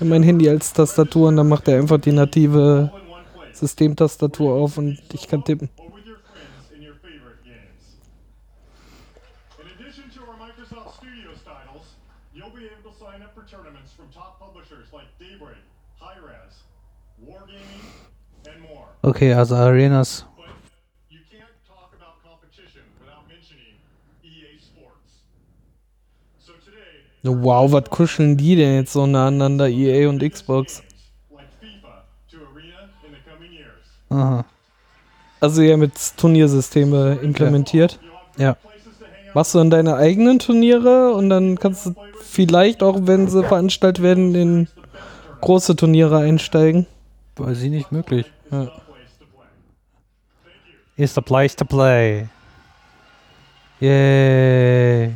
mein 0.00 0.22
Handy 0.22 0.48
als 0.48 0.72
Tastatur 0.72 1.28
und 1.28 1.36
dann 1.36 1.48
macht 1.48 1.66
er 1.68 1.78
einfach 1.78 1.98
die 1.98 2.12
native 2.12 2.90
in. 2.92 3.54
Systemtastatur 3.54 4.52
auf 4.54 4.76
und 4.78 4.98
ich 5.12 5.26
kann 5.28 5.42
tippen. 5.44 5.70
or 5.78 5.86
with 5.86 6.06
your 6.06 6.18
friends 6.30 6.70
in 6.74 6.82
your 6.82 6.94
favorite 7.02 7.42
games. 7.42 7.96
In 9.58 9.66
addition 9.80 10.04
to 10.14 10.20
our 10.28 10.36
Microsoft 10.36 10.96
Studios 10.98 11.38
titles, 11.42 11.96
you'll 12.34 12.50
be 12.54 12.66
able 12.66 12.90
to 12.90 12.96
sign 12.98 13.22
up 13.22 13.32
for 13.34 13.44
tournaments 13.48 13.92
from 13.96 14.06
top 14.12 14.38
publishers 14.38 14.92
like 14.92 15.06
Daybreak, 15.18 15.56
Hi-Res, 16.00 16.62
Wargaming, 17.24 17.82
and 18.46 18.60
more. 18.62 18.86
Okay, 19.02 19.32
also 19.32 19.56
Arenas. 19.56 20.24
But 20.36 20.46
you 21.10 21.18
can't 21.32 21.50
talk 21.66 21.90
about 21.98 22.22
competition 22.22 22.82
without 23.00 23.26
mentioning 23.26 23.74
EA 24.22 24.54
Sports. 24.62 25.26
So 26.38 26.52
today, 26.64 27.02
Wow, 27.28 27.72
was 27.72 27.90
kuscheln 27.90 28.36
die 28.36 28.56
denn 28.56 28.76
jetzt 28.76 28.92
so 28.92 29.06
nah 29.06 29.28
aneinander, 29.28 29.68
EA 29.68 30.08
und 30.08 30.22
Xbox? 30.22 30.82
Aha. 34.10 34.44
Also 35.40 35.62
ja, 35.62 35.76
mit 35.76 35.92
Turniersysteme 36.16 37.18
implementiert. 37.22 37.98
Ja. 38.38 38.56
Machst 39.34 39.54
du 39.54 39.58
dann 39.58 39.70
deine 39.70 39.96
eigenen 39.96 40.38
Turniere 40.38 41.12
und 41.12 41.28
dann 41.28 41.58
kannst 41.58 41.86
du 41.86 41.94
vielleicht 42.22 42.82
auch, 42.82 43.00
wenn 43.02 43.28
sie 43.28 43.44
veranstaltet 43.44 44.02
werden, 44.02 44.34
in 44.34 44.68
große 45.40 45.76
Turniere 45.76 46.18
einsteigen. 46.18 46.86
Weiß 47.36 47.62
ich 47.62 47.70
nicht 47.70 47.92
möglich. 47.92 48.26
Ja. 48.50 48.68
is 50.98 51.14
the 51.14 51.22
place 51.22 51.54
to 51.54 51.64
play. 51.64 52.28
Yay. 53.80 55.14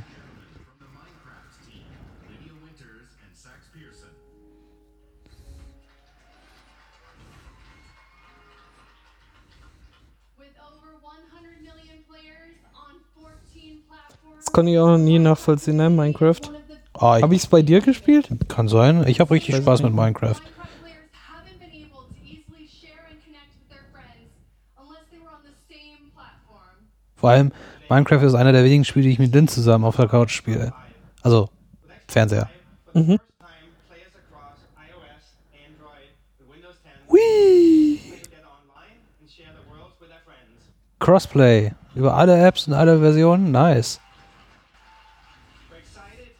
Das 14.53 14.57
konnte 14.57 14.73
ich 14.73 14.79
auch 14.79 14.87
noch 14.89 14.99
nie 14.99 15.19
nachvollziehen, 15.19 15.77
ne? 15.79 15.89
Minecraft. 15.89 16.41
Ah, 16.93 17.17
ich, 17.17 17.23
Habe 17.23 17.35
ich 17.35 17.41
es 17.41 17.47
bei 17.47 17.63
dir 17.63 17.81
gespielt? 17.81 18.29
kann 18.49 18.69
sein. 18.69 19.03
Ich 19.09 19.19
habe 19.19 19.31
richtig 19.31 19.55
Weiß 19.55 19.63
Spaß 19.63 19.81
ich 19.81 19.87
mit. 19.87 19.95
Minecraft. 19.95 20.43
Vor 27.17 27.31
allem, 27.31 27.53
Minecraft 27.89 28.23
ist 28.23 28.35
einer 28.35 28.53
der 28.53 28.65
wenigen 28.65 28.85
Spiele, 28.85 29.05
die 29.07 29.13
ich 29.13 29.19
mit 29.19 29.33
Lynn 29.35 29.49
zusammen 29.49 29.85
auf 29.85 29.97
der 29.97 30.09
Couch 30.09 30.33
spiele. 30.33 30.73
Also, 31.23 31.49
Fernseher. 32.09 32.49
Mhm. 32.95 33.03
first 33.03 33.21
time, 33.39 33.73
players 33.89 34.13
across 34.17 34.59
iOS, 34.77 35.25
Android, 35.55 36.11
the 36.39 36.45
Windows 36.53 36.77
10 36.83 36.93
Whee! 37.09 37.99
play 38.11 38.21
together 38.23 38.49
online 38.51 38.99
and 39.21 39.31
share 39.31 39.53
the 39.55 39.65
worlds 39.71 39.95
with 40.01 40.09
their 40.11 40.21
friends. 40.27 40.67
Crossplay. 40.99 41.73
Über 41.95 42.15
alle 42.15 42.37
Apps 42.37 42.67
und 42.67 42.75
alle 42.75 42.99
Versionen. 43.01 43.53
Nice. 43.53 44.01
We're 45.71 45.79
excited 45.79 46.35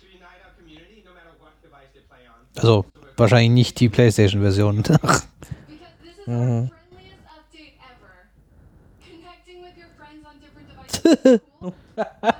to 0.00 0.04
unite 0.06 0.38
our 0.44 0.52
community 0.58 1.02
no 1.04 1.12
matter 1.14 1.32
what 1.40 1.54
device 1.62 1.90
they 1.94 2.02
play 2.06 2.28
on. 2.28 2.43
Also, 2.56 2.84
wahrscheinlich 3.16 3.50
nicht 3.50 3.80
die 3.80 3.88
PlayStation-Version. 3.88 4.76
Because 4.82 5.22
this 6.02 6.18
is 6.18 6.28
our 6.28 6.68
friendliest 6.68 7.24
update 7.26 7.74
ever. 7.82 8.28
Connecting 9.02 9.62
with 9.62 9.74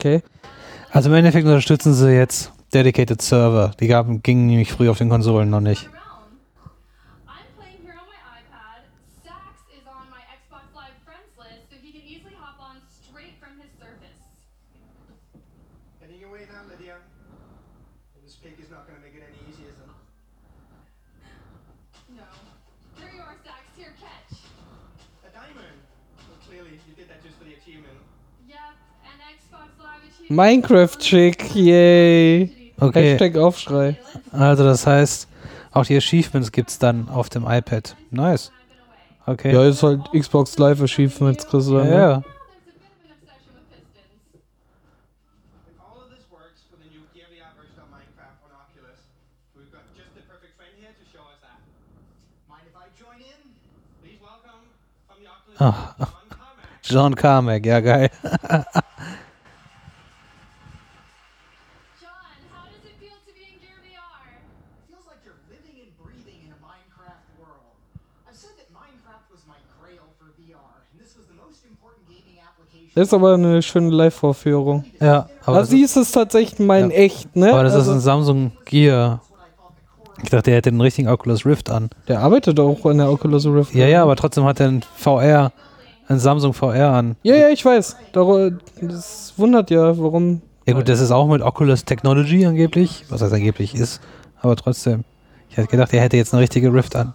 Okay. 0.00 0.22
Also 0.92 1.10
im 1.10 1.14
Endeffekt 1.14 1.44
unterstützen 1.44 1.92
sie 1.92 2.08
jetzt 2.16 2.52
Dedicated 2.72 3.20
Server. 3.20 3.72
Die 3.80 3.86
gaben, 3.86 4.22
gingen 4.22 4.46
nämlich 4.46 4.72
früher 4.72 4.92
auf 4.92 4.96
den 4.96 5.10
Konsolen 5.10 5.50
noch 5.50 5.60
nicht. 5.60 5.84
Around. 5.92 6.40
I'm 7.28 7.44
playing 7.60 7.84
here 7.84 8.00
on 8.00 8.08
my 8.08 8.16
iPad. 8.32 8.88
Sax 9.20 9.60
is 9.68 9.84
on 9.84 10.08
my 10.08 10.24
Xbox 10.40 10.72
Live 10.72 10.96
friends 11.04 11.36
list, 11.36 11.68
so 11.68 11.76
he 11.76 11.92
can 11.92 12.00
easily 12.00 12.32
hop 12.32 12.56
on 12.64 12.80
straight 12.88 13.36
from 13.36 13.60
his 13.60 13.68
service. 13.76 14.24
Heading 16.00 16.24
away 16.24 16.48
now, 16.48 16.64
Lydia. 16.64 16.96
This 18.24 18.40
pig 18.40 18.56
is 18.56 18.72
not 18.72 18.88
going 18.88 18.96
to 18.96 19.04
make 19.04 19.12
it 19.12 19.20
any 19.20 19.36
easier, 19.52 19.68
son. 19.76 19.92
No. 22.16 22.24
Here 22.96 23.12
you 23.12 23.20
are, 23.20 23.36
Sax. 23.44 23.68
Here, 23.76 23.92
catch. 24.00 24.48
A 25.28 25.30
diamond. 25.36 25.76
Well, 26.24 26.40
clearly, 26.48 26.80
you 26.88 26.96
did 26.96 27.12
that 27.12 27.20
just 27.20 27.36
for 27.36 27.44
the 27.44 27.52
achievement. 27.52 28.00
Yep, 28.48 28.74
an 29.06 29.18
Xbox 29.30 29.70
Live 29.78 30.02
achievement. 30.02 30.19
Minecraft-Chick, 30.30 31.54
yay. 31.56 32.50
Okay, 32.78 33.12
Hashtag 33.18 33.36
Aufschrei. 33.36 33.96
also 34.32 34.62
das 34.64 34.86
heißt, 34.86 35.28
auch 35.72 35.84
die 35.84 35.96
Achievements 35.96 36.52
gibt's 36.52 36.78
dann 36.78 37.08
auf 37.08 37.28
dem 37.28 37.44
iPad. 37.46 37.96
Nice. 38.10 38.52
Okay. 39.26 39.52
Ja, 39.52 39.64
ist 39.66 39.82
halt 39.82 40.02
Xbox 40.12 40.56
Live 40.56 40.80
Achievements, 40.80 41.46
kriegst 41.46 41.68
du 41.68 41.78
Ja, 41.78 41.84
ne? 41.84 41.90
ja. 41.90 42.08
Now 42.16 42.22
there's 42.22 42.22
a 42.22 42.22
bit 42.22 43.10
of 43.10 43.10
an 43.10 43.10
obsession 43.10 43.52
with 43.58 43.68
pistons. 43.74 44.38
If 45.66 45.76
all 45.82 45.98
of 46.00 46.08
this 46.14 46.24
works 46.30 46.62
for 46.70 46.78
the 46.78 46.88
new 46.94 47.02
Gear 47.12 47.26
VR 47.34 47.50
version 47.58 47.82
of 47.82 47.90
Minecraft 47.90 48.40
on 48.46 48.52
Oculus, 48.54 48.98
we've 49.58 49.70
got 49.74 49.82
just 49.98 50.14
the 50.14 50.22
perfect 50.30 50.54
friend 50.56 50.72
here 50.78 50.94
to 50.94 51.04
show 51.12 51.26
us 51.26 51.42
that. 51.42 51.58
Mind 52.48 52.64
if 52.70 52.76
I 52.78 52.86
join 52.96 53.18
in? 53.20 53.40
Please 54.00 54.18
welcome 54.22 54.62
from 55.10 55.18
the 55.20 55.28
Oculus, 55.28 55.58
Ah. 55.60 55.94
John 56.00 56.24
Carmack. 56.30 56.80
John 56.86 57.12
Carmack, 57.18 57.62
ja 57.66 57.78
geil. 57.82 58.08
John, 62.00 62.34
how 62.50 62.64
does 62.72 62.82
it 62.88 62.96
feel 62.98 63.14
to 63.20 63.32
be 63.36 63.44
in 63.46 63.56
Gear 63.62 63.78
VR? 63.84 64.42
feels 64.88 65.06
like 65.06 65.20
you're 65.22 65.38
living 65.52 65.76
and 65.86 65.92
breathing 66.00 66.40
in 66.46 66.50
a 66.50 66.60
Minecraft 66.64 67.22
world. 67.38 67.76
I've 68.26 68.34
said 68.38 68.56
that 68.58 68.72
Minecraft 68.72 69.26
was 69.30 69.44
my 69.46 69.58
grail 69.78 70.08
for 70.18 70.32
VR, 70.40 70.82
and 70.90 70.96
this 70.98 71.14
was 71.14 71.26
the 71.28 71.36
most 71.38 71.62
important 71.68 72.08
gaming 72.08 72.40
application. 72.40 72.58
Das 72.72 72.79
ist 72.94 73.14
aber 73.14 73.34
eine 73.34 73.62
schöne 73.62 73.90
Live-Vorführung. 73.90 74.84
Ja, 75.00 75.28
aber 75.42 75.48
Aber 75.48 75.58
das, 75.60 75.70
sie 75.70 75.82
ist 75.82 75.96
es 75.96 76.12
tatsächlich 76.12 76.58
mein 76.58 76.90
Ja. 76.90 76.96
echt, 76.96 77.34
ne? 77.36 77.52
aber 77.52 77.62
das 77.64 77.72
ist 77.72 77.78
Also, 77.80 77.92
ein 77.92 78.00
Samsung 78.00 78.52
Gear. 78.64 79.20
Ich 80.22 80.28
dachte, 80.28 80.50
er 80.50 80.58
hätte 80.58 80.70
den 80.70 80.80
richtigen 80.80 81.08
Oculus 81.08 81.46
Rift 81.46 81.70
an. 81.70 81.88
der 82.08 82.20
arbeitet 82.20 82.60
auch 82.60 82.84
an 82.84 82.98
der 82.98 83.10
Oculus 83.10 83.46
Rift. 83.46 83.74
Ja, 83.74 83.86
ja, 83.86 84.02
aber 84.02 84.16
trotzdem 84.16 84.44
hat 84.44 84.60
er 84.60 84.68
ein 84.68 84.82
VR, 84.96 85.50
ein 86.08 86.18
Samsung 86.18 86.52
VR 86.52 86.92
an. 86.92 87.16
Ja, 87.22 87.36
ja, 87.36 87.48
ich 87.48 87.64
weiß. 87.64 87.96
Das 88.82 89.32
wundert 89.38 89.70
ja, 89.70 89.96
warum. 89.98 90.42
Ja 90.66 90.74
gut, 90.74 90.88
das 90.90 91.00
ist 91.00 91.10
auch 91.10 91.26
mit 91.26 91.40
Oculus 91.42 91.84
Technology 91.86 92.44
angeblich, 92.44 93.04
was 93.08 93.20
das 93.20 93.32
angeblich 93.32 93.74
ist, 93.74 94.00
aber 94.42 94.56
trotzdem. 94.56 95.04
Ich 95.48 95.56
hätte 95.56 95.68
gedacht, 95.68 95.92
er 95.94 96.02
hätte 96.02 96.16
jetzt 96.18 96.34
eine 96.34 96.42
richtige 96.42 96.72
Rift 96.72 96.94
an. 96.96 97.14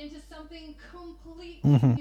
into 0.00 0.18
something 0.28 0.74
completely 0.90 1.60
Mhm. 1.62 1.98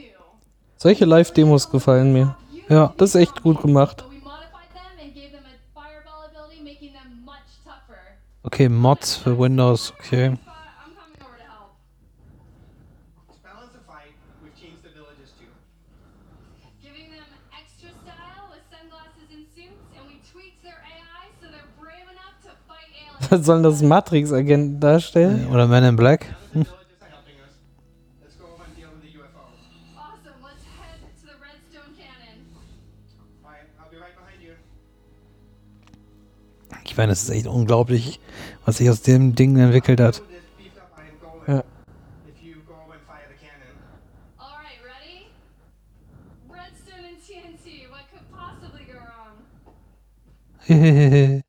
Solche 0.77 1.05
Live-Demos 1.05 1.69
gefallen 1.69 2.13
mir. 2.13 2.37
Ja. 2.69 2.93
Das 2.97 3.09
ist 3.09 3.15
echt 3.21 3.41
gut 3.43 3.61
gemacht. 3.61 3.97
But 3.97 4.11
we 4.11 4.19
modified 4.23 4.69
them 4.73 4.97
and 5.03 5.13
gave 5.13 5.31
them 5.31 5.43
a 5.43 5.57
fireball 5.73 6.25
ability, 6.25 6.61
making 6.63 6.93
them 6.93 7.25
much 7.25 7.43
tougher. 7.65 7.99
Okay, 8.43 8.69
Mods 8.69 9.17
für 9.17 9.37
Windows, 9.37 9.91
okay. 9.99 10.27
I'm 10.27 10.37
coming 10.37 11.19
over 11.19 11.35
to 11.35 11.43
help. 11.43 11.75
To 13.27 13.35
balance 13.43 13.73
the 13.73 13.78
fight, 13.89 14.13
we've 14.43 14.55
changed 14.55 14.83
the 14.85 14.93
villages 14.93 15.33
too. 15.39 15.49
Giving 16.85 17.09
them 17.09 17.25
extra 17.49 17.89
style 18.01 18.45
with 18.53 18.63
sunglasses 18.69 19.27
and 19.33 19.43
suits, 19.55 19.81
and 19.97 20.03
we 20.07 20.21
tweaked 20.31 20.61
their 20.63 20.79
AI 20.85 21.23
so 21.41 21.49
they're 21.49 21.73
brave 21.81 22.07
enough 22.13 22.37
to 22.45 22.51
fight 22.69 22.89
aliens. 22.93 23.31
Was 23.31 23.45
sollen 23.47 23.63
das 23.63 23.81
Matrix-Agenten 23.81 24.79
darstellen? 24.79 25.47
Oder 25.49 25.67
Men 25.67 25.83
in 25.83 25.95
Black. 25.95 26.35
Ich 36.85 36.97
meine, 36.97 37.13
es 37.13 37.21
ist 37.21 37.29
echt 37.29 37.47
unglaublich, 37.47 38.19
was 38.65 38.77
sich 38.77 38.89
aus 38.89 39.01
dem 39.01 39.33
Ding 39.33 39.57
entwickelt 39.57 40.01
hat. 40.01 40.21
Ja. 41.47 41.63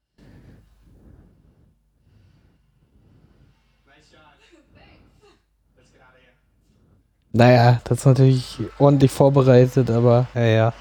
Naja, 7.33 7.81
das 7.85 7.99
ist 7.99 8.07
natürlich 8.07 8.59
ordentlich 8.79 9.11
vorbereitet, 9.12 9.89
aber 9.91 10.27
Ja, 10.35 10.45
ja. 10.45 10.75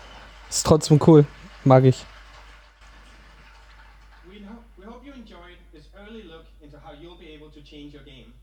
ist 0.50 0.66
trotzdem 0.66 1.00
cool. 1.06 1.26
Mag 1.64 1.84
ich. 1.84 2.04
We, 4.28 4.40
ho- 4.48 4.64
we 4.78 4.86
hope 4.86 5.06
you 5.06 5.14
enjoyed 5.14 5.58
this 5.72 5.86
early 5.96 6.24
look 6.24 6.46
into 6.62 6.78
how 6.80 6.94
you'll 7.00 7.20
be 7.20 7.30
able 7.36 7.52
to 7.52 7.62
change 7.62 7.94
your 7.94 8.04
game. 8.04 8.34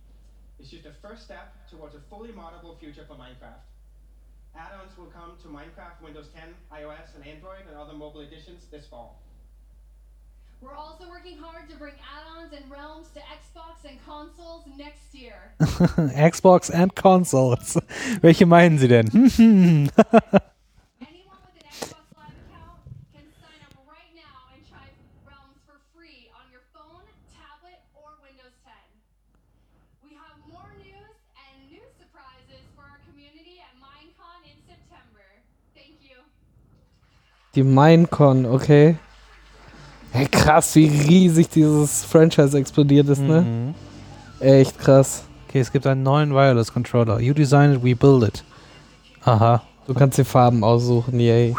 It's 0.61 0.71
just 0.71 0.85
the 0.85 0.95
first 1.03 1.25
step 1.25 1.51
towards 1.69 1.97
a 1.97 2.01
fully 2.09 2.31
moddable 2.31 2.79
future 2.79 3.05
for 3.09 3.15
Minecraft. 3.17 3.65
Add-ons 4.55 4.97
will 4.97 5.11
come 5.11 5.37
to 5.43 5.49
Minecraft 5.49 6.01
Windows 6.03 6.29
10, 6.33 6.55
iOS, 6.73 7.15
and 7.17 7.27
Android, 7.27 7.67
and 7.69 7.77
other 7.77 7.93
mobile 7.93 8.21
editions 8.23 8.67
this 8.71 8.87
fall. 8.87 9.19
We're 10.67 10.75
also 10.75 11.09
working 11.09 11.39
hard 11.39 11.71
to 11.71 11.77
bring 11.77 11.95
add-ons 11.95 12.53
and 12.53 12.69
realms 12.69 13.07
to 13.15 13.21
Xbox 13.21 13.89
and 13.89 14.05
consoles 14.05 14.65
next 14.77 15.15
year. 15.15 15.55
Xbox 15.61 16.75
and 16.75 16.93
Consoles. 16.93 17.79
Welche 18.21 18.47
meinen 18.47 18.77
Sie 18.79 18.89
denn? 18.89 19.07
Anyone 19.15 19.31
with 19.39 19.95
an 21.55 21.71
Xbox 21.71 22.03
Live 22.19 22.35
account 22.35 22.83
can 23.15 23.31
sign 23.39 23.63
up 23.63 23.79
right 23.87 24.11
now 24.19 24.51
and 24.51 24.59
try 24.67 24.91
realms 25.23 25.63
for 25.71 25.79
free 25.95 26.35
on 26.35 26.51
your 26.51 26.67
phone, 26.75 27.07
tablet, 27.31 27.79
or 27.95 28.19
Windows 28.27 28.59
10. 28.67 28.75
We 30.03 30.19
have 30.19 30.35
more 30.51 30.75
news 30.83 31.15
and 31.47 31.71
new 31.71 31.87
surprises 31.95 32.67
for 32.75 32.83
our 32.83 32.99
community 33.07 33.63
at 33.63 33.71
Minecon 33.79 34.43
in 34.51 34.59
September. 34.67 35.31
Thank 35.79 36.03
you. 36.03 36.27
Die 37.55 37.63
Minecon, 37.63 38.51
okay. 38.59 38.99
Hey, 40.17 40.27
krass, 40.31 40.75
wie 40.77 40.87
riesig 40.87 41.51
dieses 41.51 42.03
Franchise 42.03 42.57
explodiert 42.57 43.07
ist, 43.11 43.21
ne? 43.21 43.75
Echt 44.41 44.79
krass. 44.79 45.25
Okay, 45.47 45.61
es 45.61 45.71
gibt 45.71 45.87
einen 45.87 46.03
neuen 46.03 46.33
Wireless 46.33 46.73
Controller. 46.73 47.21
You 47.21 47.35
design 47.35 47.75
it, 47.75 47.85
we 47.85 47.95
build 47.95 48.27
it. 48.27 48.43
Aha. 49.27 49.63
Du 49.87 49.93
kannst 49.93 50.17
die 50.17 50.25
Farben 50.25 50.65
aussuchen, 50.65 51.21
yay. 51.21 51.55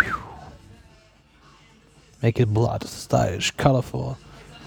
Make 2.24 2.42
it 2.42 2.52
blood, 2.52 2.84
stylish, 2.84 3.56
colorful. 3.58 4.16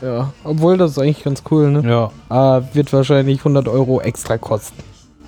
Ja, 0.00 0.32
obwohl 0.44 0.76
das 0.76 0.92
ist 0.92 0.98
eigentlich 1.00 1.24
ganz 1.24 1.42
cool, 1.50 1.72
ne? 1.72 1.82
Ja. 1.90 2.12
Ah, 2.28 2.62
wird 2.72 2.92
wahrscheinlich 2.92 3.40
100 3.40 3.66
Euro 3.66 4.00
extra 4.00 4.38
kosten. 4.38 4.84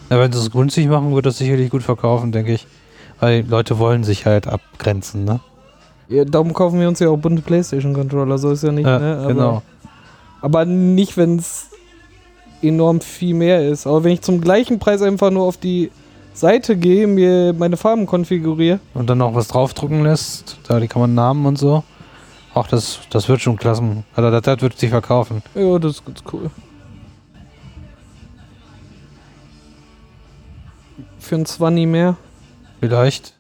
ja 0.09 0.21
wenn 0.21 0.31
sie 0.33 0.39
es 0.39 0.53
günstig 0.53 0.87
machen, 0.87 1.13
wird 1.13 1.27
das 1.27 1.39
sicherlich 1.39 1.69
gut 1.69 1.83
verkaufen, 1.83 2.31
denke 2.31 2.53
ich. 2.53 2.69
Weil 3.19 3.45
Leute 3.45 3.81
wollen 3.81 4.05
sich 4.05 4.25
halt 4.25 4.47
abgrenzen, 4.47 5.25
ne? 5.25 5.41
Ja, 6.13 6.25
darum 6.25 6.53
kaufen 6.53 6.79
wir 6.81 6.89
uns 6.89 6.99
ja 7.01 7.09
auch 7.09 7.17
bunte 7.17 7.43
Playstation-Controller, 7.43 8.39
so 8.39 8.51
ist 8.53 8.63
ja 8.63 8.73
nicht, 8.73 8.87
Ja, 8.87 8.99
ne? 8.99 9.17
Aber, 9.19 9.29
genau. 9.29 9.63
Aber 10.41 10.65
nicht, 10.65 11.17
wenn 11.17 11.39
es 11.39 11.71
enorm 12.61 13.01
viel 13.01 13.35
mehr 13.35 13.67
ist. 13.69 13.87
Aber 13.87 14.05
wenn 14.05 14.13
ich 14.13 14.21
zum 14.21 14.41
gleichen 14.41 14.79
Preis 14.79 15.03
einfach 15.03 15.31
nur 15.31 15.45
auf 15.45 15.57
die 15.57 15.91
Seite 16.35 16.77
gehe, 16.77 17.07
mir 17.07 17.53
meine 17.53 17.77
Farben 17.77 18.07
konfiguriere, 18.07 18.81
Und 18.95 19.09
dann 19.09 19.19
noch 19.19 19.35
was 19.35 19.49
draufdrucken 19.49 20.03
lässt, 20.03 20.59
da 20.69 20.81
die 20.81 20.89
kann 20.89 21.01
man 21.03 21.15
Namen 21.15 21.47
und 21.47 21.59
so. 21.59 21.83
Ach, 22.55 22.67
das, 22.69 23.01
das 23.11 23.29
wird 23.29 23.41
schon 23.41 23.57
klassen. 23.57 24.05
Also 24.15 24.31
das, 24.31 24.43
das 24.43 24.61
wird 24.61 24.79
sich 24.79 24.91
verkaufen. 24.91 25.43
ja, 25.55 25.79
das 25.79 25.93
ist 25.93 26.05
ganz 26.05 26.23
cool. 26.33 26.51
Für 31.19 31.37
ein 31.37 31.47
20 31.47 31.87
mehr. 31.87 32.17
Vielleicht. 32.81 33.35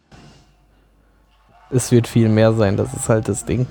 Es 1.72 1.90
wird 1.90 2.06
viel 2.06 2.28
mehr 2.28 2.52
sein, 2.52 2.76
das 2.76 2.92
ist 2.92 3.08
halt 3.08 3.28
das 3.28 3.46
Ding. 3.46 3.66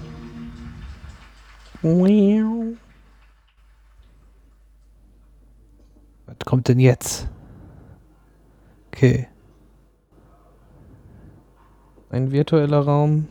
Was 6.26 6.36
kommt 6.46 6.68
denn 6.68 6.80
jetzt? 6.80 7.28
Okay. 8.88 9.28
Ein 12.10 12.32
virtueller 12.32 12.80
Raum. 12.80 13.28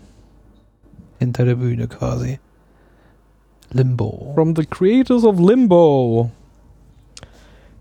Hinter 1.18 1.44
der 1.44 1.56
Bühne 1.56 1.88
quasi. 1.88 2.38
Limbo. 3.72 4.32
From 4.34 4.54
the 4.56 4.64
creators 4.64 5.24
of 5.24 5.38
Limbo. 5.38 6.30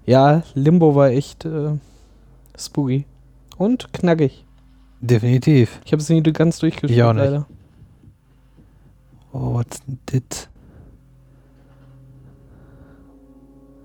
Ja, 0.06 0.44
Limbo 0.56 0.96
war 0.96 1.10
echt 1.10 1.46
äh, 1.46 1.78
spooky. 2.58 3.06
Und 3.58 3.94
knackig. 3.94 4.46
Definitiv. 5.02 5.80
Ich 5.86 5.92
habe 5.92 6.02
es 6.02 6.10
nie 6.10 6.22
ganz 6.24 6.60
durchgespielt, 6.60 6.92
Ich 6.92 7.04
auch 7.04 7.14
nicht. 7.14 7.24
leider. 7.24 7.46
Oh, 9.32 9.54
what's 9.54 9.80
dit? 10.12 10.50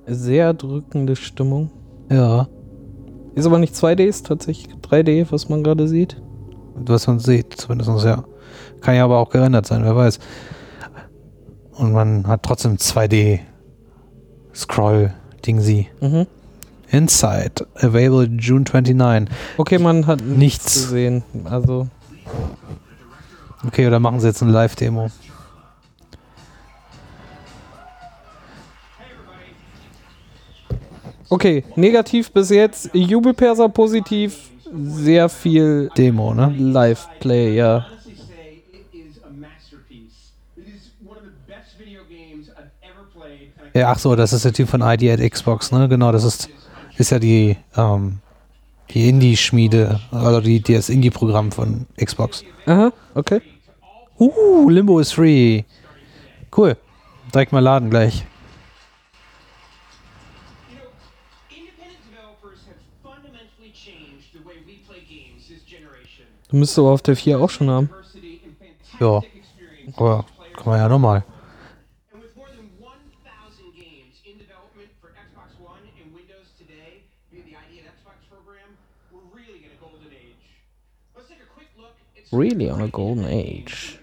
Sehr 0.07 0.53
drückende 0.55 1.17
Stimmung. 1.17 1.71
Ja. 2.11 2.49
Ist 3.35 3.47
aber 3.47 3.59
nicht 3.59 3.75
2D, 3.75 4.05
ist 4.05 4.27
tatsächlich 4.27 4.75
3D, 4.77 5.27
was 5.31 5.49
man 5.49 5.63
gerade 5.65 5.89
sieht. 5.89 6.21
Was 6.75 7.07
man 7.07 7.19
sieht, 7.21 7.55
zumindest 7.55 8.05
ja. 8.05 8.25
Kann 8.81 8.97
ja 8.97 9.05
aber 9.05 9.19
auch 9.19 9.31
gerendert 9.31 9.67
sein, 9.67 9.83
wer 9.85 9.97
weiß. 9.97 10.19
Und 11.77 11.93
man 11.93 12.27
hat 12.27 12.43
trotzdem 12.43 12.77
2D 12.77 13.41
Scroll-Dingsy. 14.55 15.89
Mhm. 16.01 16.27
Inside, 16.95 17.67
available 17.77 18.29
June 18.39 18.65
29. 18.65 19.29
Okay, 19.57 19.79
man 19.79 20.07
hat 20.07 20.21
nichts 20.23 20.39
Nichts. 20.39 20.75
gesehen. 20.85 21.23
Also, 21.45 21.89
Okay, 23.67 23.87
oder 23.87 23.99
machen 23.99 24.21
sie 24.21 24.27
jetzt 24.29 24.43
eine 24.43 24.53
Live-Demo? 24.53 25.11
okay, 31.31 31.65
negativ 31.77 32.31
bis 32.31 32.51
jetzt. 32.51 32.91
Jubelperser 32.95 33.69
positiv. 33.69 34.51
Sehr 34.77 35.29
viel 35.29 35.89
Demo, 35.97 36.35
ne? 36.35 36.53
Live-Play, 36.59 37.55
ja. 37.55 37.87
Ja, 43.75 43.91
ach 43.91 43.99
so, 43.99 44.15
das 44.15 44.33
ist 44.33 44.45
der 44.45 44.53
Typ 44.53 44.69
von 44.69 44.83
ID 44.83 45.11
at 45.11 45.21
Xbox, 45.33 45.73
ne? 45.73 45.89
Genau, 45.89 46.13
das 46.13 46.23
ist, 46.23 46.49
ist 46.99 47.11
ja 47.11 47.19
die, 47.19 47.57
ähm, 47.77 48.19
die 48.91 49.09
Indie-Schmiede, 49.09 50.01
also 50.11 50.41
die, 50.41 50.61
die 50.61 50.75
das 50.75 50.89
Indie-Programm 50.89 51.53
von 51.53 51.87
Xbox. 52.03 52.45
Aha, 52.67 52.93
okay. 53.15 53.41
Uh, 54.19 54.69
Limbo 54.69 55.01
is 55.01 55.13
free. 55.13 55.65
Cool. 56.57 56.77
Direkt 57.33 57.53
mal 57.53 57.61
laden 57.61 57.91
gleich. 57.91 58.25
Du 66.55 66.59
müsstest 66.59 66.79
aber 66.79 66.91
auf 66.91 67.03
der 67.03 67.17
4 67.17 67.41
auch 67.41 67.51
schon 67.51 67.69
haben. 67.69 67.91
Ja. 69.01 69.21
Aber 69.97 70.25
kann 70.55 70.67
man 70.67 70.79
ja 70.79 70.89
nochmal. 70.89 71.25
And 72.13 72.23
with 72.23 72.31
more 72.37 72.47
than 72.55 72.71
1,000 72.79 73.75
games 73.75 74.23
in 74.23 74.39
development 74.39 74.87
for 75.03 75.11
Xbox 75.11 75.51
One 75.59 75.83
and 75.99 76.15
Windows 76.15 76.55
today 76.57 77.03
via 77.33 77.43
the 77.43 77.59
ID 77.59 77.83
at 77.83 77.91
Xbox 77.99 78.23
program, 78.31 78.79
we're 79.11 79.27
really 79.35 79.67
in 79.67 79.75
a 79.75 79.81
golden 79.83 80.15
age. 80.15 80.47
Let's 81.19 81.27
take 81.27 81.43
a 81.43 81.51
quick 81.51 81.75
look 81.75 81.99
at 82.15 82.23
some 82.23 82.24
Really 82.35 82.71
on 82.71 82.83
a 82.83 82.89
golden 82.89 83.25
age. 83.25 83.99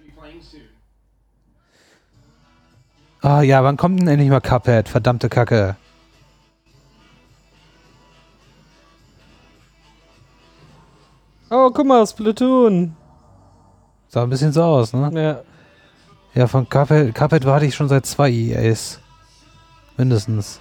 Ah 3.22 3.42
ja, 3.42 3.64
wann 3.64 3.78
kommt 3.78 4.00
denn 4.00 4.08
endlich 4.08 4.30
mal 4.30 4.42
Cuphead? 4.42 4.90
Verdammte 4.90 5.30
Kacke. 5.30 5.76
Oh, 11.52 11.70
guck 11.72 11.86
mal, 11.86 12.08
Splatoon. 12.08 12.96
Sah 14.08 14.24
ein 14.24 14.30
bisschen 14.30 14.54
so 14.54 14.64
aus, 14.64 14.94
ne? 14.94 15.12
Ja. 15.14 15.42
Ja, 16.34 16.48
von 16.48 16.68
Cuphead, 16.68 17.14
Cuphead 17.14 17.46
warte 17.46 17.66
ich 17.66 17.76
schon 17.76 17.90
seit 17.90 18.06
zwei 18.06 18.32
EAs. 18.32 19.00
Mindestens. 19.98 20.60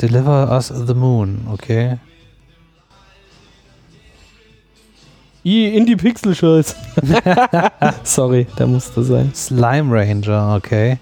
Deliver 0.00 0.50
us 0.50 0.66
the 0.68 0.94
moon, 0.94 1.46
okay. 1.50 1.98
I, 5.44 5.76
Indie-Pixel-Scheiß. 5.76 6.76
Sorry, 8.04 8.46
der 8.58 8.66
musste 8.66 9.02
sein. 9.02 9.32
Slime 9.34 9.92
Ranger, 9.92 10.54
okay. 10.56 10.98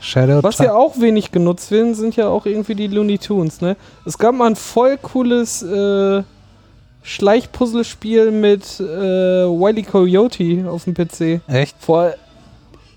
Shadow 0.00 0.42
Was 0.42 0.58
ja 0.58 0.74
auch 0.74 1.00
wenig 1.00 1.32
genutzt 1.32 1.70
werden, 1.70 1.94
sind 1.94 2.16
ja 2.16 2.28
auch 2.28 2.46
irgendwie 2.46 2.74
die 2.74 2.86
Looney 2.86 3.18
Tunes, 3.18 3.60
ne? 3.60 3.76
Es 4.04 4.16
gab 4.18 4.34
mal 4.34 4.46
ein 4.46 4.56
voll 4.56 4.96
cooles 4.96 5.62
äh, 5.62 6.22
Schleichpuzzlespiel 7.02 8.30
mit 8.30 8.80
äh, 8.80 8.84
Wily 8.84 9.82
Coyote 9.82 10.68
auf 10.68 10.84
dem 10.84 10.94
PC. 10.94 11.40
Echt? 11.48 11.76
Vor 11.80 12.14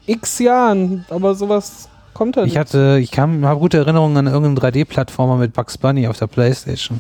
x 0.06 0.40
Jahren, 0.40 1.06
aber 1.10 1.36
sowas 1.36 1.88
kommt 2.14 2.38
halt 2.38 2.48
Ich 2.48 2.58
hatte, 2.58 3.00
ich 3.02 3.12
kam, 3.12 3.46
habe 3.46 3.60
gute 3.60 3.78
Erinnerungen 3.78 4.18
an 4.18 4.28
irgendeinen 4.28 4.74
3D-Plattformer 4.74 5.38
mit 5.38 5.54
Bugs 5.54 5.78
Bunny 5.78 6.08
auf 6.08 6.18
der 6.18 6.28
Playstation. 6.28 7.00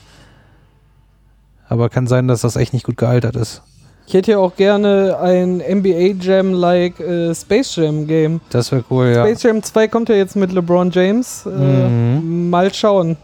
Aber 1.71 1.87
kann 1.87 2.05
sein, 2.05 2.27
dass 2.27 2.41
das 2.41 2.57
echt 2.57 2.73
nicht 2.73 2.85
gut 2.85 2.97
gealtert 2.97 3.37
ist. 3.37 3.61
Ich 4.05 4.13
hätte 4.13 4.31
ja 4.31 4.39
auch 4.39 4.57
gerne 4.57 5.17
ein 5.21 5.59
NBA 5.59 6.15
Jam-like 6.19 6.99
äh, 6.99 7.33
Space 7.33 7.77
Jam 7.77 8.07
Game. 8.07 8.41
Das 8.49 8.73
wäre 8.73 8.83
cool, 8.89 9.05
ja. 9.15 9.25
Space 9.25 9.43
Jam 9.43 9.63
2 9.63 9.87
kommt 9.87 10.09
ja 10.09 10.15
jetzt 10.15 10.35
mit 10.35 10.51
LeBron 10.51 10.91
James. 10.91 11.45
Äh, 11.45 11.49
Mhm. 11.49 12.49
Mal 12.49 12.73
schauen, 12.73 13.15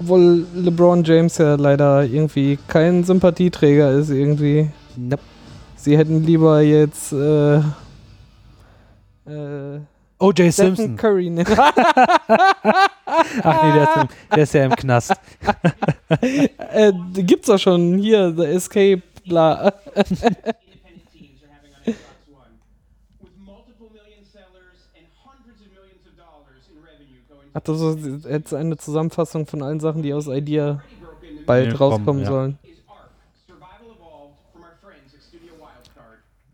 Obwohl 0.00 0.46
LeBron 0.54 1.04
James 1.04 1.36
ja 1.36 1.56
leider 1.56 2.04
irgendwie 2.04 2.58
kein 2.68 3.04
Sympathieträger 3.04 3.90
ist 3.92 4.08
irgendwie. 4.08 4.70
Nope. 4.96 5.22
Sie 5.76 5.98
hätten 5.98 6.24
lieber 6.24 6.62
jetzt 6.62 7.12
äh, 7.12 7.56
äh, 7.56 7.60
O.J. 10.24 10.50
Simpson. 10.50 10.96
Curry 10.96 11.30
nehmen. 11.30 11.46
Ach 11.58 11.74
nee, 13.62 13.72
der 13.72 13.82
ist, 13.82 13.96
im, 13.96 14.08
der 14.34 14.42
ist 14.42 14.54
ja 14.54 14.64
im 14.64 14.74
Knast. 14.76 15.12
äh, 16.18 16.92
gibt's 17.14 17.48
doch 17.48 17.58
schon 17.58 17.98
hier, 17.98 18.32
The 18.34 18.44
Escape, 18.44 19.02
bla. 19.26 19.68
independent 19.94 21.12
teams 21.12 21.42
are 21.42 21.50
having 21.52 21.74
on 21.74 21.82
Xbox 21.84 22.28
One, 22.32 22.56
with 23.20 23.36
multiple 23.38 23.90
million 23.92 24.24
sellers 24.24 24.88
and 24.96 25.04
hundreds 25.24 25.60
of 25.60 25.68
millions 25.72 26.06
of 26.06 26.16
dollars 26.16 26.68
in 26.70 26.76
revenue 26.80 27.20
going 27.28 27.52
to 27.52 27.54
Hat 27.54 27.68
das 27.68 27.78
so 27.78 27.96
jetzt 28.28 28.54
eine 28.54 28.76
Zusammenfassung 28.76 29.46
von 29.46 29.62
allen 29.62 29.80
Sachen, 29.80 30.02
die 30.02 30.14
aus 30.14 30.28
Idea 30.28 30.82
bald 31.46 31.76
kommen, 31.76 31.92
rauskommen 31.92 32.22
ja. 32.22 32.28
sollen. 32.28 32.58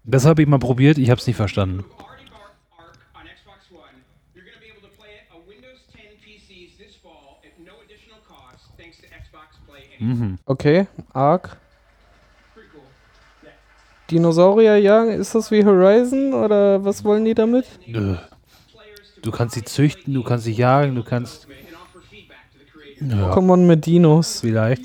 Das 0.05 0.25
habe 0.27 0.43
ich 0.43 0.49
mal 0.49 0.59
probiert, 0.59 0.99
ich 0.99 1.11
habe 1.11 1.21
es 1.21 1.27
nicht 1.27 1.37
verstanden. 1.37 1.85
We've 1.85 1.93
already 2.03 2.29
bought 2.31 2.51
Ark 2.77 2.99
on 3.15 3.29
Xbox 3.31 3.71
One. 3.71 4.03
You're 4.35 4.43
going 4.43 4.59
to 4.59 4.61
be 4.61 4.67
able 4.67 4.83
to 4.83 4.91
play 4.99 5.23
it 5.23 5.31
on 5.31 5.47
Windows 5.47 5.87
10 5.93 6.19
PCs 6.19 6.77
this 6.79 6.97
fall 6.97 7.39
at 7.47 7.55
no 7.63 7.79
additional 7.85 8.19
cost 8.27 8.75
thanks 8.77 8.99
to 8.99 9.07
Anywhere. 10.01 10.39
Okay, 10.47 10.87
Ark. 11.13 11.57
Pretty 12.55 12.69
cool. 12.75 12.83
Yeah. 13.43 13.53
Dinosaurier 14.11 14.77
jagen, 14.77 15.13
ist 15.13 15.35
das 15.35 15.51
wie 15.51 15.65
Horizon 15.65 16.35
oder 16.35 16.85
was 16.85 17.05
wollen 17.05 17.25
die 17.25 17.35
damit? 17.35 17.67
Nö. 17.87 18.17
Du 19.23 19.31
kannst 19.31 19.55
sie 19.55 19.63
züchten, 19.63 20.15
du 20.15 20.23
kannst 20.23 20.45
sie 20.45 20.53
jagen, 20.53 20.95
du 20.95 21.03
kannst. 21.03 21.47
Ja, 23.01 23.33
Pokémon 23.33 23.67
mit 23.67 23.87
Dinos 23.87 24.41
vielleicht. 24.41 24.83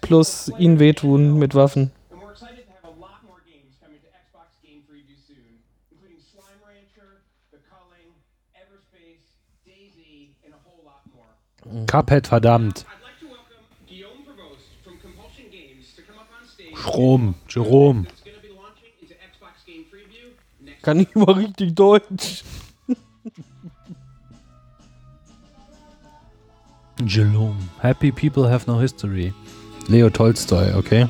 Plus 0.00 0.50
ihnen 0.58 0.78
wehtun 0.78 1.38
mit 1.38 1.54
Waffen. 1.54 1.92
And 11.66 11.90
we're 11.90 12.93
Preview 19.90 20.30
next 20.60 20.82
Kann 20.82 21.00
ich 21.00 21.14
mal 21.14 21.32
richtig 21.32 21.74
Deutsch. 21.74 22.44
Jerome. 27.06 27.56
Happy 27.80 28.12
people 28.12 28.48
have 28.48 28.66
no 28.70 28.78
history. 28.78 29.32
Leo 29.88 30.08
Tolstoy, 30.08 30.72
okay. 30.74 31.08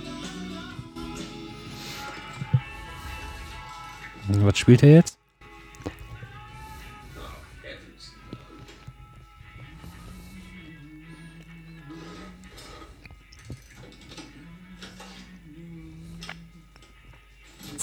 Was 4.29 4.59
spielt 4.59 4.83
er 4.83 4.93
jetzt? 4.95 5.19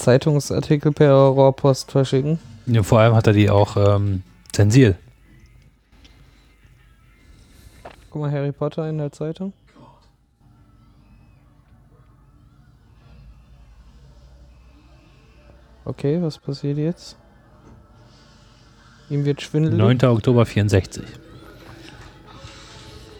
Zeitungsartikel 0.02 0.92
per 0.92 1.12
Rohrpost 1.12 1.92
verschicken. 1.92 2.40
Ja, 2.66 2.82
vor 2.82 2.98
allem 2.98 3.14
hat 3.14 3.28
er 3.28 3.32
die 3.32 3.48
auch 3.50 3.76
ähm, 3.76 4.22
zensiert. 4.52 4.96
Guck 8.10 8.22
mal, 8.22 8.30
Harry 8.32 8.52
Potter 8.52 8.88
in 8.88 8.98
der 8.98 9.12
Zeitung. 9.12 9.52
Okay, 15.84 16.20
was 16.20 16.38
passiert 16.38 16.78
jetzt? 16.78 17.16
Ihm 19.08 19.24
wird 19.24 19.40
schwindelig. 19.40 19.78
9. 19.78 20.04
Oktober 20.04 20.46
64. 20.46 21.04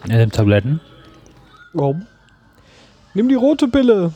Er 0.09 0.16
nimmt 0.16 0.35
Tabletten. 0.35 0.80
Warum? 1.72 2.07
Nimm 3.14 3.28
die 3.28 3.35
rote 3.35 3.68
Pille. 3.68 4.12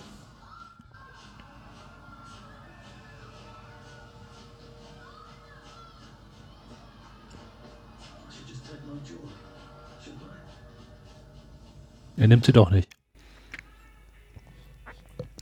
Er 12.17 12.29
nimmt 12.29 12.47
sie 12.47 12.53
doch 12.53 12.71
nicht. 12.71 12.89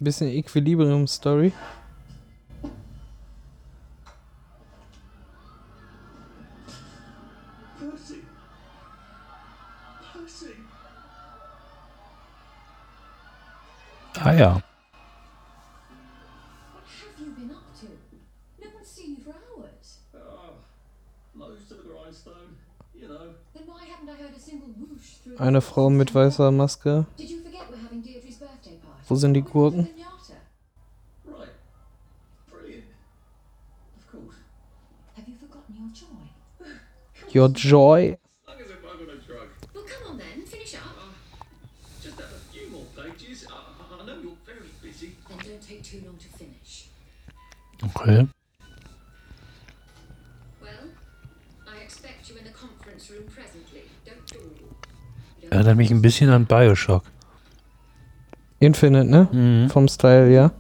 Bisschen 0.01 0.29
Equilibrium-Story. 0.29 1.53
Ah 14.17 14.33
ja. 14.33 14.55
What 14.55 14.63
have 16.87 17.21
you 17.21 17.33
been 17.35 17.51
up 17.51 17.63
to? 17.81 17.87
No 18.59 18.71
one's 18.75 18.89
seen 18.89 19.17
you 19.17 19.23
for 19.23 19.35
hours. 19.35 19.99
Oh, 20.15 20.55
nose 21.35 21.69
to 21.69 21.75
the 21.75 21.83
grindstone. 21.83 22.57
You 22.95 23.09
know. 23.09 23.35
Eine 25.39 25.61
Frau 25.61 25.91
mit 25.91 26.15
weißer 26.15 26.51
Maske. 26.51 27.07
Did 27.17 27.31
you 27.31 27.39
forget 27.43 27.63
we're 27.71 27.83
having 27.83 28.03
Deirdre's 28.03 28.37
birthday 28.37 28.79
Erinnert 55.55 55.77
mich 55.77 55.93
ein 55.93 56.03
bisschen 56.03 56.31
an 56.31 56.47
Bioshock. 56.47 57.05
Infinite, 58.59 59.05
ne? 59.05 59.29
Mhm. 59.31 59.71
Vom 59.71 59.87
Style, 59.87 60.29
ja. 60.33 60.51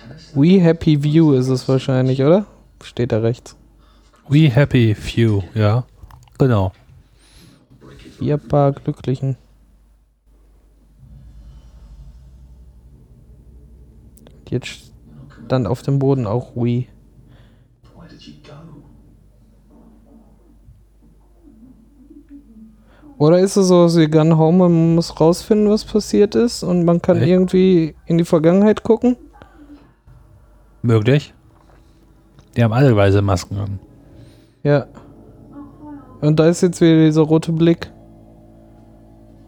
Canister? 0.00 0.40
We 0.40 0.58
Happy 0.58 1.02
View 1.02 1.34
ist 1.34 1.48
es 1.48 1.68
wahrscheinlich, 1.68 2.22
oder? 2.22 2.46
Steht 2.82 3.12
da 3.12 3.18
rechts. 3.18 3.54
We 4.26 4.48
happy 4.48 4.94
few, 4.94 5.42
ja. 5.54 5.84
Genau. 6.38 6.72
Wir 8.18 8.38
paar 8.38 8.72
Glücklichen. 8.72 9.36
Jetzt 14.48 14.91
stand 15.52 15.66
auf 15.66 15.82
dem 15.82 15.98
Boden 15.98 16.26
auch 16.26 16.56
We. 16.56 16.62
Why 16.62 16.86
did 18.08 18.22
you 18.22 18.32
go? 18.42 18.54
Oder 23.18 23.38
ist 23.38 23.56
es 23.56 23.68
so, 23.68 23.86
sie 23.86 24.08
gehen 24.08 24.38
home 24.38 24.64
und 24.64 24.72
man 24.72 24.94
muss 24.94 25.20
rausfinden, 25.20 25.68
was 25.68 25.84
passiert 25.84 26.34
ist 26.36 26.62
und 26.62 26.86
man 26.86 27.02
kann 27.02 27.18
Echt? 27.18 27.28
irgendwie 27.28 27.94
in 28.06 28.16
die 28.16 28.24
Vergangenheit 28.24 28.82
gucken? 28.82 29.18
Möglich. 30.80 31.34
Die 32.56 32.64
haben 32.64 32.72
alle 32.72 32.96
weiße 32.96 33.20
Masken 33.20 33.58
an. 33.58 33.78
Ja. 34.62 34.86
Und 36.22 36.40
da 36.40 36.46
ist 36.48 36.62
jetzt 36.62 36.80
wieder 36.80 37.04
dieser 37.04 37.22
rote 37.22 37.52
Blick. 37.52 37.92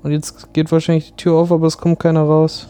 Und 0.02 0.10
jetzt 0.10 0.52
geht 0.52 0.70
wahrscheinlich 0.70 1.12
die 1.12 1.16
Tür 1.16 1.36
auf, 1.36 1.50
aber 1.50 1.66
es 1.66 1.78
kommt 1.78 1.98
keiner 1.98 2.24
raus. 2.24 2.68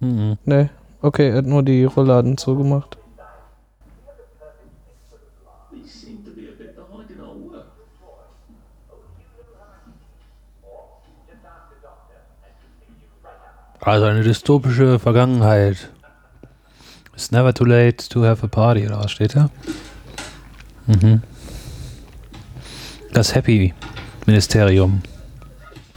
Mhm. 0.00 0.38
Ne. 0.44 0.70
Okay, 1.06 1.28
er 1.28 1.36
hat 1.36 1.46
nur 1.46 1.62
die 1.62 1.84
Rollladen 1.84 2.36
zugemacht. 2.36 2.98
We 5.70 5.86
seem 5.86 6.24
to 6.24 6.32
be 6.32 6.48
a 6.48 6.58
bit 6.58 6.74
behind 6.74 7.08
in 7.12 7.20
our 7.20 7.36
work. 7.36 7.66
Also 13.78 14.06
eine 14.06 14.24
dystopische 14.24 14.98
Vergangenheit. 14.98 15.90
It's 17.14 17.30
never 17.30 17.54
too 17.54 17.64
late 17.64 18.08
to 18.08 18.24
have 18.24 18.44
a 18.44 18.48
party, 18.48 18.84
oder 18.84 18.98
was 18.98 19.12
steht 19.12 19.36
da? 19.36 19.48
Mhm. 20.88 21.22
Das 23.12 23.32
Happy 23.32 23.72
Ministerium. 24.26 25.02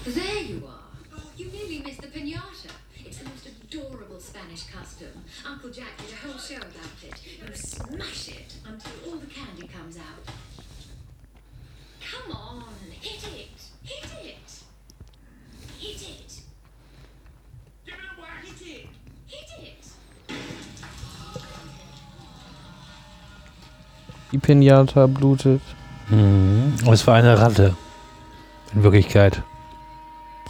There 0.06 0.39
Pinata 24.38 25.08
blutet. 25.08 25.62
Mhm. 26.10 26.76
Und 26.86 26.94
es 26.94 27.06
war 27.08 27.16
eine 27.16 27.40
Ratte. 27.40 27.76
In 28.74 28.84
Wirklichkeit. 28.84 29.42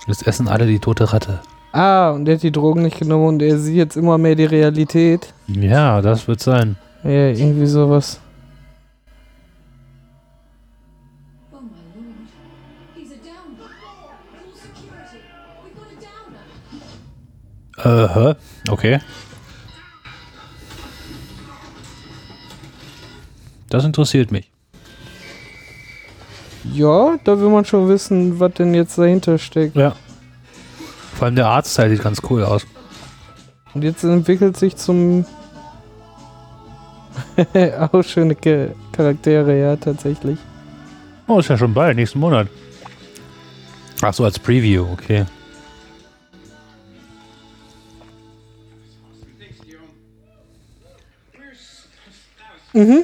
Jetzt 0.08 0.28
essen 0.28 0.48
alle 0.48 0.66
die 0.66 0.80
tote 0.80 1.14
Ratte. 1.14 1.40
Ah, 1.72 2.10
und 2.10 2.28
er 2.28 2.36
hat 2.36 2.44
die 2.44 2.52
Drogen 2.52 2.82
nicht 2.82 3.00
genommen 3.00 3.28
und 3.28 3.42
er 3.42 3.58
sieht 3.58 3.76
jetzt 3.76 3.96
immer 3.96 4.18
mehr 4.18 4.36
die 4.36 4.46
Realität. 4.46 5.34
Ja, 5.48 6.02
das 6.02 6.28
wird 6.28 6.40
sein. 6.40 6.78
Ja, 7.04 7.30
irgendwie 7.30 7.68
sowas. 7.68 8.20
Oh 11.54 11.60
my 11.62 11.70
lord. 18.16 18.38
He's 18.82 19.29
Das 23.70 23.86
interessiert 23.86 24.32
mich. 24.32 24.50
Ja, 26.74 27.18
da 27.24 27.40
will 27.40 27.50
man 27.50 27.66
schon 27.66 27.88
wissen, 27.88 28.40
was 28.40 28.54
denn 28.54 28.74
jetzt 28.74 28.98
dahinter 28.98 29.38
steckt. 29.38 29.76
Ja. 29.76 29.96
Vor 31.16 31.26
allem 31.26 31.36
der 31.36 31.48
Arztteil 31.48 31.90
sieht 31.90 32.04
ganz 32.04 32.22
cool 32.30 32.44
aus. 32.44 32.66
Und 33.74 33.84
jetzt 33.84 34.04
entwickelt 34.04 34.58
sich 34.58 34.76
zum. 34.76 35.26
auch 37.80 38.04
schöne 38.04 38.36
Charaktere, 38.92 39.60
ja, 39.60 39.76
tatsächlich. 39.76 40.40
Oh, 41.28 41.40
ist 41.40 41.50
ja 41.50 41.58
schon 41.58 41.74
bald, 41.74 41.96
nächsten 41.96 42.20
Monat. 42.20 42.48
Ach 44.02 44.14
so, 44.14 44.24
als 44.24 44.40
Preview, 44.40 44.86
okay. 44.92 45.26
Mhm. 52.74 53.04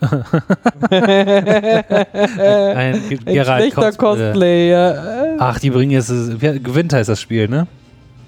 Ein 0.00 0.22
Ein 2.94 3.02
Geralt 3.24 3.62
schlechter 3.72 3.92
Cosplay. 3.92 4.72
Äh, 4.72 5.36
Ach, 5.38 5.58
die 5.58 5.70
bringen 5.70 5.92
jetzt. 5.92 6.08
Gewinnt 6.40 6.92
heißt 6.92 7.08
das 7.08 7.20
Spiel, 7.20 7.48
ne? 7.48 7.66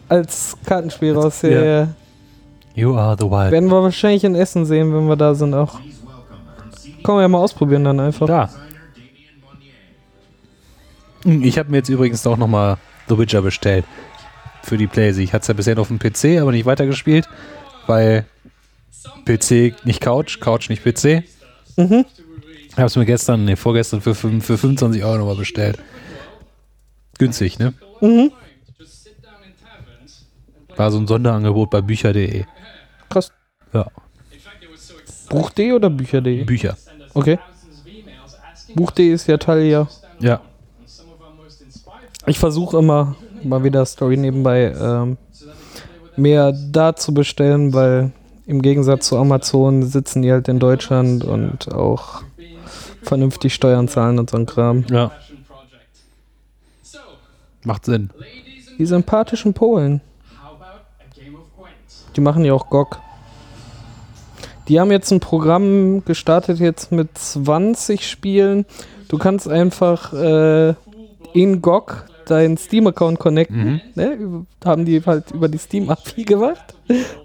Als 0.08 0.56
Kartenspiel 0.64 1.14
raus. 1.14 1.42
Ja. 1.42 1.50
ja. 1.62 1.88
You 2.74 2.96
are 2.96 3.16
the 3.18 3.24
wild. 3.24 3.50
Werden 3.52 3.68
wir 3.70 3.82
wahrscheinlich 3.82 4.24
in 4.24 4.34
Essen 4.34 4.64
sehen, 4.64 4.94
wenn 4.94 5.06
wir 5.08 5.16
da 5.16 5.34
sind 5.34 5.52
auch. 5.54 5.80
Können 7.04 7.18
wir 7.18 7.22
ja 7.22 7.28
mal 7.28 7.38
ausprobieren 7.38 7.84
dann 7.84 8.00
einfach. 8.00 8.26
Da. 8.26 8.50
Hm, 11.24 11.42
Ich 11.42 11.58
habe 11.58 11.70
mir 11.70 11.78
jetzt 11.78 11.88
übrigens 11.88 12.26
auch 12.26 12.36
nochmal 12.36 12.76
The 13.08 13.18
Witcher 13.18 13.42
bestellt. 13.42 13.84
Für 14.62 14.76
die 14.76 14.86
Playsee. 14.86 15.22
Ich 15.22 15.32
hatte 15.32 15.42
es 15.42 15.48
ja 15.48 15.54
bisher 15.54 15.74
nur 15.74 15.82
auf 15.82 15.88
dem 15.88 15.98
PC, 15.98 16.40
aber 16.40 16.52
nicht 16.52 16.66
weitergespielt, 16.66 17.28
weil 17.86 18.24
PC 19.24 19.74
nicht 19.84 20.00
Couch, 20.00 20.40
Couch 20.40 20.68
nicht 20.68 20.84
PC. 20.84 21.22
Mhm. 21.78 22.04
Ich 22.68 22.76
habe 22.76 22.86
es 22.86 22.96
mir 22.96 23.06
gestern, 23.06 23.44
nee, 23.44 23.56
vorgestern 23.56 24.00
für, 24.00 24.14
für 24.14 24.40
25 24.40 25.02
Euro 25.04 25.18
nochmal 25.18 25.36
bestellt. 25.36 25.78
Günstig, 27.18 27.58
ne? 27.58 27.72
Mhm. 28.00 28.32
War 30.76 30.90
so 30.92 30.98
ein 30.98 31.06
Sonderangebot 31.06 31.70
bei 31.70 31.80
bücher.de. 31.80 32.44
Krass. 33.08 33.32
Ja, 33.72 33.86
Buch.de 35.28 35.72
oder 35.72 35.90
Bücher.de? 35.90 36.44
Bücher. 36.44 36.76
Okay. 37.14 37.38
Buch.de 38.74 39.12
ist 39.12 39.26
ja 39.26 39.36
Teil 39.36 39.64
ja. 39.64 39.88
Ja. 40.20 40.40
Ich 42.26 42.38
versuche 42.38 42.78
immer 42.78 43.16
mal 43.42 43.62
wieder 43.64 43.84
Story 43.86 44.16
nebenbei 44.16 44.72
ähm, 44.78 45.16
mehr 46.16 46.52
da 46.52 46.94
zu 46.94 47.14
bestellen, 47.14 47.72
weil 47.72 48.12
im 48.48 48.60
Gegensatz 48.62 49.06
zu 49.06 49.16
Amazon 49.16 49.84
sitzen 49.84 50.22
die 50.22 50.32
halt 50.32 50.48
in 50.48 50.58
Deutschland 50.58 51.22
und 51.24 51.72
auch 51.72 52.22
vernünftig 53.02 53.54
Steuern 53.54 53.86
zahlen 53.88 54.18
und 54.18 54.30
so 54.30 54.36
ein 54.36 54.46
Kram. 54.46 54.84
Ja. 54.90 55.12
Macht 57.64 57.84
Sinn. 57.84 58.10
Die 58.78 58.86
sympathischen 58.86 59.54
Polen. 59.54 60.00
Die 62.16 62.20
machen 62.20 62.44
ja 62.44 62.52
auch 62.54 62.68
GOG. 62.70 62.98
Die 64.68 64.80
haben 64.80 64.90
jetzt 64.90 65.10
ein 65.12 65.20
Programm 65.20 66.04
gestartet 66.04 66.58
jetzt 66.58 66.92
mit 66.92 67.16
20 67.16 68.08
Spielen. 68.08 68.66
Du 69.08 69.18
kannst 69.18 69.48
einfach 69.48 70.12
äh, 70.12 70.74
in 71.32 71.62
GOG 71.62 72.04
deinen 72.26 72.56
Steam-Account 72.58 73.18
connecten. 73.18 73.80
Ne? 73.94 74.12
Über- 74.14 74.44
Haben 74.64 74.84
die 74.84 75.02
halt 75.04 75.30
über 75.30 75.48
die 75.48 75.58
Steam-API 75.58 76.24
gemacht. 76.24 76.74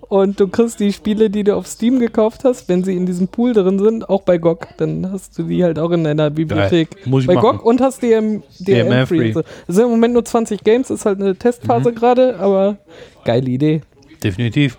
Und 0.09 0.39
du 0.39 0.47
kriegst 0.47 0.79
die 0.79 0.93
Spiele, 0.93 1.29
die 1.29 1.43
du 1.43 1.55
auf 1.55 1.65
Steam 1.67 1.99
gekauft 1.99 2.43
hast, 2.43 2.69
wenn 2.69 2.83
sie 2.83 2.95
in 2.95 3.05
diesem 3.05 3.27
Pool 3.27 3.53
drin 3.53 3.79
sind, 3.79 4.07
auch 4.09 4.21
bei 4.23 4.37
GOG. 4.37 4.67
Dann 4.77 5.11
hast 5.11 5.37
du 5.39 5.43
die 5.43 5.63
halt 5.63 5.79
auch 5.79 5.91
in 5.91 6.03
deiner 6.03 6.29
Bibliothek. 6.29 7.05
Muss 7.07 7.23
ich 7.23 7.27
bei 7.27 7.35
machen. 7.35 7.57
GOG 7.57 7.65
und 7.65 7.81
hast 7.81 8.01
DM, 8.03 8.43
DRM 8.59 8.89
DRM 8.89 9.07
free. 9.07 9.31
so. 9.33 9.39
Es 9.67 9.75
sind 9.75 9.85
im 9.85 9.91
Moment 9.91 10.13
nur 10.13 10.23
20 10.25 10.63
Games, 10.63 10.89
ist 10.89 11.05
halt 11.05 11.19
eine 11.19 11.35
Testphase 11.35 11.91
Mhm. 11.91 11.95
gerade, 11.95 12.39
aber 12.39 12.77
geile 13.25 13.49
Idee. 13.49 13.81
Definitiv. 14.23 14.77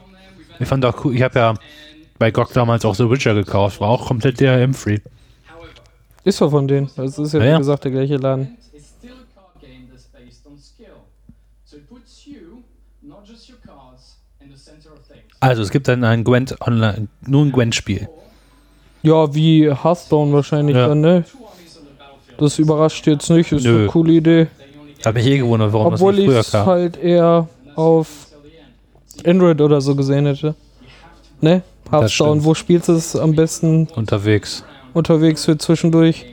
Ich 0.60 0.68
fand 0.68 0.84
auch 0.84 1.04
cool, 1.04 1.14
ich 1.16 1.22
habe 1.22 1.38
ja 1.38 1.54
bei 2.18 2.30
GOG 2.30 2.52
damals 2.52 2.84
auch 2.84 2.94
The 2.94 3.10
Witcher 3.10 3.34
gekauft, 3.34 3.80
war 3.80 3.88
auch 3.88 4.06
komplett 4.06 4.40
DRM-free. 4.40 5.00
Ist 6.22 6.40
doch 6.40 6.50
von 6.50 6.66
denen. 6.68 6.88
Das 6.96 7.18
ist 7.18 7.34
ja, 7.34 7.42
Ja, 7.44 7.54
wie 7.54 7.58
gesagt, 7.58 7.84
der 7.84 7.90
gleiche 7.90 8.16
Laden. 8.16 8.56
It's 8.72 8.94
still 8.98 9.10
a 9.12 9.26
card 9.34 9.60
game 9.60 9.88
that's 9.90 10.04
based 10.06 10.46
on 10.46 10.56
skill. 10.58 10.94
So 11.64 11.76
it 11.76 11.88
puts 11.88 12.24
you, 12.24 12.62
not 13.02 13.28
just 13.28 13.48
your 13.50 13.58
cards, 13.60 14.16
in 14.40 14.50
the 14.50 14.56
center 14.56 14.92
of 14.94 15.00
things. 15.06 15.33
Also 15.48 15.62
es 15.62 15.70
gibt 15.70 15.88
dann 15.88 16.04
ein 16.04 16.24
Gwent 16.24 16.56
Online, 16.60 17.08
nur 17.26 17.44
ein 17.44 17.52
Gwent-Spiel. 17.52 18.08
Ja, 19.02 19.34
wie 19.34 19.70
Hearthstone 19.70 20.32
wahrscheinlich 20.32 20.76
Ja. 20.76 20.88
dann, 20.88 21.00
ne? 21.00 21.24
Das 22.38 22.58
überrascht 22.58 23.06
jetzt 23.06 23.30
nicht, 23.30 23.52
ist 23.52 23.64
Nö. 23.64 23.80
eine 23.80 23.86
coole 23.88 24.12
Idee. 24.14 24.46
Hat 25.04 25.14
mich 25.14 25.26
eh 25.26 25.38
gewundert, 25.38 25.72
warum 25.72 25.92
Obwohl 25.94 26.12
das 26.12 26.16
nicht 26.18 26.24
ich 26.26 26.30
früher 26.32 26.40
es 26.40 26.50
kam. 26.50 26.66
halt 26.66 26.96
eher 26.96 27.48
auf 27.76 28.08
Android 29.26 29.60
oder 29.60 29.80
so 29.80 29.94
gesehen 29.94 30.26
hätte. 30.26 30.54
Ne? 31.40 31.62
Hearthstone, 31.90 32.42
wo 32.44 32.54
spielst 32.54 32.88
du 32.88 32.92
es 32.94 33.14
am 33.14 33.34
besten 33.36 33.86
Unterwegs. 33.94 34.64
unterwegs 34.94 35.44
für 35.44 35.58
zwischendurch? 35.58 36.24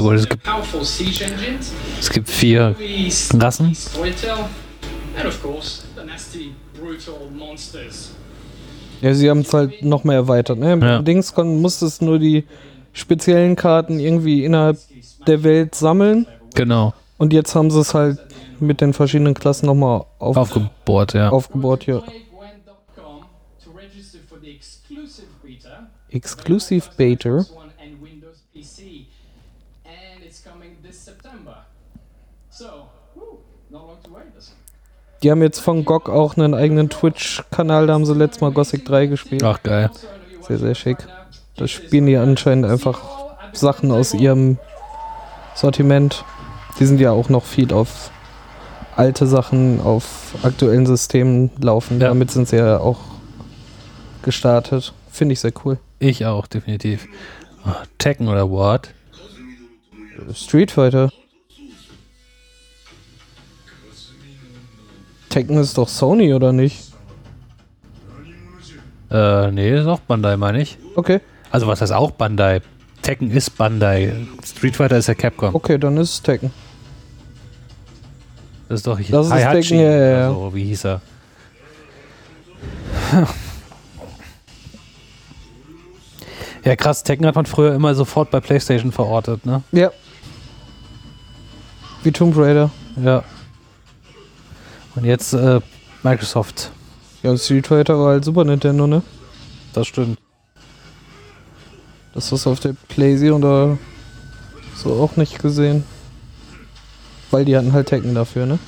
Gut, 0.00 0.14
es 0.14 0.28
gibt- 0.28 0.42
powerful 0.44 0.84
siege 0.84 1.24
engines. 1.24 1.72
Es 1.98 2.10
gibt 2.10 2.28
vier 2.28 2.74
Rassen. 3.34 3.74
Storytell. 3.74 4.44
And 5.16 5.26
of 5.26 5.42
course, 5.42 5.82
the 5.96 6.04
nasty, 6.04 6.54
brutal 6.78 7.28
monsters. 7.30 8.12
Ja, 9.02 9.12
sie 9.14 9.28
haben 9.28 9.40
es 9.40 9.52
halt 9.52 9.82
noch 9.82 10.04
mehr 10.04 10.16
erweitert, 10.16 10.58
ne? 10.58 10.78
Ja. 10.80 11.02
Dings 11.02 11.34
kon- 11.34 11.60
musstest 11.60 12.00
nur 12.02 12.18
die 12.18 12.44
speziellen 12.92 13.56
Karten 13.56 13.98
irgendwie 13.98 14.44
innerhalb 14.44 14.78
der 15.26 15.42
Welt 15.42 15.74
sammeln. 15.74 16.26
Genau. 16.54 16.94
Und 17.18 17.32
jetzt 17.32 17.54
haben 17.54 17.70
sie 17.70 17.80
es 17.80 17.94
halt 17.94 18.18
mit 18.60 18.80
den 18.80 18.92
verschiedenen 18.92 19.34
Klassen 19.34 19.66
nochmal 19.66 20.04
auf, 20.18 20.36
Aufgebohrt, 20.36 21.14
ja. 21.14 21.30
aufgebaut, 21.30 21.86
ja. 21.86 21.98
Playgwent.com 21.98 23.24
to 23.62 23.70
register 23.76 24.18
for 24.28 24.38
the 24.40 24.50
exclusive 24.50 25.26
beta. 25.42 25.42
Exclusive 25.42 25.42
Beta. 25.42 25.82
Xbox 25.82 26.01
One 26.01 26.01
and 26.01 26.01
Windows 26.01 26.01
PC. 26.01 26.01
And 26.01 26.01
it's 26.01 26.01
coming 26.01 26.01
this 26.01 26.01
September. 26.01 26.01
So, 26.01 26.01
whew, 26.01 26.01
not 26.01 26.01
long 26.01 26.01
to 26.01 26.01
wait. 34.10 34.32
This. 34.34 34.54
Die 35.22 35.30
haben 35.30 35.42
jetzt 35.42 35.60
von 35.60 35.84
GOG 35.84 36.08
auch 36.08 36.36
einen 36.36 36.54
eigenen 36.54 36.90
Twitch-Kanal, 36.90 37.86
da 37.86 37.94
haben 37.94 38.04
sie 38.04 38.14
letztes 38.14 38.40
Mal 38.40 38.50
Gothic 38.52 38.84
3 38.84 39.06
gespielt. 39.06 39.42
Ach 39.44 39.62
geil. 39.62 39.90
Sehr, 40.40 40.58
sehr 40.58 40.74
schick. 40.74 40.98
Da 41.56 41.68
spielen 41.68 42.06
die 42.06 42.16
anscheinend 42.16 42.66
einfach 42.66 43.00
Sachen 43.52 43.92
aus 43.92 44.14
ihrem 44.14 44.58
Sortiment. 45.54 46.24
Die 46.80 46.86
sind 46.86 47.00
ja 47.00 47.12
auch 47.12 47.28
noch 47.28 47.44
viel 47.44 47.72
auf 47.72 48.10
alte 48.96 49.26
Sachen 49.26 49.80
auf 49.80 50.34
aktuellen 50.42 50.86
Systemen 50.86 51.50
laufen. 51.60 52.00
Ja. 52.00 52.08
Damit 52.08 52.30
sind 52.30 52.48
sie 52.48 52.56
ja 52.56 52.78
auch 52.78 52.98
gestartet. 54.22 54.92
Finde 55.10 55.34
ich 55.34 55.40
sehr 55.40 55.52
cool. 55.64 55.78
Ich 56.02 56.26
auch, 56.26 56.48
definitiv. 56.48 57.06
Oh, 57.64 57.70
Tekken 57.98 58.26
oder 58.26 58.50
what? 58.50 58.92
Street 60.34 60.72
Fighter. 60.72 61.12
Tekken 65.28 65.58
ist 65.58 65.78
doch 65.78 65.88
Sony, 65.88 66.34
oder 66.34 66.52
nicht? 66.52 66.92
Äh, 69.12 69.52
nee, 69.52 69.78
ist 69.78 69.86
auch 69.86 70.00
Bandai, 70.00 70.36
meine 70.36 70.60
ich. 70.60 70.76
Okay. 70.96 71.20
Also 71.52 71.68
was 71.68 71.80
heißt 71.80 71.92
auch 71.92 72.10
Bandai? 72.10 72.62
Tekken 73.02 73.30
ist 73.30 73.56
Bandai. 73.56 74.26
Street 74.44 74.74
Fighter 74.74 74.96
ist 74.96 75.06
ja 75.06 75.14
Capcom. 75.14 75.54
Okay, 75.54 75.78
dann 75.78 75.96
ist 75.98 76.14
es 76.14 76.22
Tekken. 76.22 76.50
Das 78.68 78.80
ist 78.80 78.86
doch 78.88 78.98
Das 78.98 79.26
ist 79.26 79.32
Tekken, 79.32 79.78
ja, 79.78 79.92
ja, 79.92 80.30
So, 80.30 80.52
wie 80.52 80.64
hieß 80.64 80.84
er? 80.86 81.00
Ja, 86.64 86.76
krass. 86.76 87.02
Tekken 87.02 87.26
hat 87.26 87.34
man 87.34 87.46
früher 87.46 87.74
immer 87.74 87.94
sofort 87.94 88.30
bei 88.30 88.40
PlayStation 88.40 88.92
verortet, 88.92 89.44
ne? 89.44 89.62
Ja. 89.72 89.90
Wie 92.02 92.12
Tomb 92.12 92.36
Raider. 92.36 92.70
Ja. 93.02 93.24
Und 94.94 95.04
jetzt 95.04 95.32
äh, 95.32 95.60
Microsoft. 96.02 96.70
Ja, 97.22 97.36
Street 97.36 97.66
Fighter 97.66 97.98
war 97.98 98.12
halt 98.12 98.24
Super 98.24 98.44
Nintendo, 98.44 98.86
ne? 98.86 99.02
Das 99.72 99.86
stimmt. 99.86 100.18
Das 102.14 102.30
hast 102.30 102.46
du 102.46 102.50
auf 102.50 102.60
der 102.60 102.74
PlayStation 102.88 103.42
oder 103.42 103.78
so 104.76 104.92
auch 104.94 105.16
nicht 105.16 105.40
gesehen. 105.40 105.84
Weil 107.30 107.44
die 107.44 107.56
hatten 107.56 107.72
halt 107.72 107.88
Tekken 107.88 108.14
dafür, 108.14 108.46
ne? 108.46 108.58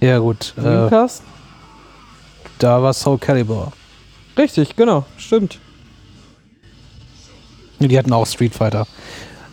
Ja, 0.00 0.18
gut. 0.18 0.54
Äh, 0.56 0.62
Dreamcast? 0.62 1.22
da 2.58 2.82
war 2.82 2.92
Soul 2.92 3.18
Calibur. 3.18 3.72
Richtig, 4.40 4.74
genau, 4.74 5.04
stimmt. 5.18 5.58
Die 7.78 7.98
hatten 7.98 8.12
auch 8.12 8.26
Street 8.26 8.54
Fighter. 8.54 8.86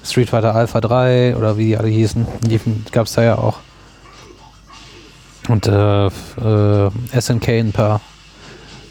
Street 0.01 0.29
Fighter 0.29 0.55
Alpha 0.55 0.79
3 0.79 1.35
oder 1.35 1.57
wie 1.57 1.65
die 1.65 1.77
alle 1.77 1.89
hießen. 1.89 2.25
Die 2.43 2.57
gab 2.93 3.07
es 3.07 3.13
da 3.13 3.23
ja 3.23 3.37
auch. 3.37 3.57
Und 5.49 5.67
äh, 5.67 6.05
äh, 6.07 6.89
SNK 7.19 7.49
ein 7.49 7.73
paar. 7.73 7.99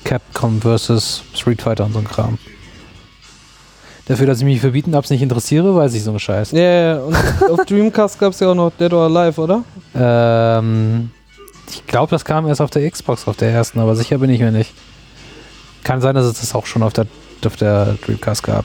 Capcom 0.04 0.60
vs. 0.60 1.22
Street 1.34 1.62
Fighter 1.62 1.86
und 1.86 1.94
so 1.94 1.98
ein 2.00 2.06
Kram. 2.06 2.38
Dafür, 4.04 4.26
dass 4.26 4.38
ich 4.38 4.44
mich 4.44 4.60
für 4.60 4.72
Beaten-Ups 4.72 5.08
nicht 5.08 5.22
interessiere, 5.22 5.74
weiß 5.74 5.94
ich 5.94 6.04
so 6.04 6.10
einen 6.10 6.20
Scheiß. 6.20 6.52
Ja, 6.52 6.60
ja, 6.60 6.98
und 6.98 7.16
auf 7.50 7.64
Dreamcast 7.64 8.20
gab 8.20 8.32
es 8.32 8.40
ja 8.40 8.50
auch 8.50 8.54
noch 8.54 8.70
Dead 8.78 8.92
or 8.92 9.04
Alive, 9.04 9.40
oder? 9.40 9.64
Ähm, 9.94 11.10
ich 11.70 11.86
glaube, 11.86 12.10
das 12.10 12.24
kam 12.24 12.46
erst 12.46 12.60
auf 12.60 12.70
der 12.70 12.88
Xbox, 12.88 13.26
auf 13.26 13.36
der 13.36 13.50
ersten, 13.50 13.80
aber 13.80 13.96
sicher 13.96 14.18
bin 14.18 14.28
ich 14.28 14.40
mir 14.40 14.52
nicht. 14.52 14.72
Kann 15.86 16.00
sein, 16.00 16.16
dass 16.16 16.26
es 16.26 16.40
das 16.40 16.52
auch 16.52 16.66
schon 16.66 16.82
auf 16.82 16.94
der, 16.94 17.06
auf 17.44 17.54
der 17.54 17.96
Dreamcast 18.04 18.42
gab. 18.42 18.64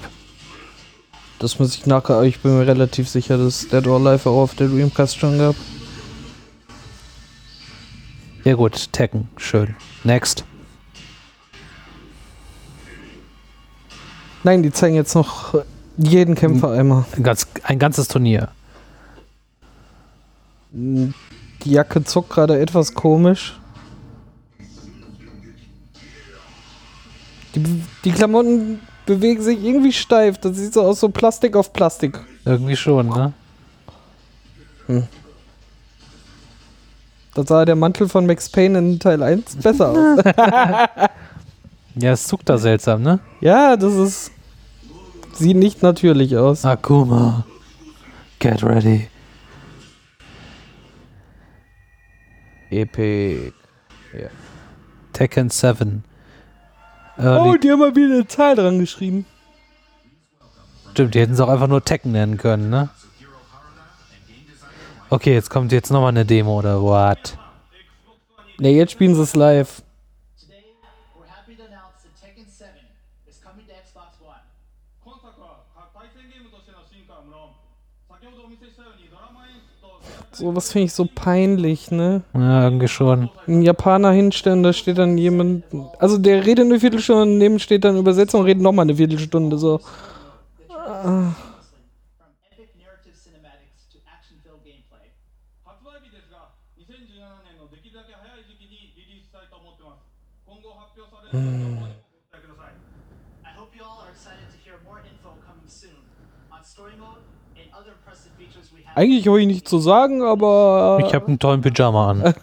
Das 1.37 1.59
muss 1.59 1.75
ich 1.75 1.85
nachher, 1.85 2.15
aber 2.15 2.25
ich 2.25 2.39
bin 2.39 2.57
mir 2.57 2.65
relativ 2.65 3.07
sicher, 3.07 3.37
dass 3.37 3.67
Dead 3.67 3.85
or 3.85 3.99
Alive 3.99 4.27
auch 4.27 4.41
auf 4.41 4.55
der 4.55 4.67
Dreamcast 4.67 5.19
schon 5.19 5.37
gab. 5.37 5.55
Ja 8.43 8.55
gut, 8.55 8.91
Tekken, 8.91 9.29
schön. 9.37 9.75
Next. 10.03 10.45
Nein, 14.43 14.63
die 14.63 14.71
zeigen 14.71 14.95
jetzt 14.95 15.13
noch 15.13 15.53
jeden 15.97 16.33
Kämpfer 16.33 16.71
einmal. 16.71 17.05
Ein, 17.15 17.21
ganz, 17.21 17.45
ein 17.61 17.77
ganzes 17.77 18.07
Turnier. 18.07 18.49
Die 20.71 21.13
Jacke 21.65 22.03
zuckt 22.03 22.31
gerade 22.31 22.59
etwas 22.59 22.95
komisch. 22.95 23.60
Die, 27.55 27.83
die 28.05 28.11
Klamotten 28.11 28.79
bewegen 29.05 29.41
sich 29.41 29.63
irgendwie 29.63 29.91
steif. 29.93 30.37
Das 30.37 30.55
sieht 30.57 30.73
so 30.73 30.81
aus, 30.81 30.99
so 30.99 31.09
Plastik 31.09 31.55
auf 31.55 31.73
Plastik. 31.73 32.19
Irgendwie 32.45 32.75
schon, 32.75 33.09
ne? 33.09 33.33
Da 37.33 37.43
sah 37.45 37.65
der 37.65 37.75
Mantel 37.75 38.09
von 38.09 38.25
Max 38.25 38.49
Payne 38.49 38.77
in 38.79 38.99
Teil 38.99 39.23
1 39.23 39.55
besser 39.57 39.89
aus. 39.89 40.19
Ja, 41.95 42.13
es 42.13 42.25
zuckt 42.25 42.47
da 42.47 42.57
seltsam, 42.57 43.01
ne? 43.01 43.19
ja, 43.41 43.75
das 43.75 43.93
ist. 43.95 44.31
Sieht 45.33 45.57
nicht 45.57 45.81
natürlich 45.81 46.37
aus. 46.37 46.63
Akuma, 46.63 47.45
get 48.39 48.63
ready. 48.63 49.07
Epic. 52.69 53.51
Tekken 55.11 55.49
7. 55.49 56.03
Oh, 57.17 57.21
Early, 57.21 57.59
die 57.59 57.71
haben 57.71 57.79
mal 57.79 57.95
wieder 57.95 58.13
eine 58.15 58.27
Zahl 58.27 58.55
dran 58.55 58.79
geschrieben. 58.79 59.25
Stimmt, 60.91 61.15
die 61.15 61.19
hätten 61.19 61.33
es 61.33 61.39
auch 61.39 61.49
einfach 61.49 61.67
nur 61.67 61.83
Tekken 61.83 62.11
nennen 62.11 62.37
können, 62.37 62.69
ne? 62.69 62.89
Okay, 65.09 65.33
jetzt 65.33 65.49
kommt 65.49 65.71
jetzt 65.71 65.91
nochmal 65.91 66.09
eine 66.09 66.25
Demo 66.25 66.57
oder 66.59 66.81
what? 66.81 67.37
Ne, 68.59 68.69
jetzt 68.71 68.93
spielen 68.93 69.15
sie 69.15 69.21
es 69.21 69.35
live. 69.35 69.81
So, 80.33 80.55
was 80.55 80.71
finde 80.71 80.85
ich 80.85 80.93
so 80.93 81.07
peinlich, 81.13 81.91
ne? 81.91 82.23
Ja, 82.33 82.63
irgendwie 82.63 82.87
schon. 82.87 83.29
Ein 83.47 83.61
Japaner 83.63 84.11
hinstellen, 84.11 84.63
da 84.63 84.71
steht 84.71 84.97
dann 84.97 85.17
jemand. 85.17 85.65
Also 85.99 86.17
der 86.17 86.45
redet 86.45 86.65
eine 86.65 86.79
Viertelstunde, 86.79 87.23
und 87.23 87.37
neben 87.37 87.59
steht 87.59 87.83
dann 87.83 87.97
Übersetzung 87.97 88.41
und 88.41 88.45
redet 88.45 88.63
nochmal 88.63 88.83
eine 88.83 88.95
Viertelstunde. 88.95 89.57
So. 89.57 89.81
Ah. 90.69 91.33
From 101.31 101.60
Eigentlich 109.01 109.27
habe 109.27 109.41
ich 109.41 109.47
nichts 109.47 109.67
zu 109.67 109.79
sagen, 109.79 110.21
aber. 110.21 110.99
Äh, 111.01 111.07
ich 111.07 111.15
habe 111.15 111.25
einen 111.25 111.39
tollen 111.39 111.61
Pyjama 111.61 112.11
an. 112.11 112.21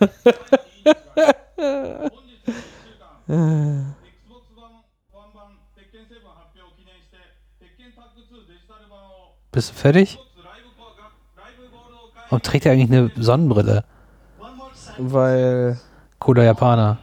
Bist 9.52 9.70
du 9.70 9.74
fertig? 9.74 10.18
Warum 12.28 12.42
trägt 12.42 12.66
er 12.66 12.72
eigentlich 12.72 12.90
eine 12.90 13.12
Sonnenbrille? 13.14 13.84
Weil. 14.98 15.78
Cooler 16.18 16.42
Japaner. 16.42 16.98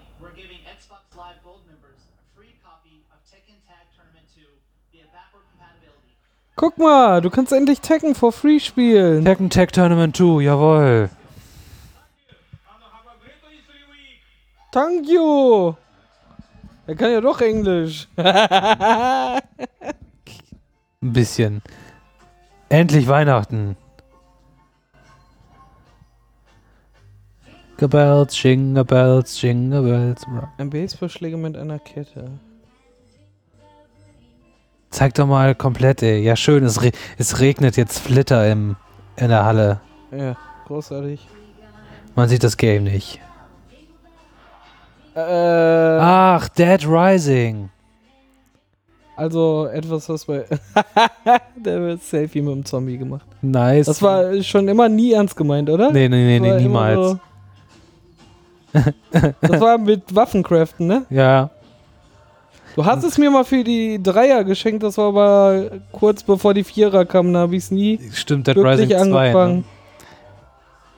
Guck 6.65 6.79
mal, 6.79 7.21
du 7.21 7.29
kannst 7.29 7.53
endlich 7.53 7.79
Tekken 7.79 8.15
for 8.15 8.31
free 8.31 8.59
spielen. 8.59 9.23
Tekken 9.23 9.51
Tag 9.51 9.71
Tournament 9.71 10.17
2, 10.17 10.41
jawohl. 10.41 11.11
Thank 14.71 15.07
you. 15.07 15.75
Er 16.87 16.95
kann 16.95 17.11
ja 17.11 17.21
doch 17.21 17.39
Englisch. 17.39 18.07
Ein 18.17 19.41
bisschen. 21.01 21.61
Endlich 22.69 23.07
Weihnachten. 23.07 23.77
Gebells, 27.77 28.41
Jingle 28.41 28.85
Bells, 28.85 29.39
Jingle 29.39 29.83
Bells. 29.83 30.25
Ein 30.57 30.71
Baseballschläger 30.71 31.37
mit 31.37 31.55
einer 31.57 31.77
Kette. 31.77 32.39
Zeig 34.95 35.13
doch 35.15 35.27
mal 35.27 35.55
komplett, 35.55 36.01
ey. 36.03 36.21
Ja, 36.23 36.37
schön, 36.37 36.63
es, 36.63 36.81
re 36.81 36.91
es 37.17 37.41
regnet 37.41 37.75
jetzt 37.75 37.99
Flitter 37.99 38.49
im, 38.49 38.77
in 39.17 39.27
der 39.27 39.43
Halle. 39.43 39.81
Ja, 40.17 40.37
großartig. 40.67 41.27
Man 42.15 42.29
sieht 42.29 42.45
das 42.45 42.55
Game 42.55 42.85
nicht. 42.85 43.19
Äh, 45.13 45.19
Ach, 45.99 46.47
Dead 46.47 46.87
Rising. 46.87 47.69
also 49.17 49.65
etwas, 49.67 50.07
was 50.07 50.23
bei. 50.23 50.45
Der 51.57 51.81
wird 51.81 52.01
Selfie 52.01 52.41
mit 52.41 52.53
dem 52.53 52.63
Zombie 52.63 52.97
gemacht. 52.97 53.25
Nice. 53.41 53.87
Das 53.87 54.01
war 54.01 54.41
schon 54.43 54.65
immer 54.69 54.87
nie 54.87 55.11
ernst 55.11 55.35
gemeint, 55.35 55.69
oder? 55.69 55.91
Nee, 55.91 56.07
nee, 56.07 56.39
nee, 56.39 56.39
nee 56.39 56.61
niemals. 56.61 56.95
so- 56.95 57.19
Das 59.41 59.59
war 59.59 59.77
mit 59.77 60.15
Waffencraften, 60.15 60.87
ne? 60.87 61.05
Ja. 61.09 61.49
Du 62.75 62.85
hast 62.85 63.03
es 63.05 63.17
mir 63.17 63.31
mal 63.31 63.45
für 63.45 63.63
die 63.63 64.03
Dreier 64.03 64.43
geschenkt, 64.43 64.83
das 64.83 64.97
war 64.97 65.07
aber 65.07 65.71
kurz 65.93 66.23
bevor 66.23 66.53
die 66.53 66.65
Vierer 66.65 67.05
kamen, 67.05 67.33
da 67.33 67.39
habe 67.39 67.55
ich 67.55 67.63
es 67.63 67.71
nie 67.71 67.99
Stimmt, 68.13 68.47
Dead 68.47 68.55
wirklich 68.57 68.89
Rising 68.91 69.11
2. 69.11 69.17
angefangen. 69.27 69.55
Ne? 69.59 69.63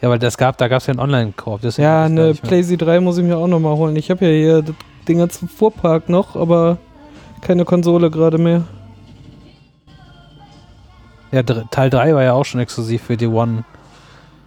Ja, 0.02 0.10
weil 0.10 0.20
das 0.20 0.38
gab, 0.38 0.58
da 0.58 0.68
gab 0.68 0.80
es 0.82 0.88
ja 0.88 0.92
einen 0.94 1.00
Online-Koop. 1.00 1.62
Ja, 1.78 2.06
eine 2.06 2.22
mehr. 2.26 2.34
PlayStation 2.34 2.88
3 2.88 3.00
muss 3.00 3.18
ich 3.20 3.24
mir 3.24 3.38
auch 3.38 3.48
nochmal 3.48 3.76
holen. 3.76 3.96
Ich 3.96 4.10
habe 4.10 4.26
ja 4.26 4.32
hier 4.32 4.62
das- 4.64 4.76
den 5.08 5.20
ganzen 5.20 5.48
Fuhrpark 5.48 6.10
noch, 6.10 6.36
aber 6.36 6.78
keine 7.42 7.64
Konsole 7.64 8.10
gerade 8.12 8.38
mehr. 8.40 8.64
Ja, 11.32 11.44
Teil 11.44 11.90
3 11.90 12.14
war 12.16 12.24
ja 12.24 12.34
auch 12.34 12.44
schon 12.46 12.60
exklusiv 12.60 13.04
für 13.04 13.18
die 13.18 13.28
One. 13.28 13.64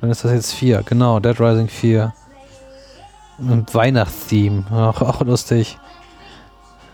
Dann 0.01 0.11
ist 0.11 0.25
das 0.25 0.33
jetzt 0.33 0.53
4, 0.55 0.83
genau, 0.85 1.21
Dead 1.21 1.39
Rising 1.41 1.69
4. 1.69 2.13
Mit 3.39 3.75
Weihnachtstheme, 3.75 4.65
auch, 4.71 5.01
auch 5.01 5.21
lustig. 5.23 5.79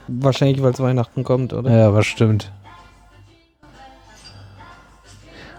Wahrscheinlich, 0.08 0.62
weil 0.62 0.72
es 0.72 0.80
Weihnachten 0.80 1.24
kommt, 1.24 1.52
oder? 1.52 1.70
Ja, 1.70 1.92
was 1.92 2.06
stimmt. 2.06 2.52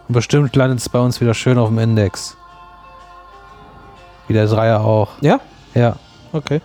Und 0.08 0.14
bestimmt 0.14 0.56
landet 0.56 0.80
es 0.80 0.88
bei 0.88 1.00
uns 1.00 1.20
wieder 1.20 1.34
schön 1.34 1.58
auf 1.58 1.68
dem 1.68 1.80
Index. 1.80 2.38
Wie 4.28 4.34
der 4.34 4.48
Dreier 4.48 4.82
auch. 4.82 5.10
Ja? 5.22 5.40
Ja. 5.74 5.98
Okay. 6.32 6.62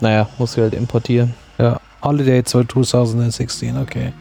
Naja, 0.00 0.28
muss 0.38 0.56
ich 0.56 0.62
halt 0.62 0.74
importieren. 0.74 1.34
Ja. 1.58 1.80
Holiday 2.02 2.42
2016, 2.42 3.76
okay. 3.76 4.12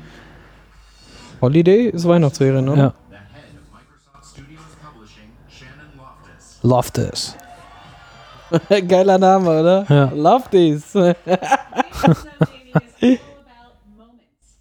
Holiday 1.42 1.88
ist 1.88 2.06
Weihnachtsferien, 2.06 2.68
oder? 2.68 2.78
Ja. 2.78 2.94
The 3.10 3.16
head 3.16 3.24
of 3.56 3.72
Microsoft 3.72 4.34
Studios 4.34 4.62
Publishing, 4.82 5.32
Shannon 5.50 5.90
Loftus. 6.64 7.36
Geiler 8.88 9.18
Name, 9.18 9.50
oder? 9.50 9.86
Ja. 9.90 10.12
Love 10.14 10.50
this. 10.52 10.92
Gaming 10.94 11.12
is 11.12 11.22
all 11.26 11.40
about 13.42 13.76
moments. 13.98 14.58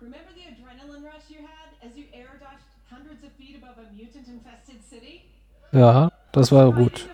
Remember 0.00 0.32
the 0.34 0.44
adrenaline 0.48 1.04
rush 1.04 1.28
you 1.30 1.40
had 1.44 1.70
as 1.86 1.96
you 1.96 2.04
air 2.12 2.38
dodged 2.40 2.64
hundreds 2.90 3.22
of 3.24 3.30
feet 3.38 3.56
above 3.56 3.76
a 3.78 3.92
mutant-infested 3.92 4.80
city? 4.88 5.22
Ja, 5.72 6.10
das 6.32 6.52
war 6.52 6.72
gut. 6.72 7.08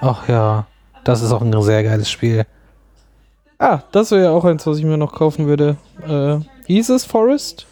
Ach 0.00 0.28
ja, 0.28 0.66
das 1.04 1.22
ist 1.22 1.32
auch 1.32 1.42
ein 1.42 1.62
sehr 1.62 1.82
geiles 1.82 2.10
Spiel. 2.10 2.46
ah, 3.58 3.80
das 3.92 4.10
wäre 4.10 4.24
ja 4.24 4.30
auch 4.30 4.44
eins, 4.44 4.66
was 4.66 4.78
ich 4.78 4.84
mir 4.84 4.96
noch 4.96 5.12
kaufen 5.12 5.46
würde. 5.46 5.76
Äh, 6.06 6.38
es 6.78 7.04
Forest? 7.04 7.66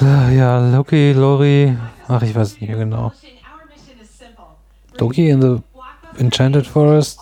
Ja, 0.00 0.70
Loki, 0.70 1.12
Lori. 1.12 1.76
Ach, 2.08 2.22
ich 2.22 2.34
weiß 2.34 2.60
nicht 2.60 2.68
mehr 2.68 2.78
genau. 2.78 3.12
Loki 4.98 5.28
in 5.28 5.42
the 5.42 5.62
Enchanted 6.18 6.66
Forest? 6.66 7.20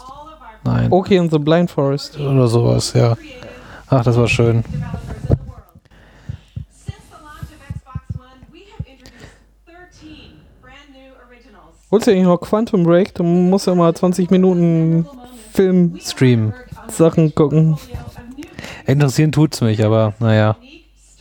Nein. 0.64 0.90
Okay 0.90 1.16
in 1.16 1.28
the 1.30 1.38
Blind 1.38 1.70
Forest. 1.70 2.18
Oder 2.18 2.48
sowas, 2.48 2.92
ja. 2.94 3.16
Ach, 3.88 4.02
das 4.02 4.16
war 4.16 4.28
schön. 4.28 4.62
developers 4.62 5.30
in 5.30 5.36
the 5.36 5.44
world. 5.46 5.80
Since 6.70 6.96
the 7.10 7.22
launch 7.22 7.50
of 7.52 7.60
Xbox 7.68 8.16
One, 8.18 8.40
we 8.52 8.64
have 8.72 8.86
introduced 8.86 9.34
13 9.66 10.40
brand 10.62 10.88
new 10.92 11.12
originals. 11.28 11.74
Holst 11.90 12.06
du 12.06 12.10
eigentlich 12.12 12.24
noch 12.24 12.38
Quantum 12.40 12.82
Break? 12.84 13.14
Du 13.14 13.22
musst 13.24 13.66
ja 13.66 13.74
mal 13.74 13.94
20 13.94 14.30
Minuten 14.30 15.06
Film 15.52 15.98
Stream. 16.00 16.52
Sachen 16.88 17.34
gucken. 17.34 17.76
Interessieren 18.86 19.32
tut's 19.32 19.60
mich, 19.60 19.84
aber 19.84 20.14
naja, 20.18 20.56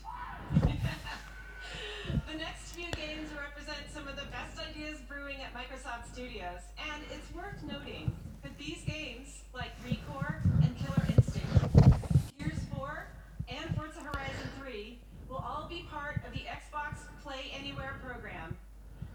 the 2.31 2.39
next 2.39 2.75
few 2.75 2.91
games 2.93 3.29
represent 3.35 3.91
some 3.93 4.07
of 4.09 4.17
the 4.17 4.27
best 4.31 4.59
ideas 4.59 4.99
brewing 5.09 5.39
at 5.43 5.53
Microsoft 5.55 6.12
Studios, 6.12 6.62
and 6.93 7.03
it's 7.11 7.29
worth 7.35 7.62
noting 7.67 8.14
that 8.43 8.57
these 8.59 8.83
games, 8.87 9.43
like 9.55 9.71
Recore 9.85 10.43
and 10.62 10.77
Killer 10.79 11.07
Instinct, 11.17 12.39
Gears 12.39 12.62
4, 12.75 13.07
and 13.49 13.77
Forza 13.77 14.01
Horizon 14.01 14.49
3, 14.61 14.99
will 15.29 15.37
all 15.37 15.67
be 15.69 15.85
part 15.91 16.17
of 16.27 16.33
the 16.33 16.45
Xbox 16.47 16.99
Play 17.23 17.51
Anywhere 17.59 17.95
program. 18.05 18.57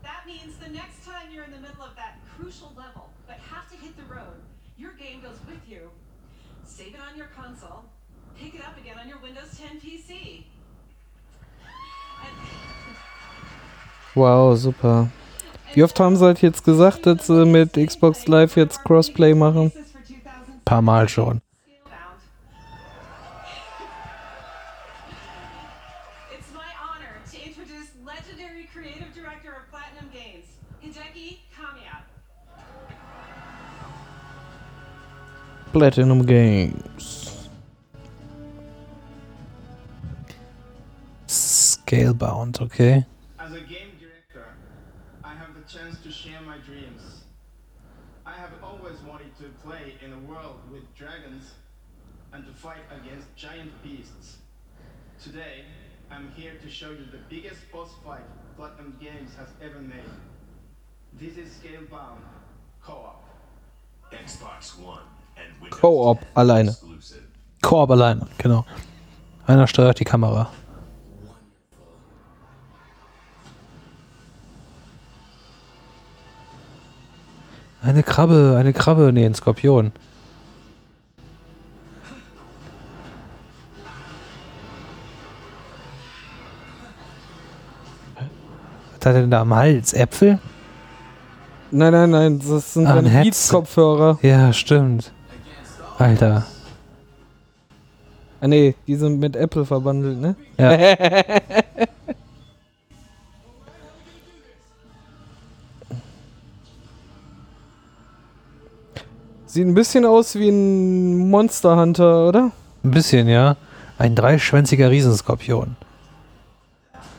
That 0.04 0.26
means 0.28 0.58
the 0.58 0.70
next 0.70 1.06
time 1.06 1.32
you're 1.32 1.46
in 1.46 1.52
the 1.52 1.60
middle 1.60 1.84
of 1.84 1.96
that 1.96 2.20
crucial 2.36 2.74
level 2.76 3.10
but 3.28 3.38
have 3.38 3.70
to 3.72 3.78
hit 3.78 3.96
the 3.96 4.04
road, 4.04 4.42
your 4.78 4.92
game 4.94 5.22
goes 5.22 5.38
with 5.48 5.62
you. 5.70 5.90
Save 6.66 6.96
it 6.96 7.00
on 7.00 7.18
your 7.18 7.28
console, 7.28 7.86
pick 8.38 8.56
it 8.56 8.62
up 8.62 8.78
again 8.78 8.98
on 9.00 9.08
your 9.08 9.20
Windows 9.20 9.58
10 9.58 9.80
PC. 9.80 10.00
And 10.00 10.01
Wow, 14.14 14.58
super. 14.58 15.10
Wie 15.74 15.84
oft 15.84 15.98
haben 16.00 16.18
sie 16.18 16.26
halt 16.26 16.42
jetzt 16.42 16.66
gesagt, 16.66 17.06
dass 17.06 17.28
sie 17.28 17.46
mit 17.46 17.74
Xbox 17.74 18.28
Live 18.28 18.58
jetzt 18.58 18.84
Crossplay 18.84 19.34
machen? 19.34 19.72
2000 19.72 20.66
Paar 20.66 20.82
Mal 20.82 21.08
schon. 21.08 21.42
Scalebound. 36.52 36.72
It's 36.74 36.91
Scalebound, 41.92 42.62
okay. 42.62 43.06
As 43.38 43.52
a 43.52 43.60
game 43.60 43.92
director, 44.00 44.46
I 45.26 45.34
have 45.34 45.54
the 45.54 45.62
chance 45.68 46.00
to 46.04 46.10
share 46.10 46.40
my 46.42 46.58
dreams. 46.60 47.02
I 48.26 48.32
have 48.32 48.52
always 48.64 48.98
wanted 49.06 49.36
to 49.40 49.46
play 49.62 49.96
in 50.02 50.14
a 50.14 50.20
world 50.20 50.60
with 50.72 50.84
dragons 50.96 51.52
and 52.32 52.46
to 52.46 52.54
fight 52.54 52.86
against 52.98 53.28
giant 53.36 53.72
beasts. 53.84 54.38
Today, 55.22 55.66
I'm 56.10 56.32
here 56.32 56.54
to 56.64 56.70
show 56.70 56.92
you 56.92 57.06
the 57.12 57.20
biggest 57.30 57.70
boss 57.74 57.90
fight 58.06 58.24
Platinum 58.56 58.96
Games 59.02 59.32
has 59.38 59.50
ever 59.62 59.82
made. 59.82 60.14
This 61.20 61.36
is 61.36 61.50
Scalebound 61.58 62.22
Co-op. 62.82 63.22
Xbox 64.14 64.80
One 64.80 65.04
and 65.36 65.62
Windows 65.62 65.78
Co-op, 65.82 66.20
10 66.22 66.28
alleine. 66.38 66.70
exclusive. 66.70 67.24
Koop 67.62 67.92
alleine, 67.92 68.26
genau. 68.38 68.64
Einer 69.46 69.68
steuert 69.68 70.00
die 70.00 70.06
Kamera. 70.06 70.50
Eine 77.82 78.04
Krabbe, 78.04 78.56
eine 78.60 78.74
Krabbe, 78.74 79.12
nee, 79.12 79.26
ein 79.26 79.34
Skorpion. 79.34 79.92
Was 89.00 89.06
hat 89.08 89.16
er 89.16 89.22
denn 89.22 89.32
da 89.32 89.42
am 89.42 89.56
Hals? 89.56 89.94
Äpfel? 89.94 90.40
Nein, 91.72 91.92
nein, 91.94 92.10
nein, 92.10 92.40
das 92.40 92.74
sind 92.74 92.86
Ah, 92.88 92.96
ein 92.96 93.06
meine. 93.06 93.24
Beats-Kopfhörer. 93.24 94.20
Ja, 94.22 94.52
stimmt. 94.54 95.12
Alter. 95.98 96.46
Ah, 98.42 98.48
nee, 98.48 98.76
die 98.88 98.96
sind 98.96 99.20
mit 99.20 99.36
Apple 99.36 99.66
verbandelt, 99.66 100.20
ne? 100.20 100.36
Ja. 100.58 100.72
Sieht 109.52 109.68
ein 109.68 109.74
bisschen 109.74 110.06
aus 110.06 110.36
wie 110.36 110.48
ein 110.48 111.30
Monster 111.30 111.76
Hunter, 111.76 112.30
oder? 112.30 112.52
Ein 112.86 112.92
bisschen, 112.92 113.28
ja. 113.28 113.58
Ein 113.98 114.16
dreischwänziger 114.16 114.90
Riesenskorpion. 114.90 115.76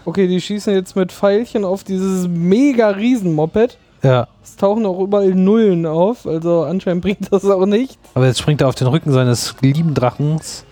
Okay, 0.06 0.26
die 0.26 0.40
schießen 0.40 0.72
jetzt 0.72 0.96
mit 0.96 1.12
Pfeilchen 1.12 1.66
auf 1.66 1.84
dieses 1.84 2.26
mega 2.28 2.88
Riesen-Moped. 2.88 3.76
Ja. 4.02 4.28
Es 4.42 4.56
tauchen 4.56 4.86
auch 4.86 4.98
überall 5.00 5.34
Nullen 5.34 5.84
auf, 5.84 6.26
also 6.26 6.62
anscheinend 6.62 7.02
bringt 7.02 7.30
das 7.30 7.44
auch 7.44 7.66
nicht. 7.66 7.98
Aber 8.14 8.24
jetzt 8.24 8.40
springt 8.40 8.62
er 8.62 8.68
auf 8.68 8.76
den 8.76 8.86
Rücken 8.86 9.12
seines 9.12 9.54
lieben 9.60 9.92
Drachens. 9.92 10.64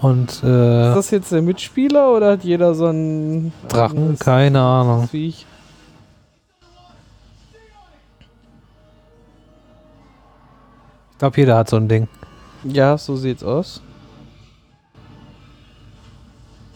Und 0.00 0.30
Ist 0.30 0.42
äh, 0.42 0.46
das 0.46 1.10
jetzt 1.10 1.32
der 1.32 1.42
Mitspieler 1.42 2.16
oder 2.16 2.30
hat 2.30 2.44
jeder 2.44 2.74
so 2.74 2.86
einen 2.86 3.52
Drachen? 3.68 4.18
Keine 4.18 4.62
Ahnung. 4.62 5.06
Viech? 5.06 5.44
Glaube, 11.20 11.36
jeder 11.38 11.56
hat 11.56 11.68
so 11.70 11.76
ein 11.76 11.86
Ding. 11.88 12.08
Ja, 12.64 12.98
so 12.98 13.14
sieht's 13.14 13.44
aus. 13.44 13.80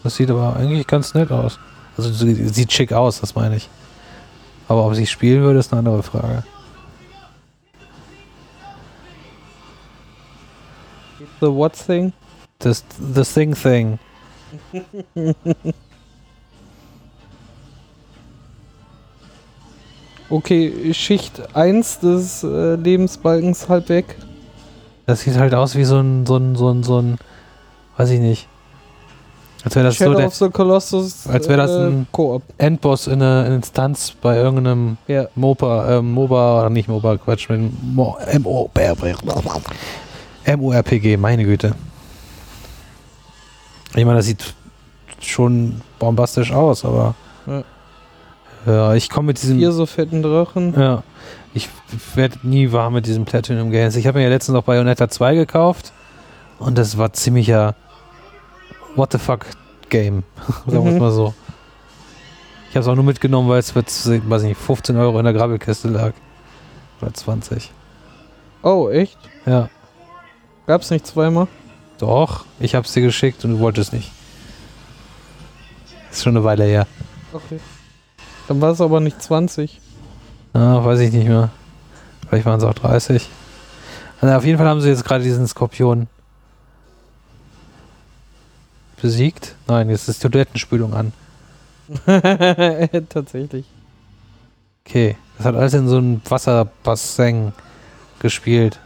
Das 0.03 0.15
sieht 0.15 0.29
aber 0.29 0.55
eigentlich 0.55 0.85
ganz 0.87 1.13
nett 1.15 1.31
aus. 1.31 1.59
Also 1.97 2.11
sie- 2.13 2.47
sieht 2.49 2.71
schick 2.71 2.93
aus, 2.93 3.19
das 3.21 3.35
meine 3.35 3.55
ich. 3.57 3.69
Aber 4.67 4.85
ob 4.85 4.95
sie 4.95 5.05
spielen 5.07 5.41
würde, 5.43 5.59
ist 5.59 5.73
eine 5.73 5.79
andere 5.79 6.03
Frage. 6.03 6.43
The 11.41 11.47
what 11.47 11.73
thing? 11.73 12.13
Das 12.59 12.83
The 12.99 13.23
Thing 13.23 13.53
Thing. 13.55 13.99
Okay, 20.29 20.93
Schicht 20.93 21.55
1 21.55 21.99
des 21.99 22.43
äh, 22.43 22.75
Lebensbalkens 22.75 23.69
halb 23.69 23.89
weg. 23.89 24.15
Das 25.05 25.21
sieht 25.21 25.37
halt 25.37 25.53
aus 25.53 25.75
wie 25.75 25.85
so 25.85 25.99
ein, 25.99 26.25
so 26.25 26.37
ein, 26.37 26.55
so 26.55 26.69
ein, 26.69 26.83
so 26.83 26.99
ein, 27.01 27.17
weiß 27.97 28.09
ich 28.09 28.19
nicht. 28.19 28.47
Als 29.63 29.75
wäre 29.75 29.85
das 29.87 29.95
Shadow 29.95 30.11
so 30.11 30.17
der 30.17 30.27
of 30.27 30.35
the 30.35 30.49
Colossus 30.49 31.27
als 31.27 31.47
wäre 31.47 31.57
das 31.57 31.71
äh, 31.71 31.87
ein 31.87 32.07
Koop. 32.11 32.43
Endboss 32.59 33.07
in 33.07 33.21
einer 33.21 33.47
Instanz 33.47 34.11
bei 34.21 34.37
irgendeinem 34.37 34.97
Ja. 35.07 35.25
MOBA, 35.33 35.97
äh, 35.97 36.01
MOBA, 36.03 36.59
oder 36.59 36.69
nicht 36.69 36.87
MOBA, 36.87 37.17
Quatsch, 37.17 37.49
mit 37.49 37.71
Mo, 37.83 38.15
MO, 38.39 38.69
MORPG, 40.57 41.17
meine 41.17 41.43
Güte. 41.45 41.73
Ich 43.95 44.05
meine, 44.05 44.17
das 44.17 44.25
sieht 44.25 44.53
schon 45.19 45.81
bombastisch 45.97 46.51
aus, 46.51 46.85
aber 46.85 47.15
Ja. 47.47 47.63
ja, 48.67 48.93
ich 48.93 49.09
komme 49.09 49.27
mit 49.27 49.41
diesem 49.41 49.57
Vier 49.57 49.71
so 49.71 49.87
fetten 49.87 50.21
Drachen. 50.21 50.79
Ja. 50.79 51.01
Ich 51.55 51.69
werde 52.15 52.37
nie 52.43 52.71
warm 52.73 52.93
mit 52.93 53.05
diesem 53.07 53.23
Platinum 53.25 53.71
Games. 53.71 53.95
Ich 53.95 54.05
habe 54.07 54.17
mir 54.19 54.25
ja 54.25 54.29
letztens 54.29 54.53
noch 54.55 54.63
Bayonetta 54.63 55.07
2 55.09 55.35
gekauft 55.35 55.93
und 56.59 56.77
das 56.77 56.97
war 56.97 57.13
ziemlicher 57.13 57.75
What 58.95 59.13
the 59.13 59.17
fuck 59.17 59.45
Game. 59.89 60.23
Sagen 60.67 60.83
wir 60.83 60.89
es 60.91 60.93
Mhm. 60.95 60.99
mal 60.99 61.11
so. 61.11 61.33
Ich 62.69 62.75
habe 62.75 62.81
es 62.81 62.87
auch 62.89 62.95
nur 62.95 63.05
mitgenommen, 63.05 63.47
weil 63.47 63.59
es 63.59 63.71
für, 63.71 63.83
weiß 63.85 64.41
ich 64.43 64.49
nicht, 64.49 64.59
15 64.59 64.97
Euro 64.97 65.17
in 65.17 65.23
der 65.23 65.33
Grabbelkiste 65.33 65.87
lag. 65.87 66.11
Oder 67.01 67.13
20. 67.13 67.71
Oh, 68.61 68.89
echt? 68.89 69.17
Ja. 69.45 69.69
Gab's 70.67 70.89
nicht 70.89 71.07
zweimal? 71.07 71.47
Doch, 71.99 72.43
ich 72.59 72.75
habe 72.75 72.85
es 72.85 72.91
dir 72.91 73.01
geschickt 73.01 73.45
und 73.45 73.51
du 73.51 73.59
wolltest 73.59 73.93
nicht. 73.93 74.11
Ist 76.11 76.23
schon 76.23 76.35
eine 76.35 76.43
Weile 76.43 76.65
her. 76.65 76.85
Okay. 77.31 77.59
Dann 78.49 78.59
war 78.59 78.71
es 78.71 78.81
aber 78.81 78.99
nicht 78.99 79.21
20. 79.21 79.79
Ah, 80.55 80.85
weiß 80.85 81.01
ich 81.01 81.11
nicht 81.11 81.27
mehr. 81.27 81.49
Vielleicht 82.29 82.45
waren 82.45 82.57
es 82.57 82.63
auch 82.63 82.73
30. 82.73 83.29
Also 84.21 84.35
auf 84.35 84.45
jeden 84.45 84.57
Fall 84.57 84.67
haben 84.67 84.79
sie 84.79 84.87
jetzt 84.87 85.03
gerade 85.03 85.21
diesen 85.21 85.45
Skorpion 85.45 86.07
besiegt. 89.01 89.55
Nein, 89.67 89.89
jetzt 89.89 90.07
ist 90.07 90.23
die 90.23 90.29
Toilettenspülung 90.29 90.93
an. 90.93 91.11
Tatsächlich. 93.09 93.65
Okay, 94.85 95.17
das 95.37 95.45
hat 95.45 95.55
alles 95.55 95.73
in 95.73 95.89
so 95.89 95.97
einem 95.97 96.21
Wasserbassin 96.23 97.51
gespielt. 98.19 98.79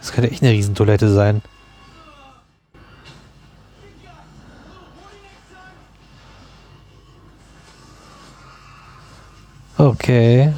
Das 0.00 0.10
könnte 0.10 0.32
echt 0.32 0.42
eine 0.42 0.50
Riesentoilette 0.50 1.08
sein. 1.08 1.40
Okay, 9.76 10.52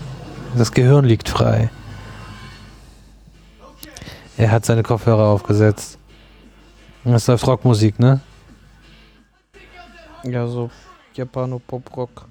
das 0.56 0.72
Gehirn 0.72 1.04
liegt 1.04 1.28
frei. 1.28 1.70
Er 4.36 4.50
hat 4.50 4.64
seine 4.64 4.82
Kopfhörer 4.82 5.26
aufgesetzt. 5.28 5.98
Es 7.04 7.26
läuft 7.26 7.46
Rockmusik, 7.46 7.98
ne? 7.98 8.20
Ja, 10.24 10.46
so 10.46 10.70
Japano-Pop-Rock. 11.14 12.26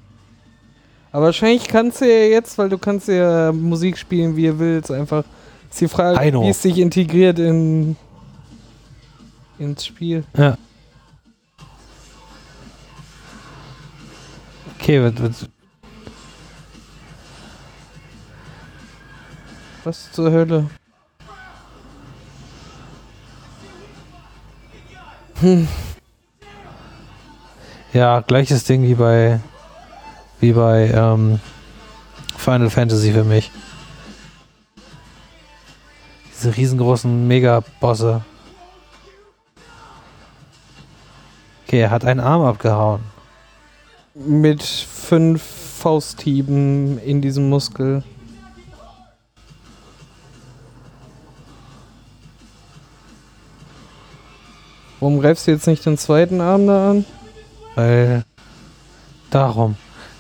Aber 1.12 1.26
wahrscheinlich 1.26 1.68
kannst 1.68 2.02
du 2.02 2.06
ja 2.06 2.30
jetzt, 2.30 2.58
weil 2.58 2.70
du 2.70 2.78
kannst 2.78 3.08
ja 3.08 3.52
Musik 3.52 3.98
spielen, 3.98 4.36
wie 4.36 4.48
du 4.48 4.60
willst, 4.60 4.92
einfach. 4.92 5.24
Ist 5.72 5.82
die 5.82 5.88
Frage, 5.88 6.20
Heino. 6.20 6.44
wie 6.44 6.50
es 6.50 6.62
sich 6.62 6.78
integriert 6.78 7.40
in 7.40 7.96
ins 9.58 9.86
Spiel. 9.86 10.24
Ja. 10.38 10.58
Okay, 14.78 15.02
was, 15.02 15.14
was, 15.22 15.50
Was 19.86 20.12
zur 20.12 20.32
Hölle? 20.32 20.68
Hm. 25.42 25.68
Ja, 27.94 28.22
gleiches 28.22 28.64
Ding 28.64 28.82
wie 28.82 28.96
bei 28.96 29.40
wie 30.40 30.54
bei 30.54 30.90
ähm, 30.90 31.40
Final 32.36 32.72
Fantasy 32.72 33.12
für 33.12 33.24
mich. 33.24 33.52
Diese 36.34 36.58
riesengroßen 36.58 37.28
Mega-Bosse. 37.28 38.26
Okay, 41.68 41.82
er 41.82 41.92
hat 41.92 42.06
einen 42.06 42.22
Arm 42.22 42.42
abgehauen. 42.42 43.02
Mit 44.16 44.64
fünf 44.64 45.44
Fausthieben 45.44 46.98
in 46.98 47.22
diesem 47.22 47.50
Muskel. 47.50 48.04
Warum 55.06 55.22
greifst 55.22 55.46
du 55.46 55.52
jetzt 55.52 55.68
nicht 55.68 55.86
den 55.86 56.00
zweiten 56.00 56.42
Arm 56.42 56.66
da 56.66 56.90
an? 56.90 57.06
Weil 57.76 58.24
darum 59.30 59.76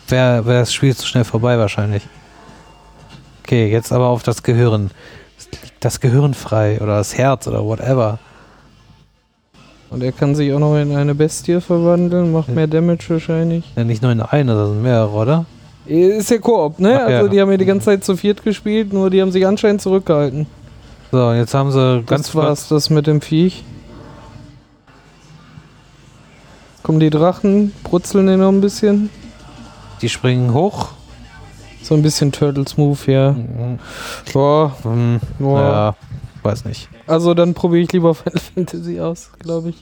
wäre 0.07 0.45
wär 0.45 0.59
das 0.59 0.71
Spiel 0.71 0.95
zu 0.95 1.07
schnell 1.07 1.23
vorbei 1.23 1.57
wahrscheinlich. 1.57 2.03
Okay, 3.41 3.71
jetzt 3.71 3.91
aber 3.91 4.09
auf 4.09 4.21
das 4.21 4.43
Gehirn. 4.43 4.91
Das 5.79 6.01
Gehirn 6.01 6.35
frei 6.35 6.79
oder 6.79 6.97
das 6.97 7.17
Herz 7.17 7.47
oder 7.47 7.65
whatever. 7.65 8.19
Und 9.89 10.03
er 10.03 10.11
kann 10.11 10.35
sich 10.35 10.53
auch 10.53 10.59
noch 10.59 10.77
in 10.77 10.95
eine 10.95 11.15
Bestie 11.15 11.59
verwandeln, 11.61 12.31
macht 12.31 12.49
mehr 12.49 12.67
Damage 12.67 13.05
wahrscheinlich. 13.09 13.63
Ja, 13.75 13.83
nicht 13.85 14.03
nur 14.03 14.11
in 14.11 14.21
eine, 14.21 14.53
das 14.53 14.69
sind 14.69 14.83
mehrere, 14.83 15.09
oder? 15.09 15.45
Ist 15.87 16.29
ja 16.29 16.37
Koop, 16.37 16.79
ne? 16.79 17.01
Ach 17.03 17.09
ja. 17.09 17.17
Also 17.17 17.29
die 17.29 17.41
haben 17.41 17.49
ja 17.49 17.57
die 17.57 17.65
ganze 17.65 17.85
Zeit 17.85 18.03
zu 18.03 18.15
viert 18.15 18.43
gespielt, 18.43 18.93
nur 18.93 19.09
die 19.09 19.19
haben 19.19 19.31
sich 19.31 19.47
anscheinend 19.47 19.81
zurückgehalten. 19.81 20.45
So, 21.11 21.33
jetzt 21.33 21.55
haben 21.55 21.71
sie 21.71 22.03
ganz 22.05 22.27
Das 22.27 22.35
war's, 22.35 22.67
das 22.67 22.91
mit 22.91 23.07
dem 23.07 23.21
Viech. 23.21 23.63
Kommen 26.85 26.99
die 26.99 27.09
Drachen, 27.09 27.71
brutzeln 27.83 28.27
den 28.27 28.41
noch 28.41 28.49
ein 28.49 28.61
bisschen. 28.61 29.09
Die 30.03 30.09
springen 30.09 30.53
hoch. 30.53 30.89
So 31.81 31.95
ein 31.95 32.03
bisschen 32.03 32.31
Turtles 32.31 32.77
Move, 32.77 33.11
ja. 33.11 33.35
Boah, 34.31 34.75
Hm, 34.83 35.19
boah. 35.39 35.59
ja, 35.59 35.95
weiß 36.43 36.65
nicht. 36.65 36.87
Also 37.07 37.33
dann 37.33 37.55
probiere 37.55 37.81
ich 37.85 37.91
lieber 37.91 38.13
Final 38.15 38.39
Fantasy 38.39 38.99
aus, 39.01 39.31
glaube 39.39 39.69
ich. 39.69 39.77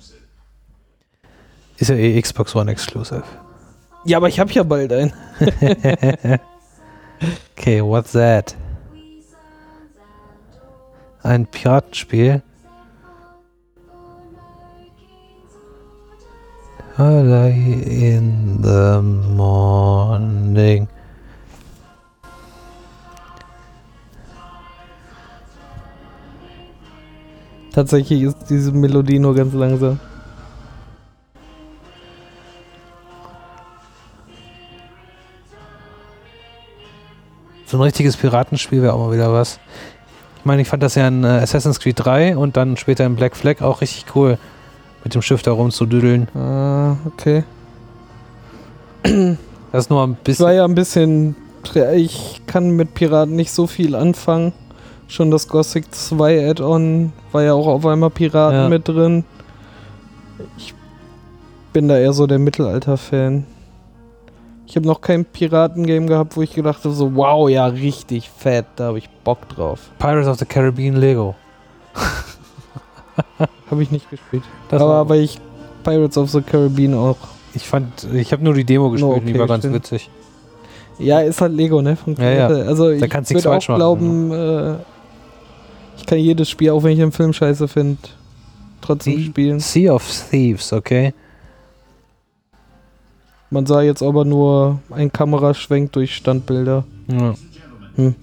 Ist 1.76 1.90
ja 1.90 1.96
eh 1.96 2.22
Xbox 2.22 2.56
One 2.56 2.72
Exclusive. 2.72 3.24
Ja, 4.06 4.16
aber 4.16 4.30
ich 4.30 4.40
habe 4.40 4.54
ja 4.54 4.64
bald 4.64 4.94
einen. 4.94 5.12
Okay, 7.58 7.82
what's 7.84 8.14
that? 8.14 8.56
Ein 11.22 11.48
Piratenspiel. 11.48 12.42
Early 16.98 18.14
in 18.14 18.62
the 18.62 19.02
morning. 19.02 20.88
Tatsächlich 27.74 28.22
ist 28.22 28.38
diese 28.48 28.72
Melodie 28.72 29.18
nur 29.18 29.34
ganz 29.34 29.56
langsam. 29.56 30.00
So 37.66 37.78
ein 37.78 37.82
richtiges 37.82 38.16
Piratenspiel 38.18 38.84
wäre 38.84 38.94
auch 38.94 39.08
mal 39.08 39.14
wieder 39.14 39.34
was. 39.34 39.60
Ich 40.38 40.46
meine, 40.46 40.62
ich 40.62 40.68
fand 40.68 40.84
das 40.84 40.94
ja 40.94 41.08
in 41.08 41.24
äh, 41.24 41.28
Assassin's 41.28 41.80
Creed 41.80 41.96
3 41.98 42.38
und 42.38 42.56
dann 42.56 42.78
später 42.78 43.04
in 43.04 43.16
Black 43.16 43.36
Flag 43.36 43.64
auch 43.64 43.82
richtig 43.82 44.06
cool, 44.14 44.38
mit 45.04 45.14
dem 45.16 45.22
Schiff 45.22 45.42
da 45.42 45.52
rumzudüdeln. 45.52 46.28
Ah, 46.36 46.96
okay. 47.06 47.44
Das 49.72 49.84
ist 49.86 49.90
nur 49.90 50.04
ein 50.06 50.12
Ich 50.14 50.18
bisschen. 50.20 50.46
war 50.46 50.54
ja 50.54 50.64
ein 50.66 50.76
bisschen. 50.76 51.36
Ich 51.96 52.42
kann 52.46 52.72
mit 52.72 52.94
Piraten 52.94 53.36
nicht 53.36 53.52
so 53.52 53.68
viel 53.68 53.96
anfangen. 53.96 54.54
Schon 55.08 55.30
das 55.32 55.48
Gothic 55.48 55.94
2 55.94 56.50
Add-on 56.50 57.12
war 57.32 57.44
ja 57.44 57.54
auch 57.54 57.68
auf 57.68 57.86
einmal 57.86 58.10
Piraten 58.10 58.58
Ja. 58.64 58.70
mit 58.70 58.88
drin. 58.88 59.24
Ich 60.58 60.74
bin 61.74 61.88
da 61.88 61.98
eher 61.98 62.14
so 62.14 62.26
der 62.28 62.40
Mittelalter-Fan. 62.40 63.46
Ich 64.66 64.76
habe 64.76 64.88
noch 64.88 65.02
kein 65.02 65.24
Piraten-Game 65.26 66.08
gehabt, 66.08 66.36
wo 66.38 66.42
ich 66.42 66.54
gedacht 66.54 66.84
habe, 66.84 66.94
so, 66.96 67.16
wow, 67.16 67.50
ja, 67.50 67.66
richtig 67.68 68.30
fett, 68.30 68.66
da 68.78 68.86
habe 68.86 68.98
ich 68.98 69.10
Bock 69.24 69.48
drauf. 69.50 69.92
Pirates 70.00 70.28
of 70.28 70.40
the 70.40 70.46
Caribbean 70.46 70.96
Lego. 70.96 71.36
Habe 73.74 73.82
ich 73.82 73.90
nicht 73.90 74.08
gespielt. 74.12 74.44
Das 74.70 74.80
Aber 74.80 75.10
weil 75.10 75.22
ich 75.22 75.40
Pirates 75.84 76.16
of 76.16 76.30
the 76.30 76.42
Caribbean 76.42 76.94
auch. 76.94 77.18
Ich 77.56 77.68
fand, 77.68 78.08
ich 78.14 78.32
habe 78.32 78.44
nur 78.44 78.54
die 78.54 78.66
Demo 78.66 78.92
gespielt, 78.92 79.24
die 79.26 79.32
okay, 79.32 79.40
war 79.40 79.48
ganz 79.48 79.64
stimmt. 79.64 79.76
witzig. 79.78 80.12
Ja, 81.00 81.22
ist 81.22 81.42
halt 81.42 81.54
Lego, 81.54 81.82
ne? 81.82 81.98
Ja, 82.20 82.30
ja. 82.30 82.48
Also 82.48 82.90
Da 82.92 83.06
ich 83.08 83.30
würde 83.32 83.50
auch 83.50 83.56
machen, 83.56 83.76
glauben, 83.76 84.32
äh, 84.32 84.76
ich 85.98 86.06
kann 86.06 86.20
jedes 86.20 86.52
Spiel, 86.52 86.70
auch 86.70 86.84
wenn 86.84 86.92
ich 86.92 87.00
den 87.00 87.12
Film 87.12 87.34
scheiße 87.34 87.68
finde, 87.68 87.98
trotzdem 88.80 89.18
Die 89.18 89.26
spielen. 89.26 89.60
Sea 89.60 89.92
of 89.92 90.08
Thieves, 90.30 90.72
okay? 90.72 91.16
Man 93.50 93.66
sah 93.66 93.82
jetzt 93.82 94.04
aber 94.04 94.24
nur 94.24 94.82
ein 94.92 95.12
Kameraschwenk 95.12 95.92
durch 95.94 96.16
Standbilder. 96.16 96.84
Ja. 97.08 97.34
Hm. 97.96 98.14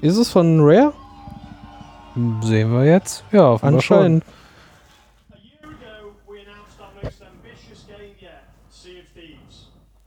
Ist 0.00 0.16
es 0.16 0.30
von 0.30 0.60
Rare? 0.62 0.94
Sehen 2.16 2.72
wir 2.72 2.84
jetzt? 2.86 3.24
Ja, 3.30 3.56
Anscheinend. 3.60 4.24
schon. 4.24 4.34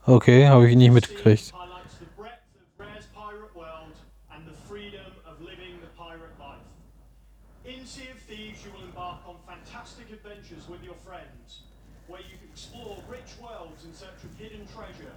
Okay, 0.06 0.46
habe 0.48 0.68
ich 0.68 0.76
nicht 0.76 0.90
mitgekriegt. 0.92 1.52
highlights 1.52 1.94
the 2.00 2.06
breadth 2.16 2.42
of 2.56 2.66
Rare's 2.78 3.06
pirate 3.14 3.54
world 3.54 3.94
and 4.34 4.46
the 4.46 4.56
freedom 4.66 5.06
of 5.28 5.40
living 5.40 5.78
the 5.80 5.92
pirate 5.96 6.34
life. 6.40 6.64
In 7.64 7.86
Sea 7.86 8.08
of 8.10 8.18
Thieves, 8.26 8.64
you 8.64 8.72
will 8.72 8.84
embark 8.86 9.20
on 9.28 9.36
fantastic 9.46 10.10
adventures 10.10 10.66
with 10.68 10.82
your 10.82 10.96
friends, 11.06 11.62
where 12.08 12.20
you 12.22 12.34
can 12.40 12.48
explore 12.50 12.96
rich 13.08 13.36
worlds 13.40 13.84
in 13.84 13.92
search 13.94 14.18
of 14.24 14.32
hidden 14.40 14.66
treasure, 14.74 15.14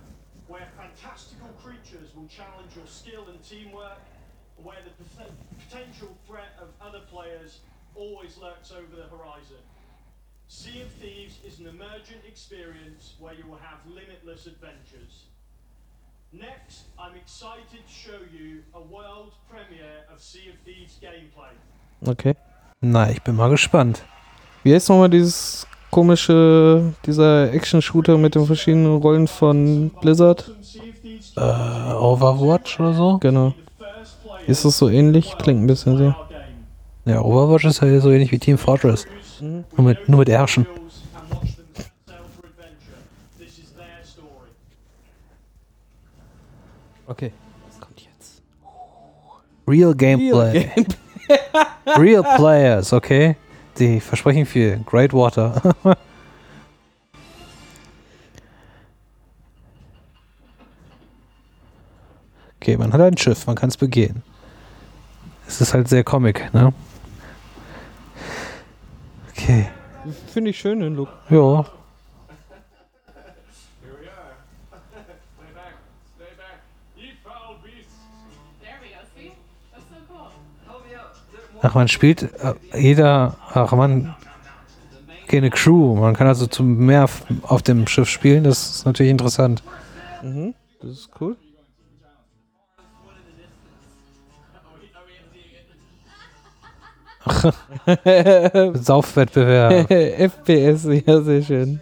where 0.48 0.68
fantastical 0.78 1.50
creatures 1.64 2.14
will 2.14 2.28
challenge 2.28 2.76
your 2.76 2.86
skill 2.86 3.26
and 3.32 3.42
teamwork, 3.42 3.98
where 4.62 4.84
the 4.84 4.94
pot- 5.16 5.32
potential 5.58 6.12
threat 6.28 6.54
of 6.62 6.68
other 6.86 7.02
players 7.10 7.62
always 7.96 8.38
lurks 8.38 8.72
over 8.72 8.94
the 9.00 9.08
horizon. 9.10 9.64
Sea 10.50 10.82
of 10.84 10.92
Thieves 11.02 11.40
is 11.48 11.60
an 11.60 11.68
emergent 11.68 12.22
experience 12.28 13.13
where 13.24 13.34
you 13.34 13.46
will 13.50 13.62
have 13.70 13.80
limitless 13.88 14.48
adventures. 14.48 15.14
Next, 16.34 16.88
I'm 17.00 17.16
excited 17.16 17.82
to 17.88 17.94
show 18.04 18.20
you 18.38 18.64
a 18.74 18.82
world 18.82 19.32
premiere 19.50 20.00
of 20.14 20.22
Sea 20.22 20.50
of 20.50 20.58
Thieves 20.66 21.00
gameplay. 21.00 21.54
Okay. 22.06 22.36
Na, 22.82 23.10
ich 23.10 23.22
bin 23.22 23.36
mal 23.36 23.50
gespannt. 23.50 24.04
Wie 24.64 24.74
heißt 24.74 24.90
nochmal 24.90 25.10
dieses 25.10 25.66
komische, 25.90 26.94
dieser 27.06 27.54
Action-Shooter 27.54 28.18
mit 28.18 28.36
den 28.36 28.46
verschiedenen 28.46 28.98
Rollen 28.98 29.28
von 29.28 29.90
Blizzard? 30.02 30.52
Äh, 31.38 31.40
Overwatch 31.40 32.80
oder 32.80 32.94
so? 32.94 33.18
Genau. 33.20 33.54
Ist 34.48 34.66
es 34.66 34.78
so 34.78 34.90
ähnlich? 34.90 35.38
Klingt 35.38 35.64
ein 35.64 35.68
bisschen 35.68 35.98
so. 35.98 36.16
Ja, 37.06 37.22
Overwatch 37.22 37.66
ist 37.66 37.82
ja 37.82 38.00
so 38.02 38.12
ähnlich 38.12 38.32
wie 38.32 38.40
Team 38.40 38.58
Fortress. 38.58 39.06
Mhm. 39.40 39.64
Nur, 39.78 39.88
mit, 39.88 40.10
nur 40.10 40.20
mit 40.20 40.30
Herrschen. 40.30 40.66
Okay. 47.08 47.32
Was 47.68 47.80
kommt 47.80 48.00
jetzt? 48.02 48.42
Real 49.68 49.94
Gameplay. 49.94 50.72
Real 51.98 52.24
Players, 52.24 52.94
okay? 52.94 53.36
Die 53.78 54.00
versprechen 54.00 54.46
viel. 54.46 54.80
Great 54.86 55.14
Water. 55.14 55.76
okay, 62.60 62.78
man 62.78 62.94
hat 62.94 63.02
ein 63.02 63.18
Schiff, 63.18 63.46
man 63.48 63.56
kann 63.56 63.70
es 63.70 63.78
begehen. 63.78 64.24
Es 65.48 65.60
ist 65.60 65.74
halt 65.74 65.88
sehr 65.90 66.04
Comic, 66.04 66.54
ne? 66.54 66.74
Okay. 69.32 69.68
Finde 70.32 70.52
ich 70.52 70.60
schön 70.60 70.80
den 70.80 70.96
Look. 70.96 71.10
Ja. 71.30 71.66
Ach, 81.66 81.76
man 81.76 81.88
spielt 81.88 82.24
äh, 82.24 82.56
jeder, 82.78 83.38
ach 83.54 83.72
man, 83.72 84.14
okay, 85.24 85.38
eine 85.38 85.50
Crew. 85.50 85.96
Man 85.96 86.14
kann 86.14 86.28
also 86.28 86.46
zum 86.46 86.76
mehr 86.86 87.08
auf 87.44 87.62
dem 87.62 87.88
Schiff 87.88 88.10
spielen. 88.10 88.44
Das 88.44 88.76
ist 88.76 88.86
natürlich 88.86 89.12
interessant. 89.12 89.64
Mhm. 90.22 90.54
Das 90.82 90.92
ist 90.92 91.10
cool. 91.22 91.38
Saufwettbewerb. 98.74 99.90
FPS, 99.90 100.84
ja, 101.06 101.22
sehr 101.22 101.42
schön. 101.42 101.82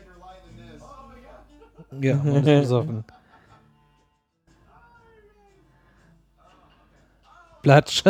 Ja, 2.00 2.16
man 2.24 2.36
ist 2.36 2.62
besoffen. 2.62 3.04
Platsch. 7.64 8.04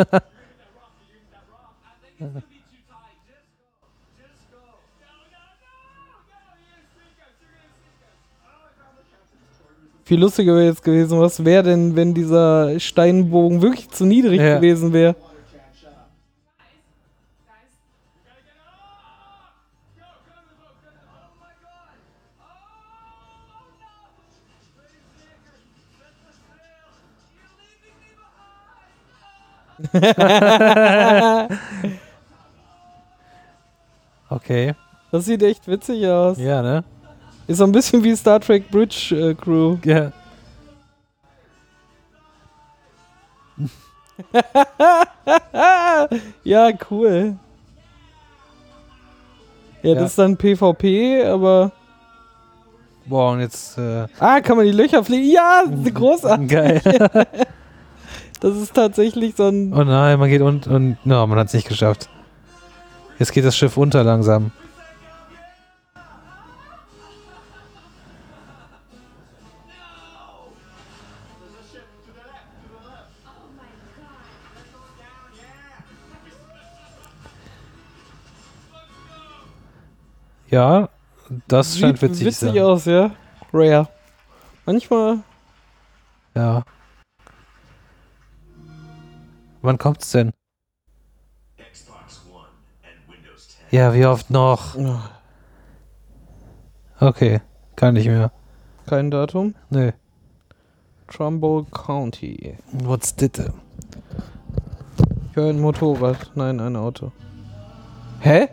Viel 10.04 10.20
lustiger 10.20 10.54
wäre 10.56 10.66
jetzt 10.66 10.82
gewesen, 10.82 11.18
was 11.20 11.44
wäre 11.44 11.62
denn, 11.62 11.94
wenn 11.96 12.12
dieser 12.12 12.78
Steinbogen 12.80 13.62
wirklich 13.62 13.88
zu 13.90 14.04
niedrig 14.04 14.40
Ja. 14.40 14.56
gewesen 14.56 14.92
wäre? 14.92 15.14
Okay. 34.52 34.74
Das 35.10 35.24
sieht 35.24 35.42
echt 35.42 35.66
witzig 35.66 36.06
aus. 36.06 36.36
Ja, 36.38 36.60
ne? 36.60 36.84
Ist 37.46 37.56
so 37.58 37.64
ein 37.64 37.72
bisschen 37.72 38.04
wie 38.04 38.14
Star 38.14 38.38
Trek 38.40 38.70
Bridge 38.70 39.14
äh, 39.30 39.34
Crew. 39.34 39.76
Ja. 39.84 40.12
ja, 46.44 46.70
cool. 46.90 47.36
Ja, 49.82 49.90
Ja. 49.90 49.94
das 50.00 50.10
ist 50.10 50.18
dann 50.18 50.36
PvP, 50.36 51.24
aber. 51.24 51.72
Boah, 53.06 53.32
und 53.32 53.40
jetzt. 53.40 53.78
Äh, 53.78 54.06
Ah, 54.20 54.40
kann 54.40 54.56
man 54.56 54.66
die 54.66 54.72
Löcher 54.72 55.02
fliegen? 55.02 55.30
Ja, 55.30 55.64
großartig. 55.92 56.48
Geil. 56.48 56.80
Das 58.40 58.56
ist 58.56 58.74
tatsächlich 58.74 59.36
so 59.36 59.46
ein. 59.46 59.72
oh 59.72 59.84
nein, 59.84 60.18
man 60.18 60.28
geht 60.28 60.42
und. 60.42 60.66
und 60.66 60.96
no, 61.06 61.24
man 61.28 61.38
hat 61.38 61.46
es 61.46 61.54
nicht 61.54 61.68
geschafft. 61.68 62.08
Jetzt 63.22 63.30
geht 63.30 63.44
das 63.44 63.56
Schiff 63.56 63.76
unter 63.76 64.02
langsam. 64.02 64.50
Ja, 80.50 80.88
das 81.46 81.78
scheint 81.78 82.00
Sieht 82.00 82.10
witzig, 82.10 82.18
zu 82.18 82.26
witzig 82.26 82.54
sein. 82.54 82.58
aus, 82.58 82.84
ja. 82.86 83.12
Rare. 83.52 83.86
Manchmal. 84.66 85.18
Ja. 86.34 86.64
Wann 89.60 89.78
kommt's 89.78 90.10
denn? 90.10 90.32
Ja, 93.72 93.94
wie 93.94 94.04
oft 94.04 94.28
noch? 94.28 94.76
Okay, 97.00 97.40
kann 97.74 97.94
nicht 97.94 98.06
mehr. 98.06 98.30
Kein 98.84 99.10
Datum. 99.10 99.54
Nö. 99.70 99.92
Trumbull 101.08 101.64
County. 101.72 102.58
What's 102.70 103.16
ditte? 103.16 103.54
Ich 105.30 105.36
höre 105.36 105.48
ein 105.48 105.58
Motorrad. 105.58 106.32
Nein, 106.34 106.60
ein 106.60 106.76
Auto. 106.76 107.12
Hä? 108.20 108.48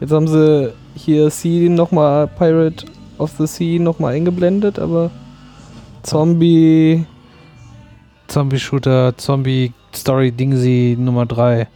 Jetzt 0.00 0.10
haben 0.10 0.26
sie 0.26 0.72
hier 0.96 1.30
Sea 1.30 1.70
nochmal, 1.70 2.26
Pirate 2.26 2.86
of 3.18 3.30
the 3.38 3.46
Sea 3.46 3.78
nochmal 3.78 4.14
eingeblendet, 4.14 4.80
aber 4.80 5.12
Zombie. 6.02 7.06
Zombie-Shooter, 8.26 9.16
Zombie-Story-Dingsy 9.16 10.96
Nummer 10.98 11.24
3. 11.24 11.68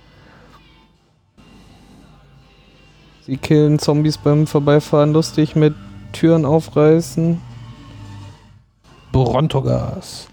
Sie 3.24 3.36
killen 3.36 3.78
Zombies 3.78 4.18
beim 4.18 4.48
Vorbeifahren 4.48 5.12
lustig 5.12 5.54
mit 5.54 5.74
Türen 6.12 6.44
aufreißen. 6.44 7.40
Brontogas. 9.12 10.28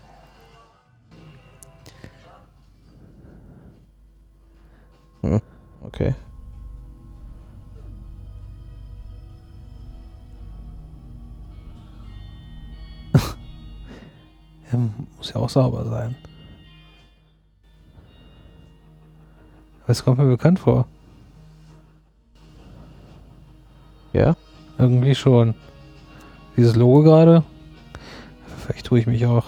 Hm, 5.21 5.39
okay. 5.81 6.15
Ja, 14.71 14.77
muss 15.17 15.33
ja 15.33 15.37
auch 15.37 15.49
sauber 15.49 15.83
sein. 15.85 16.15
Das 19.87 20.03
kommt 20.03 20.19
mir 20.19 20.27
bekannt 20.27 20.59
vor. 20.59 20.85
Ja? 24.13 24.35
irgendwie 24.79 25.13
schon. 25.13 25.53
Dieses 26.57 26.75
Logo 26.75 27.03
gerade. 27.03 27.43
Vielleicht 28.57 28.85
tue 28.85 28.99
ich 28.99 29.07
mich 29.07 29.25
auch. 29.25 29.45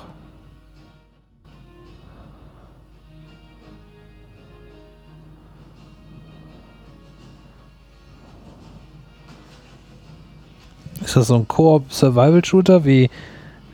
Ist 11.04 11.16
das 11.16 11.28
so 11.28 11.36
ein 11.36 11.48
Koop-Survival-Shooter 11.48 12.86
wie, 12.86 13.10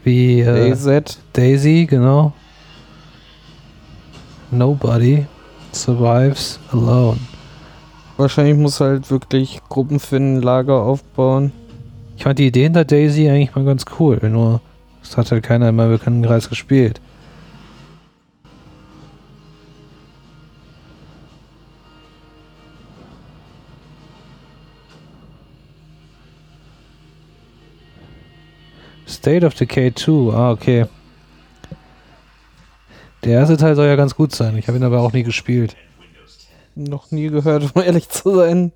wie 0.03 0.39
äh, 0.41 0.73
DayZ. 0.73 1.19
Daisy, 1.34 1.85
genau. 1.85 2.34
Nobody 4.49 5.26
survives 5.73 6.59
alone. 6.72 7.19
Wahrscheinlich 8.18 8.57
muss 8.57 8.80
halt 8.80 9.11
wirklich 9.11 9.61
Gruppen 9.69 9.99
finden, 9.99 10.41
Lager 10.41 10.81
aufbauen. 10.81 11.52
Ich 12.18 12.23
fand 12.23 12.39
die 12.39 12.48
Idee 12.48 12.64
hinter 12.64 12.84
Daisy 12.84 13.30
eigentlich 13.30 13.56
mal 13.56 13.64
ganz 13.64 13.85
cool, 13.99 14.19
nur 14.23 14.60
es 15.03 15.15
hat 15.15 15.31
halt 15.31 15.44
keiner 15.44 15.69
in 15.69 15.76
meinem 15.76 15.91
Bekanntenkreis 15.91 16.49
gespielt. 16.49 16.99
State 29.07 29.45
of 29.45 29.53
Decay 29.53 29.94
2, 29.94 30.34
ah, 30.34 30.52
okay. 30.52 30.85
Der 33.23 33.34
erste 33.34 33.57
Teil 33.57 33.76
soll 33.76 33.88
ja 33.88 33.95
ganz 33.95 34.15
gut 34.15 34.34
sein. 34.34 34.57
Ich 34.57 34.68
habe 34.68 34.77
ihn 34.77 34.84
aber 34.84 35.02
auch 35.02 35.14
nie 35.14 35.23
gespielt. 35.23 35.76
Noch 36.77 37.09
nie 37.09 37.29
gehört, 37.29 37.71
um 37.73 37.81
ehrlich 37.81 38.07
zu 38.07 38.35
sein. 38.35 38.71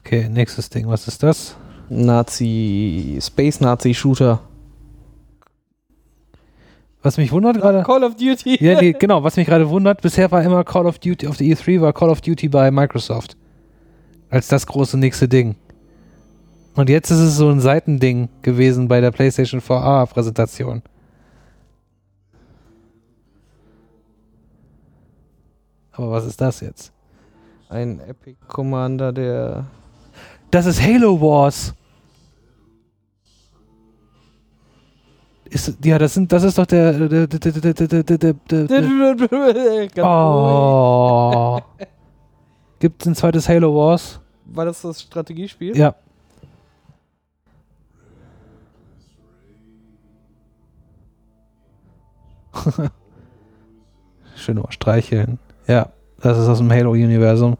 Okay, 0.00 0.28
nächstes 0.28 0.68
Ding. 0.68 0.86
Was 0.86 1.08
ist 1.08 1.22
das? 1.22 1.56
Nazi, 1.88 3.18
Space 3.22 3.60
Nazi 3.60 3.94
Shooter. 3.94 4.40
Was 7.02 7.16
mich 7.16 7.32
wundert 7.32 7.56
gerade. 7.56 7.82
Call 7.84 8.04
of 8.04 8.16
Duty. 8.16 8.62
Ja, 8.62 8.78
die, 8.78 8.92
genau, 8.92 9.24
was 9.24 9.36
mich 9.36 9.46
gerade 9.46 9.70
wundert, 9.70 10.02
bisher 10.02 10.30
war 10.30 10.42
immer 10.42 10.62
Call 10.62 10.84
of 10.84 10.98
Duty 10.98 11.26
auf 11.26 11.38
der 11.38 11.46
E3 11.46 11.80
war 11.80 11.94
Call 11.94 12.10
of 12.10 12.20
Duty 12.20 12.48
bei 12.48 12.70
Microsoft. 12.70 13.34
Als 14.28 14.48
das 14.48 14.66
große 14.66 14.98
nächste 14.98 15.26
Ding. 15.26 15.56
Und 16.74 16.90
jetzt 16.90 17.10
ist 17.10 17.20
es 17.20 17.36
so 17.36 17.48
ein 17.48 17.60
Seitending 17.60 18.28
gewesen 18.42 18.88
bei 18.88 19.00
der 19.00 19.10
PlayStation 19.10 19.62
4a 19.62 20.04
Präsentation. 20.06 20.82
Aber 25.96 26.10
was 26.10 26.26
ist 26.26 26.40
das 26.40 26.60
jetzt? 26.60 26.92
Ein 27.68 28.00
Epic 28.00 28.36
Commander, 28.48 29.12
der. 29.12 29.66
Das 30.50 30.66
ist 30.66 30.82
Halo 30.82 31.20
Wars. 31.20 31.72
Ist, 35.44 35.76
ja, 35.84 35.98
das 35.98 36.14
sind, 36.14 36.32
das 36.32 36.42
ist 36.42 36.58
doch 36.58 36.66
der. 36.66 36.92
der, 36.92 37.26
der, 37.28 37.38
der, 37.38 37.52
der, 37.52 37.74
der, 37.74 38.02
der, 38.02 38.18
der, 38.18 38.34
der 38.34 39.88
Ganz 39.88 39.98
oh. 40.08 41.60
Gibt 42.80 43.02
es 43.02 43.08
ein 43.08 43.14
zweites 43.14 43.48
Halo 43.48 43.74
Wars? 43.74 44.20
War 44.46 44.64
das 44.64 44.82
das 44.82 45.00
Strategiespiel? 45.00 45.76
Ja. 45.76 45.94
Schön 54.36 54.56
mal 54.56 54.70
streicheln. 54.70 55.38
Ja, 55.66 55.88
das 56.20 56.38
ist 56.38 56.46
aus 56.46 56.58
dem 56.58 56.70
Halo-Universum. 56.70 57.56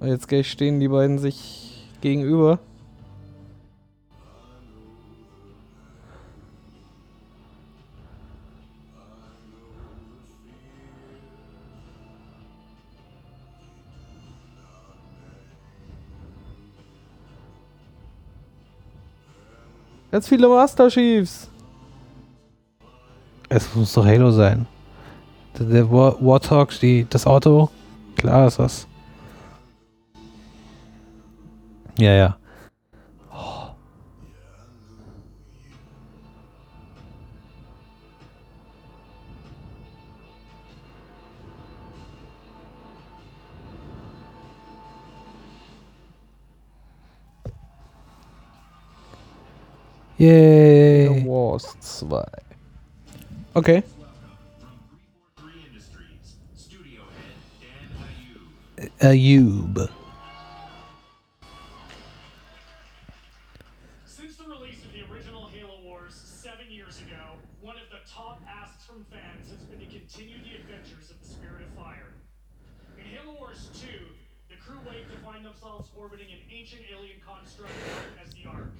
Jetzt 0.00 0.28
gleich 0.28 0.50
stehen 0.50 0.80
die 0.80 0.88
beiden 0.88 1.18
sich 1.18 1.88
gegenüber. 2.00 2.58
Ganz 20.14 20.28
viele 20.28 20.46
Master 20.46 20.88
Chiefs. 20.88 21.50
Es 23.48 23.74
muss 23.74 23.92
doch 23.94 24.06
Halo 24.06 24.30
sein. 24.30 24.64
Der, 25.58 25.66
der 25.66 25.90
War 25.90 26.14
Warthog, 26.20 26.70
die, 26.78 27.04
das 27.10 27.26
Auto. 27.26 27.68
Klar 28.14 28.46
ist 28.46 28.60
das. 28.60 28.86
Ja, 31.98 32.12
ja. 32.12 32.36
Yay. 50.16 51.22
Wars 51.22 51.74
2. 52.00 52.22
Okay. 53.56 53.82
Ayub. 59.00 59.90
Since 64.06 64.36
the 64.36 64.44
release 64.44 64.84
of 64.84 64.92
the 64.92 65.02
original 65.12 65.48
Halo 65.48 65.82
Wars 65.82 66.14
seven 66.14 66.70
years 66.70 67.00
ago, 67.00 67.34
one 67.60 67.76
of 67.76 67.90
the 67.90 67.98
top 68.08 68.40
asks 68.48 68.86
from 68.86 69.04
fans 69.10 69.50
has 69.50 69.66
been 69.66 69.80
to 69.80 69.86
continue 69.86 70.36
the 70.44 70.54
adventures 70.62 71.10
of 71.10 71.20
the 71.20 71.26
Spirit 71.26 71.62
of 71.62 71.74
Fire. 71.74 72.14
In 72.98 73.04
Halo 73.04 73.36
Wars 73.38 73.68
2, 73.74 73.88
the 74.48 74.56
crew 74.62 74.78
wake 74.86 75.10
to 75.10 75.18
find 75.26 75.44
themselves 75.44 75.90
orbiting 75.96 76.28
an 76.30 76.38
ancient 76.52 76.82
alien 76.92 77.16
construct 77.26 77.70
known 77.70 78.24
as 78.24 78.32
the 78.32 78.48
Ark. 78.48 78.70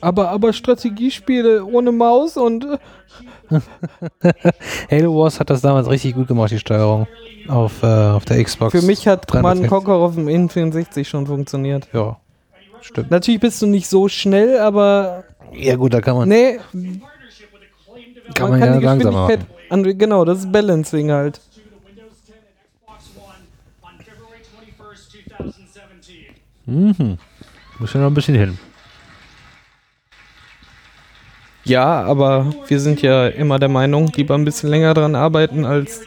Aber, 0.00 0.30
aber 0.30 0.52
Strategiespiele 0.52 1.64
ohne 1.64 1.90
Maus 1.92 2.36
und. 2.36 2.64
äh, 2.64 2.78
Halo 4.90 5.16
Wars 5.18 5.40
hat 5.40 5.50
das 5.50 5.60
damals 5.62 5.88
richtig 5.88 6.14
gut 6.14 6.28
gemacht, 6.28 6.50
die 6.50 6.58
Steuerung. 6.58 7.06
Auf, 7.48 7.82
äh, 7.82 7.86
auf 7.86 8.24
der 8.24 8.42
Xbox. 8.42 8.72
Für 8.78 8.84
mich 8.84 9.06
hat 9.08 9.26
Command 9.26 9.60
360. 9.62 9.68
Conquer 9.70 9.94
auf 9.94 10.14
dem 10.14 10.26
N64 10.26 11.04
schon 11.04 11.26
funktioniert. 11.26 11.88
Ja, 11.92 12.18
stimmt. 12.82 13.10
Natürlich 13.10 13.40
bist 13.40 13.62
du 13.62 13.66
nicht 13.66 13.88
so 13.88 14.08
schnell, 14.08 14.58
aber. 14.58 15.24
Ja, 15.52 15.76
gut, 15.76 15.94
da 15.94 16.00
kann 16.00 16.16
man. 16.16 16.28
Nee, 16.28 16.58
Kann 18.34 18.50
man 18.50 18.50
man 18.50 18.60
kann 18.60 18.82
ja 18.82 18.94
die 18.94 18.98
Geschwindigkeit. 18.98 19.46
An, 19.70 19.98
genau, 19.98 20.24
das 20.24 20.40
ist 20.40 20.52
Balancing 20.52 21.10
halt. 21.10 21.36
to 21.36 21.40
the 21.54 21.88
Windows 21.88 22.12
10 22.26 22.34
and 22.34 22.44
Xbox 22.84 23.04
One 23.16 23.34
on 23.82 23.98
February 24.04 24.42
21st, 24.90 25.26
2017. 25.36 27.06
Mhm. 27.08 27.18
Muss 27.78 27.92
ja 27.92 28.00
noch 28.00 28.08
ein 28.08 28.14
bisschen 28.14 28.34
hin. 28.34 28.58
Ja, 31.66 32.04
aber 32.04 32.54
wir 32.68 32.78
sind 32.80 33.02
ja 33.02 33.26
immer 33.26 33.58
der 33.58 33.68
Meinung, 33.68 34.10
lieber 34.14 34.34
ein 34.36 34.44
bisschen 34.44 34.70
länger 34.70 34.94
dran 34.94 35.16
arbeiten, 35.16 35.64
als 35.64 36.00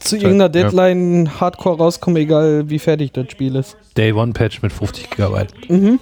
zu 0.00 0.16
irgendeiner 0.16 0.44
Ja. 0.44 0.48
Deadline 0.48 1.40
hardcore 1.40 1.76
rauskommen, 1.76 2.16
egal 2.22 2.70
wie 2.70 2.78
fertig 2.78 3.12
das 3.12 3.30
Spiel 3.30 3.54
ist. 3.56 3.76
Day 3.96 4.12
One 4.12 4.32
Patch 4.32 4.62
mit 4.62 4.72
50 4.72 5.10
GB. 5.10 5.46
Mhm. 5.68 6.00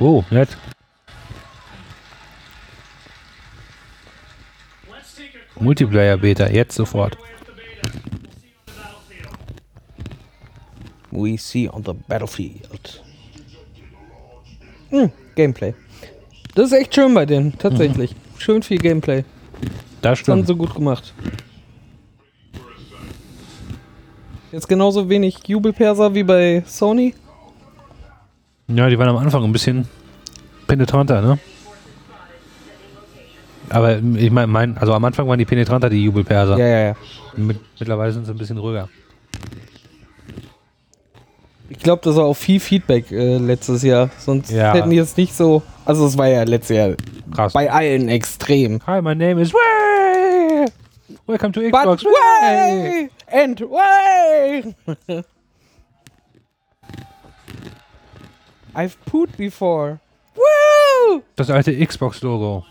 Oh, 0.00 0.24
nett. 0.30 0.48
Multiplayer 5.60 6.16
Beta, 6.16 6.48
jetzt 6.48 6.74
sofort. 6.74 7.16
We 11.12 11.36
see 11.38 11.68
on 11.68 11.84
the 11.84 11.92
battlefield. 12.08 13.02
Hm, 14.92 15.10
Gameplay. 15.34 15.74
Das 16.54 16.66
ist 16.66 16.72
echt 16.78 16.94
schön 16.94 17.14
bei 17.14 17.24
denen, 17.26 17.56
tatsächlich. 17.58 18.14
Schön 18.38 18.62
viel 18.62 18.78
Gameplay. 18.78 19.24
Das 20.02 20.18
Das 20.20 20.28
haben 20.28 20.44
stimmt. 20.44 20.46
sie 20.48 20.54
gut 20.54 20.74
gemacht. 20.74 21.14
Jetzt 24.52 24.68
genauso 24.68 25.08
wenig 25.08 25.38
Jubelperser 25.46 26.14
wie 26.14 26.22
bei 26.24 26.62
Sony. 26.66 27.14
Ja, 28.68 28.88
die 28.90 28.98
waren 28.98 29.08
am 29.08 29.16
Anfang 29.16 29.42
ein 29.44 29.52
bisschen 29.52 29.88
penetranter, 30.66 31.22
ne? 31.22 31.38
Aber 33.70 33.96
ich 33.98 34.30
meine, 34.30 34.46
mein, 34.48 34.76
also 34.76 34.92
am 34.92 35.04
Anfang 35.06 35.26
waren 35.26 35.38
die 35.38 35.46
penetranter, 35.46 35.88
die 35.88 36.04
Jubelperser. 36.04 36.58
Ja, 36.58 36.66
ja, 36.66 36.78
ja. 36.88 36.96
Mit, 37.36 37.58
mittlerweile 37.78 38.12
sind 38.12 38.26
sie 38.26 38.32
ein 38.32 38.36
bisschen 38.36 38.58
ruhiger. 38.58 38.90
Ich 41.74 41.78
glaube, 41.78 42.02
das 42.04 42.16
war 42.16 42.24
auch 42.26 42.34
viel 42.34 42.60
Feedback 42.60 43.10
äh, 43.10 43.38
letztes 43.38 43.82
Jahr. 43.82 44.10
Sonst 44.18 44.50
Ja. 44.50 44.74
hätten 44.74 44.90
die 44.90 44.96
jetzt 44.96 45.16
nicht 45.16 45.34
so. 45.34 45.62
Also, 45.86 46.06
es 46.06 46.18
war 46.18 46.28
ja 46.28 46.42
letztes 46.44 46.76
Jahr 46.76 46.90
Krass. 47.34 47.52
bei 47.54 47.70
allen 47.72 48.08
extrem. 48.10 48.78
Hi, 48.86 49.00
my 49.00 49.14
name 49.14 49.40
is 49.40 49.52
Way. 49.54 50.66
Welcome 51.26 51.52
to 51.52 51.60
But 51.70 51.80
Xbox. 51.80 52.04
way! 52.04 53.08
And 53.26 53.60
way! 53.62 54.74
I've 58.74 58.96
pooed 59.06 59.34
before. 59.36 59.98
Woo! 60.34 61.22
Das 61.36 61.50
alte 61.50 61.72
Xbox-Logo. 61.74 62.64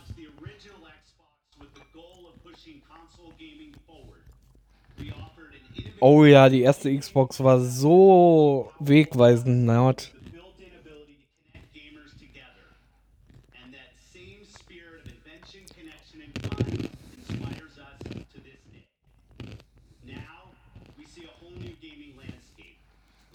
Whole 21.39 21.51
new 21.51 21.75
gaming 21.81 22.17
landscape. 22.17 22.77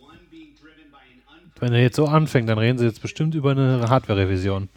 One 0.00 0.18
being 0.30 0.54
driven 0.60 0.90
by 0.90 1.06
an 1.14 1.52
Wenn 1.60 1.72
er 1.72 1.82
jetzt 1.82 1.96
so 1.96 2.06
anfängt, 2.06 2.48
dann 2.48 2.58
reden 2.58 2.78
sie 2.78 2.84
jetzt 2.84 3.00
bestimmt 3.00 3.34
über 3.34 3.52
eine 3.52 3.88
Hardware-Revision. 3.88 4.68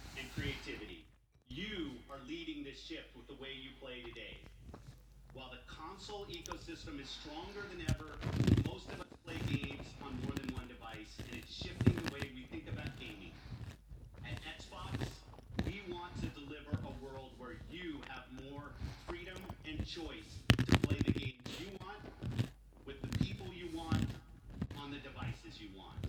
On 24.90 24.95
the 24.95 25.02
devices 25.07 25.61
you 25.61 25.70
want. 25.78 26.07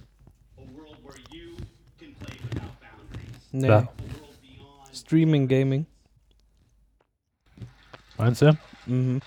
A 0.57 0.63
world 0.73 0.97
where 1.03 1.17
you 1.31 1.57
can 1.99 2.15
play 2.15 2.37
without 2.49 2.81
boundaries. 2.81 3.37
Nee. 3.53 3.67
Klar. 3.67 3.89
Streaming 4.93 5.47
Gaming. 5.47 5.87
Meinst 8.19 8.41
du? 8.43 8.57
Mhm. 8.87 9.21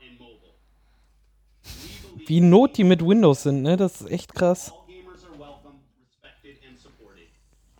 And 0.00 0.18
mobile. 0.20 0.54
Wie 2.26 2.40
not 2.40 2.76
die 2.76 2.84
mit 2.84 3.04
Windows 3.04 3.42
sind, 3.42 3.62
ne? 3.62 3.76
Das 3.76 4.00
ist 4.00 4.10
echt 4.10 4.34
krass. 4.34 4.70
All 4.70 4.86
gamers 4.86 5.24
are 5.24 5.38
welcome, 5.38 5.80
respected, 6.00 6.58
and 6.68 6.78
supported. 6.78 7.26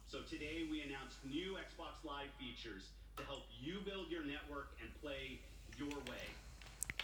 So 0.09 0.19
today 0.29 0.67
we 0.71 0.83
announced 0.83 1.19
new 1.25 1.55
Xbox 1.55 2.03
Live 2.05 2.31
features 2.39 2.91
to 3.17 3.23
help 3.25 3.45
you 3.63 3.81
build 3.85 4.11
your 4.11 4.25
network 4.25 4.71
and 4.83 4.91
play 5.01 5.39
your 5.79 5.95
way. 6.09 6.35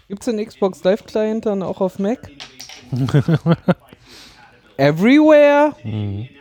Gibt's 0.09 0.27
den 0.27 0.45
Xbox 0.45 0.83
Live 0.83 1.05
Client 1.07 1.47
dann 1.47 1.63
auch 1.63 1.81
auf 1.81 1.99
Mac? 2.01 2.31
Everywhere? 4.77 5.75
Mhm. 5.85 6.36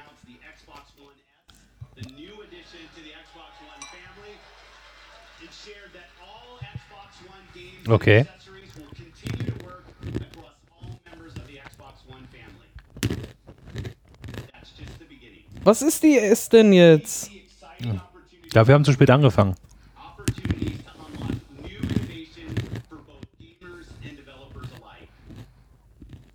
Beginning. 15.07 15.45
Was 15.63 15.81
ist 15.81 16.01
die 16.03 16.17
S 16.17 16.49
denn 16.49 16.73
jetzt? 16.73 17.31
Ja, 18.53 18.67
wir 18.67 18.73
haben 18.73 18.85
zu 18.85 18.93
spät 18.93 19.09
angefangen. 19.09 19.55
Opportunities 19.97 20.79
to 20.83 20.91
unlock 21.05 21.35
new 21.61 21.77
innovation 21.77 22.55
for 22.89 22.97
both 22.97 23.25
gamers 23.39 23.87
and 24.03 24.15
developers 24.17 24.69
alike. 24.79 25.09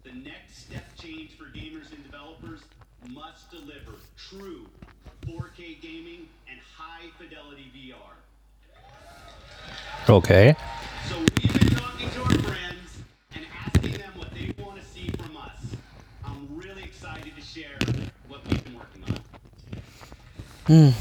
The 0.04 0.12
next 0.12 0.66
step 0.66 0.84
change 0.96 1.36
for 1.38 1.46
gamers 1.46 1.90
and 1.92 2.04
developers 2.04 2.60
must 3.08 3.50
deliver 3.50 3.98
true 4.16 4.66
4K 5.26 5.80
gaming 5.80 6.28
and 6.48 6.60
high 6.76 7.08
fidelity 7.18 7.70
VR. 7.74 8.14
Okay. 10.08 10.54
So 11.08 11.16
we've 11.18 11.58
been 11.58 11.76
talking 11.76 12.10
to 12.10 12.20
our 12.22 12.38
friends 12.42 13.02
and 13.34 13.44
asking 13.66 13.92
them 13.92 14.12
what 14.16 14.30
they 14.34 14.52
want 14.62 14.76
to 14.80 14.84
see 14.86 15.10
from 15.16 15.36
us. 15.36 15.76
I'm 16.24 16.48
really 16.50 16.82
excited 16.82 17.34
to 17.36 17.42
share 17.42 17.78
what 18.28 18.46
we've 18.48 18.62
been 18.64 18.74
working 18.76 19.04
on. 19.04 19.20
Hm. 20.70 20.94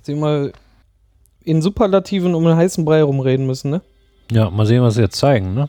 Sie 0.00 0.14
mal 0.14 0.52
in 1.44 1.60
Superlativen 1.60 2.34
um 2.34 2.44
den 2.44 2.56
heißen 2.56 2.82
Brei 2.86 3.02
rumreden 3.02 3.46
müssen, 3.46 3.70
ne? 3.70 3.82
Ja, 4.32 4.48
mal 4.48 4.64
sehen, 4.64 4.82
was 4.82 4.94
sie 4.94 5.02
jetzt 5.02 5.16
zeigen, 5.16 5.52
ne? 5.52 5.68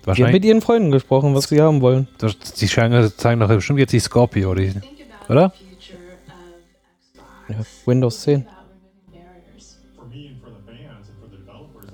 mit 0.00 0.06
Wahrscheinlich. 0.06 0.44
ihren 0.44 0.60
Freunden 0.60 0.90
gesprochen, 0.90 1.32
was 1.32 1.44
sie 1.44 1.62
haben 1.62 1.80
wollen. 1.80 2.08
Das, 2.18 2.36
die 2.36 2.66
scheinen, 2.66 3.12
zeigen 3.16 3.38
doch 3.38 3.46
bestimmt 3.46 3.78
jetzt 3.78 3.92
die 3.92 4.00
Scorpio, 4.00 4.52
die, 4.52 4.72
oder? 5.28 5.52
Ja, 7.48 7.58
Windows 7.86 8.20
10. 8.22 8.44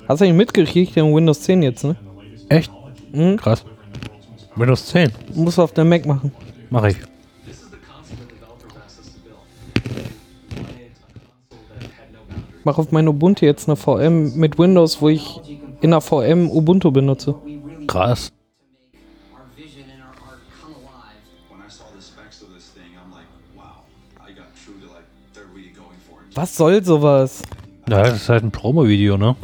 Hast 0.09 0.21
du 0.21 0.25
eigentlich 0.25 0.39
mitgekriegt, 0.39 0.97
den 0.97 1.15
Windows 1.15 1.43
10 1.43 1.63
jetzt, 1.63 1.85
ne? 1.85 1.97
Echt? 2.49 2.73
Mhm. 3.13 3.37
Krass. 3.37 3.63
Windows 4.57 4.87
10. 4.87 5.13
Musst 5.35 5.59
du 5.59 5.63
auf 5.63 5.73
der 5.75 5.85
Mac 5.85 6.07
machen. 6.07 6.33
Mach 6.71 6.85
ich. 6.85 6.97
Mach 12.65 12.77
auf 12.77 12.93
meine 12.93 13.11
Ubuntu 13.11 13.47
jetzt 13.47 13.69
eine 13.69 13.77
VM 13.77 14.37
mit 14.37 14.59
Windows, 14.59 15.01
wo 15.01 15.09
ich 15.09 15.41
in 15.81 15.91
der 15.91 16.01
VM 16.01 16.51
Ubuntu 16.51 16.91
benutze. 16.91 17.35
Krass. 17.87 18.31
Was 26.35 26.57
soll 26.57 26.85
sowas? 26.85 27.43
Ja, 27.89 28.03
das 28.03 28.17
ist 28.17 28.29
halt 28.29 28.45
ein 28.45 28.53
Promo-Video, 28.53 29.17
ne? 29.17 29.35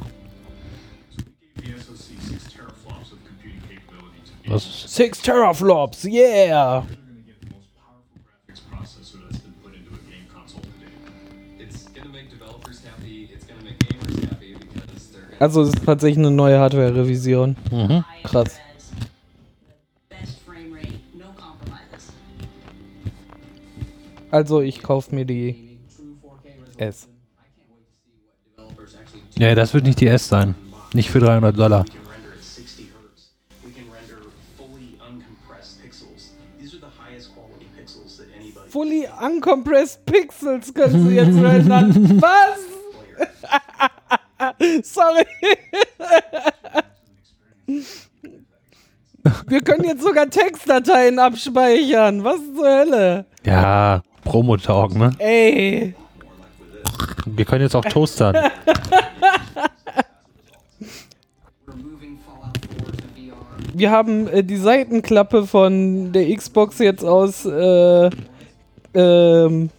The 1.57 1.73
SoC 1.73 1.97
6 2.21 2.53
teraflops 2.55 3.13
of 3.13 3.19
computing 3.27 3.59
capability 3.69 4.21
to 4.47 4.53
Was? 4.53 4.85
Six 4.87 5.23
teraflops, 5.23 6.05
yeah! 6.05 6.85
Also 15.39 15.63
es 15.63 15.71
ist 15.71 15.85
tatsächlich 15.85 16.19
eine 16.19 16.31
neue 16.31 16.59
Hardware-Revision. 16.59 17.57
Mhm. 17.71 18.05
Krass. 18.23 18.59
Also 24.31 24.61
ich 24.63 24.83
kaufe 24.83 25.15
mir 25.15 25.25
die 25.25 25.79
S. 26.77 27.09
Ja, 29.37 29.55
das 29.55 29.75
wird 29.75 29.85
nicht 29.85 30.01
die 30.01 30.09
S 30.09 30.29
sein. 30.29 30.55
Nicht 30.93 31.11
für 31.11 31.21
300 31.21 31.57
Dollar. 31.57 31.85
we 31.85 31.91
can 31.91 32.01
render 32.09 32.33
at 32.35 32.43
60 32.43 32.87
hertz. 32.87 33.31
We 33.65 33.71
can 33.73 33.85
render 33.93 34.23
fully 34.57 34.99
uncompressed 35.09 35.83
pixels. 35.83 36.33
These 36.59 36.75
are 36.75 36.81
the 36.81 36.87
highest 36.99 37.31
quality 37.35 37.67
pixels 37.77 38.17
that 38.19 38.27
anybody 38.37 38.71
Fully 38.71 39.07
uncompressed 39.21 40.05
Pixels 40.07 40.75
können 40.75 41.09
sie 41.09 41.15
jetzt 41.15 41.37
rendern. 41.37 42.21
Was? 42.21 42.59
Sorry. 44.83 45.25
Wir 49.47 49.61
können 49.63 49.85
jetzt 49.85 50.03
sogar 50.03 50.29
Textdateien 50.29 51.19
abspeichern. 51.19 52.23
Was 52.25 52.39
zur 52.55 52.67
Hölle? 52.67 53.27
Ja, 53.45 54.03
Promo-Talk, 54.25 54.95
ne? 54.97 55.13
Ey. 55.19 55.95
Wir 57.27 57.45
können 57.45 57.63
jetzt 57.63 57.75
auch 57.75 57.85
toastern. 57.85 58.37
Wir 63.77 63.91
haben 63.91 64.29
äh, 64.29 64.45
die 64.45 64.57
Seitenklappe 64.57 65.49
von 65.49 66.13
der 66.13 66.33
Xbox 66.37 66.79
jetzt 66.79 67.05
aus 67.05 67.45
äh, 67.45 68.09
ähm, 68.95 69.71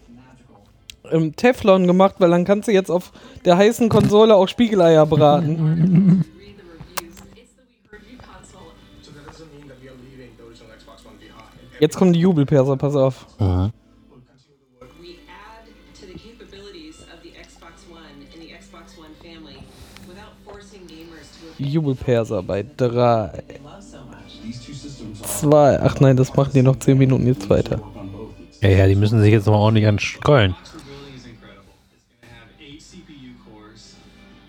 ähm, 1.11 1.35
Teflon 1.35 1.87
gemacht, 1.87 2.15
weil 2.19 2.29
dann 2.29 2.45
kannst 2.45 2.67
du 2.67 2.71
jetzt 2.71 2.89
auf 2.89 3.11
der 3.45 3.57
heißen 3.57 3.89
Konsole 3.89 4.35
auch 4.35 4.47
Spiegeleier 4.47 5.05
braten. 5.05 6.25
Jetzt 11.79 11.97
kommen 11.97 12.13
die 12.13 12.19
Jubelperser, 12.19 12.77
pass 12.77 12.95
auf. 12.95 13.25
Die 21.57 21.69
Jubelperser 21.69 22.43
bei 22.43 22.65
3, 22.77 23.43
2, 25.23 25.79
ach 25.81 25.99
nein, 25.99 26.17
das 26.17 26.35
machen 26.35 26.51
die 26.53 26.61
noch 26.61 26.77
10 26.77 26.97
Minuten 26.97 27.27
jetzt 27.27 27.49
weiter. 27.49 27.81
Ja, 28.61 28.69
ja, 28.69 28.87
die 28.87 28.95
müssen 28.95 29.21
sich 29.21 29.31
jetzt 29.31 29.45
nochmal 29.45 29.61
ordentlich 29.61 29.87
anstreuen. 29.87 30.55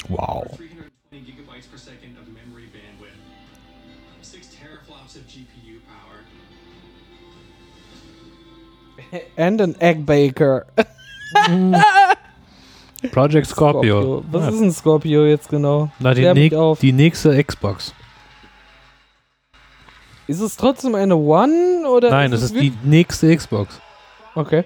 Power. 0.09 0.49
And 9.37 9.61
an 9.61 9.77
Egg 9.81 10.05
Baker. 10.07 10.66
Project 13.12 13.47
Scorpio. 13.47 14.24
Was 14.31 14.43
Ja. 14.43 14.49
ist 14.51 14.61
ein 14.61 14.73
Scorpio 14.73 15.27
jetzt 15.27 15.49
genau? 15.49 15.91
Na, 15.99 16.15
die, 16.15 16.57
auf. 16.57 16.81
die 16.81 16.93
nächste 16.93 17.43
Xbox. 17.43 17.95
Ist 20.27 20.41
es 20.41 20.57
trotzdem 20.57 20.95
eine 20.97 21.15
One 21.16 21.87
oder? 21.89 22.11
Nein, 22.11 22.31
das 22.33 22.43
ist 22.43 22.55
die 22.55 22.73
nächste 22.83 23.35
Xbox. 23.37 23.81
Okay. 24.35 24.65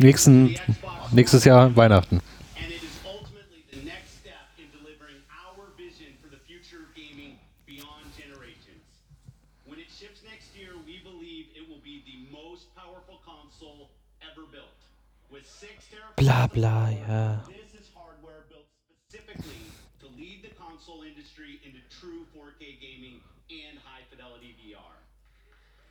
Nächsten, 0.00 0.54
nächstes 1.10 1.44
Jahr 1.44 1.74
Weihnachten. 1.74 2.20
and 2.54 2.70
it 2.70 2.78
is 2.84 3.00
ultimately 3.02 3.64
the 3.72 3.82
next 3.82 4.20
step 4.22 4.46
in 4.58 4.70
delivering 4.70 5.18
our 5.34 5.66
vision 5.76 6.14
for 6.22 6.30
the 6.30 6.38
future 6.46 6.78
of 6.78 6.94
gaming 6.94 7.34
beyond 7.66 8.06
generations. 8.14 8.78
When 9.66 9.80
it 9.80 9.90
ships 9.90 10.22
next 10.22 10.54
year, 10.54 10.78
we 10.86 11.02
believe 11.02 11.50
it 11.58 11.66
will 11.66 11.82
be 11.82 12.04
the 12.06 12.30
most 12.30 12.70
powerful 12.78 13.18
console 13.26 13.90
ever 14.22 14.46
built. 14.54 14.78
With 15.34 15.42
six 15.50 15.82
teraflops 15.90 16.06
Bla 16.18 16.48
bla, 16.52 16.90
ja. 16.90 17.38
This 17.46 17.78
is 17.78 17.86
hardware 17.94 18.42
built 18.50 18.66
specifically 18.82 19.62
to 20.02 20.06
lead 20.18 20.42
the 20.42 20.50
console 20.58 21.06
industry 21.06 21.62
into 21.62 21.78
true 22.00 22.26
4K 22.34 22.74
gaming 22.82 23.22
and 23.50 23.78
high 23.78 24.02
fidelity 24.10 24.58
VR. 24.58 24.98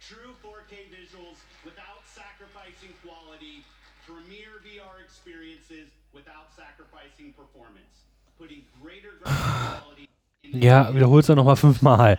True 0.03 0.35
4K 0.43 0.91
visuals 0.91 1.39
without 1.63 2.03
sacrificing 2.11 2.91
quality, 2.99 3.63
premier 4.03 4.59
VR 4.67 4.99
experiences 4.99 5.87
without 6.11 6.51
sacrificing 6.59 7.31
performance, 7.31 8.03
putting 8.37 8.67
greater 8.83 9.15
quality 9.23 10.07
Ja, 10.51 10.91
wiederhol's 10.93 11.27
doch 11.27 11.35
nochmal 11.35 11.55
fünfmal. 11.55 12.17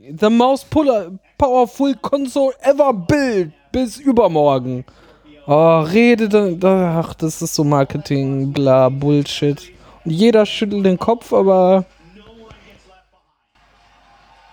The 0.00 0.30
most 0.30 0.70
puller, 0.70 1.18
powerful 1.38 1.94
console 2.00 2.52
ever 2.62 2.92
built. 2.92 3.52
Bis 3.70 3.98
übermorgen. 4.00 4.84
Oh, 5.46 5.80
rede 5.80 6.28
dann. 6.28 6.60
Ach, 6.64 7.14
das 7.14 7.42
ist 7.42 7.54
so 7.54 7.64
Marketing, 7.64 8.52
bla, 8.52 8.88
Bullshit. 8.88 9.72
Und 10.04 10.10
jeder 10.12 10.46
schüttelt 10.46 10.86
den 10.86 10.98
Kopf, 10.98 11.32
aber. 11.32 11.84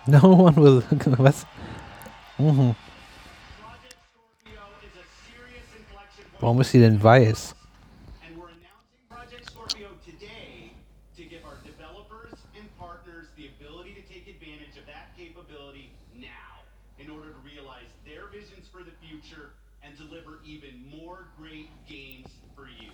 No 0.06 0.20
one 0.20 0.56
will. 0.56 0.84
Was? 1.18 1.46
Mhm. 2.38 2.76
Warum 6.40 6.62
ist 6.62 6.72
sie 6.72 6.80
denn 6.80 7.02
weiß? 7.04 7.54
Project 9.10 9.46
Scorpio 9.46 9.90
today 10.06 10.72
to 11.18 11.24
give 11.24 11.44
our 11.44 11.58
developers 11.66 12.34
and 12.56 12.66
partners 12.80 13.28
the 13.36 13.50
ability 13.60 13.94
to 13.94 14.02
take 14.08 14.26
advantage 14.28 14.80
of 14.80 14.86
that 14.88 15.12
capability 15.18 15.92
now 16.16 16.64
in 16.98 17.12
order 17.12 17.30
to 17.36 17.40
realize 17.44 17.92
their 18.06 18.32
visions 18.32 18.68
for 18.72 18.82
the 18.84 18.96
future 19.04 19.52
and 19.84 19.98
deliver 19.98 20.40
even 20.46 20.80
more 20.90 21.28
great 21.38 21.70
games 21.88 22.30
for 22.56 22.68
you. 22.68 22.92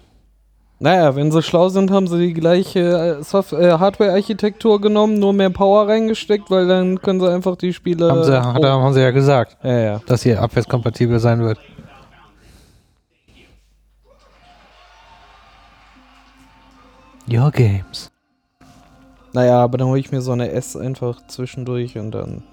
Naja, 0.85 1.15
wenn 1.15 1.31
sie 1.31 1.41
schlau 1.41 1.69
sind, 1.69 1.89
haben 1.89 2.05
sie 2.05 2.27
die 2.27 2.33
gleiche 2.35 2.79
äh, 3.19 3.55
äh, 3.55 3.71
Hardware-Architektur 3.79 4.79
genommen, 4.79 5.17
nur 5.17 5.33
mehr 5.33 5.49
Power 5.49 5.87
reingesteckt, 5.87 6.51
weil 6.51 6.67
dann 6.67 7.01
können 7.01 7.19
sie 7.19 7.27
einfach 7.27 7.55
die 7.55 7.73
Spiele. 7.73 8.07
Haben 8.07 8.23
sie, 8.23 8.39
hat, 8.39 8.63
haben 8.63 8.93
sie 8.93 9.01
ja 9.01 9.09
gesagt, 9.09 9.57
Ja, 9.63 9.79
ja. 9.79 10.01
dass 10.05 10.21
sie 10.21 10.35
abwärtskompatibel 10.35 11.19
sein 11.19 11.39
wird. 11.39 11.57
Your 17.27 17.49
Games. 17.49 18.11
Naja, 19.33 19.63
aber 19.63 19.79
dann 19.79 19.87
hole 19.87 19.99
ich 19.99 20.11
mir 20.11 20.21
so 20.21 20.33
eine 20.33 20.51
S 20.51 20.77
einfach 20.77 21.17
zwischendurch 21.25 21.97
und 21.97 22.11
dann. 22.11 22.43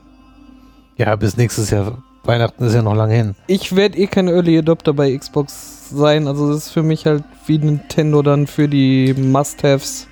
Ja, 0.97 1.15
bis 1.17 1.37
nächstes 1.37 1.69
Jahr. 1.69 1.99
Weihnachten 2.25 2.65
ist 2.65 2.73
ja 2.75 2.81
noch 2.81 2.95
lange 2.95 3.15
hin. 3.15 3.35
Ich 3.47 3.77
werde 3.77 3.99
eh 3.99 4.07
kein 4.07 4.29
Early 4.29 4.57
Adopter 4.57 4.95
bei 4.95 5.15
Xbox 5.15 5.91
sein. 5.91 6.27
Also 6.27 6.49
das 6.49 6.69
ist 6.69 6.71
für 6.71 6.83
mich 6.83 7.05
halt 7.05 7.25
wie 7.47 7.59
Nintendo 7.59 8.23
dann 8.23 8.47
für 8.47 8.69
die 8.69 9.15
Must-Haves 9.15 10.09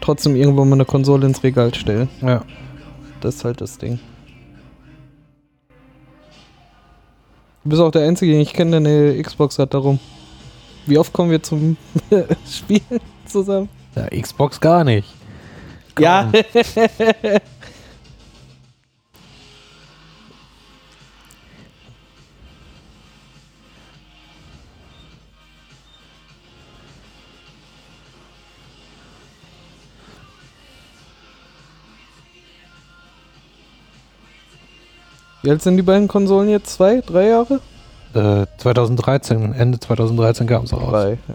trotzdem 0.00 0.36
irgendwo 0.36 0.64
mal 0.64 0.74
eine 0.74 0.84
Konsole 0.84 1.26
ins 1.26 1.42
Regal 1.42 1.74
stellen. 1.74 2.08
Ja. 2.20 2.44
Das 3.20 3.36
ist 3.36 3.44
halt 3.44 3.60
das 3.60 3.78
Ding. 3.78 3.98
Du 7.62 7.70
bist 7.70 7.80
auch 7.80 7.90
der 7.90 8.06
Einzige, 8.06 8.32
den 8.32 8.42
ich 8.42 8.52
kenne, 8.52 8.72
der 8.72 8.80
eine 8.80 9.22
Xbox 9.22 9.58
hat 9.58 9.72
darum. 9.72 9.98
Wie 10.84 10.98
oft 10.98 11.12
kommen 11.14 11.30
wir 11.30 11.42
zum 11.42 11.78
Spielen 12.46 13.00
zusammen? 13.24 13.70
Ja, 13.96 14.08
Xbox 14.08 14.60
gar 14.60 14.84
nicht. 14.84 15.08
Ja. 15.98 16.30
Wie 35.44 35.50
alt 35.50 35.60
sind 35.60 35.76
die 35.76 35.82
beiden 35.82 36.08
Konsolen 36.08 36.48
jetzt? 36.48 36.72
Zwei, 36.72 37.02
drei 37.02 37.26
Jahre? 37.28 37.60
Äh, 38.14 38.46
2013, 38.56 39.52
Ende 39.52 39.78
2013 39.78 40.46
kam 40.46 40.64
es 40.64 40.72
raus. 40.72 40.90
Drei, 40.90 41.10
ja. 41.10 41.34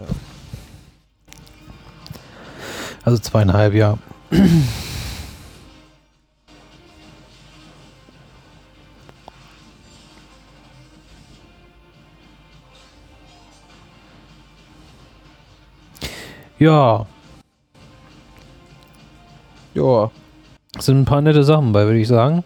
Also 3.04 3.18
zweieinhalb 3.18 3.72
Jahre. 3.72 3.98
Ja, 16.58 17.06
Ja. 19.74 20.10
es 20.76 20.86
sind 20.86 20.98
ein 21.00 21.04
paar 21.04 21.20
nette 21.22 21.44
Sachen 21.44 21.72
bei, 21.72 21.84
würde 21.86 22.00
ich 22.00 22.08
sagen. 22.08 22.44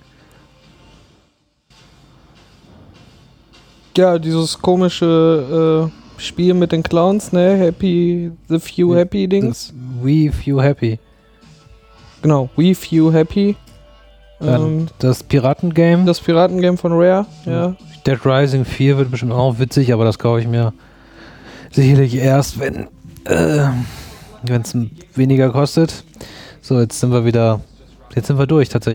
Ja, 3.97 4.19
dieses 4.19 4.61
komische 4.61 5.91
äh, 6.19 6.21
Spiel 6.21 6.55
mit 6.55 6.73
den 6.73 6.83
Clowns, 6.83 7.33
ne? 7.33 7.57
Happy, 7.57 8.33
The 8.49 8.59
Few 8.59 8.95
Happy 8.95 9.29
Dings. 9.29 9.73
We 10.03 10.33
Few 10.33 10.61
Happy. 10.61 10.99
Genau, 12.23 12.49
We 12.57 12.75
Few 12.75 13.12
Happy. 13.12 13.57
Ähm, 14.41 14.89
das 14.99 15.23
Piratengame. 15.23 16.05
das 16.05 16.21
Piratengame 16.21 16.77
von 16.77 16.93
Rare, 16.93 17.27
ja. 17.47 17.77
Dead 18.07 18.19
Rising 18.25 18.65
4 18.65 18.99
wird 18.99 19.11
bestimmt 19.11 19.33
auch 19.33 19.59
witzig, 19.59 19.93
aber 19.93 20.05
das 20.05 20.19
kaufe 20.19 20.41
ich 20.41 20.49
mir 20.49 20.73
sicherlich 21.71 22.16
erst, 22.16 22.59
wenn 22.59 22.89
äh, 23.25 23.69
es 24.47 24.77
weniger 25.15 25.51
kostet. 25.51 26.05
So, 26.61 26.81
jetzt 26.81 27.01
sind 27.01 27.12
wir 27.12 27.25
wieder, 27.25 27.61
jetzt 28.15 28.27
sind 28.27 28.39
wir 28.39 28.47
durch 28.47 28.69
tatsächlich. 28.69 28.85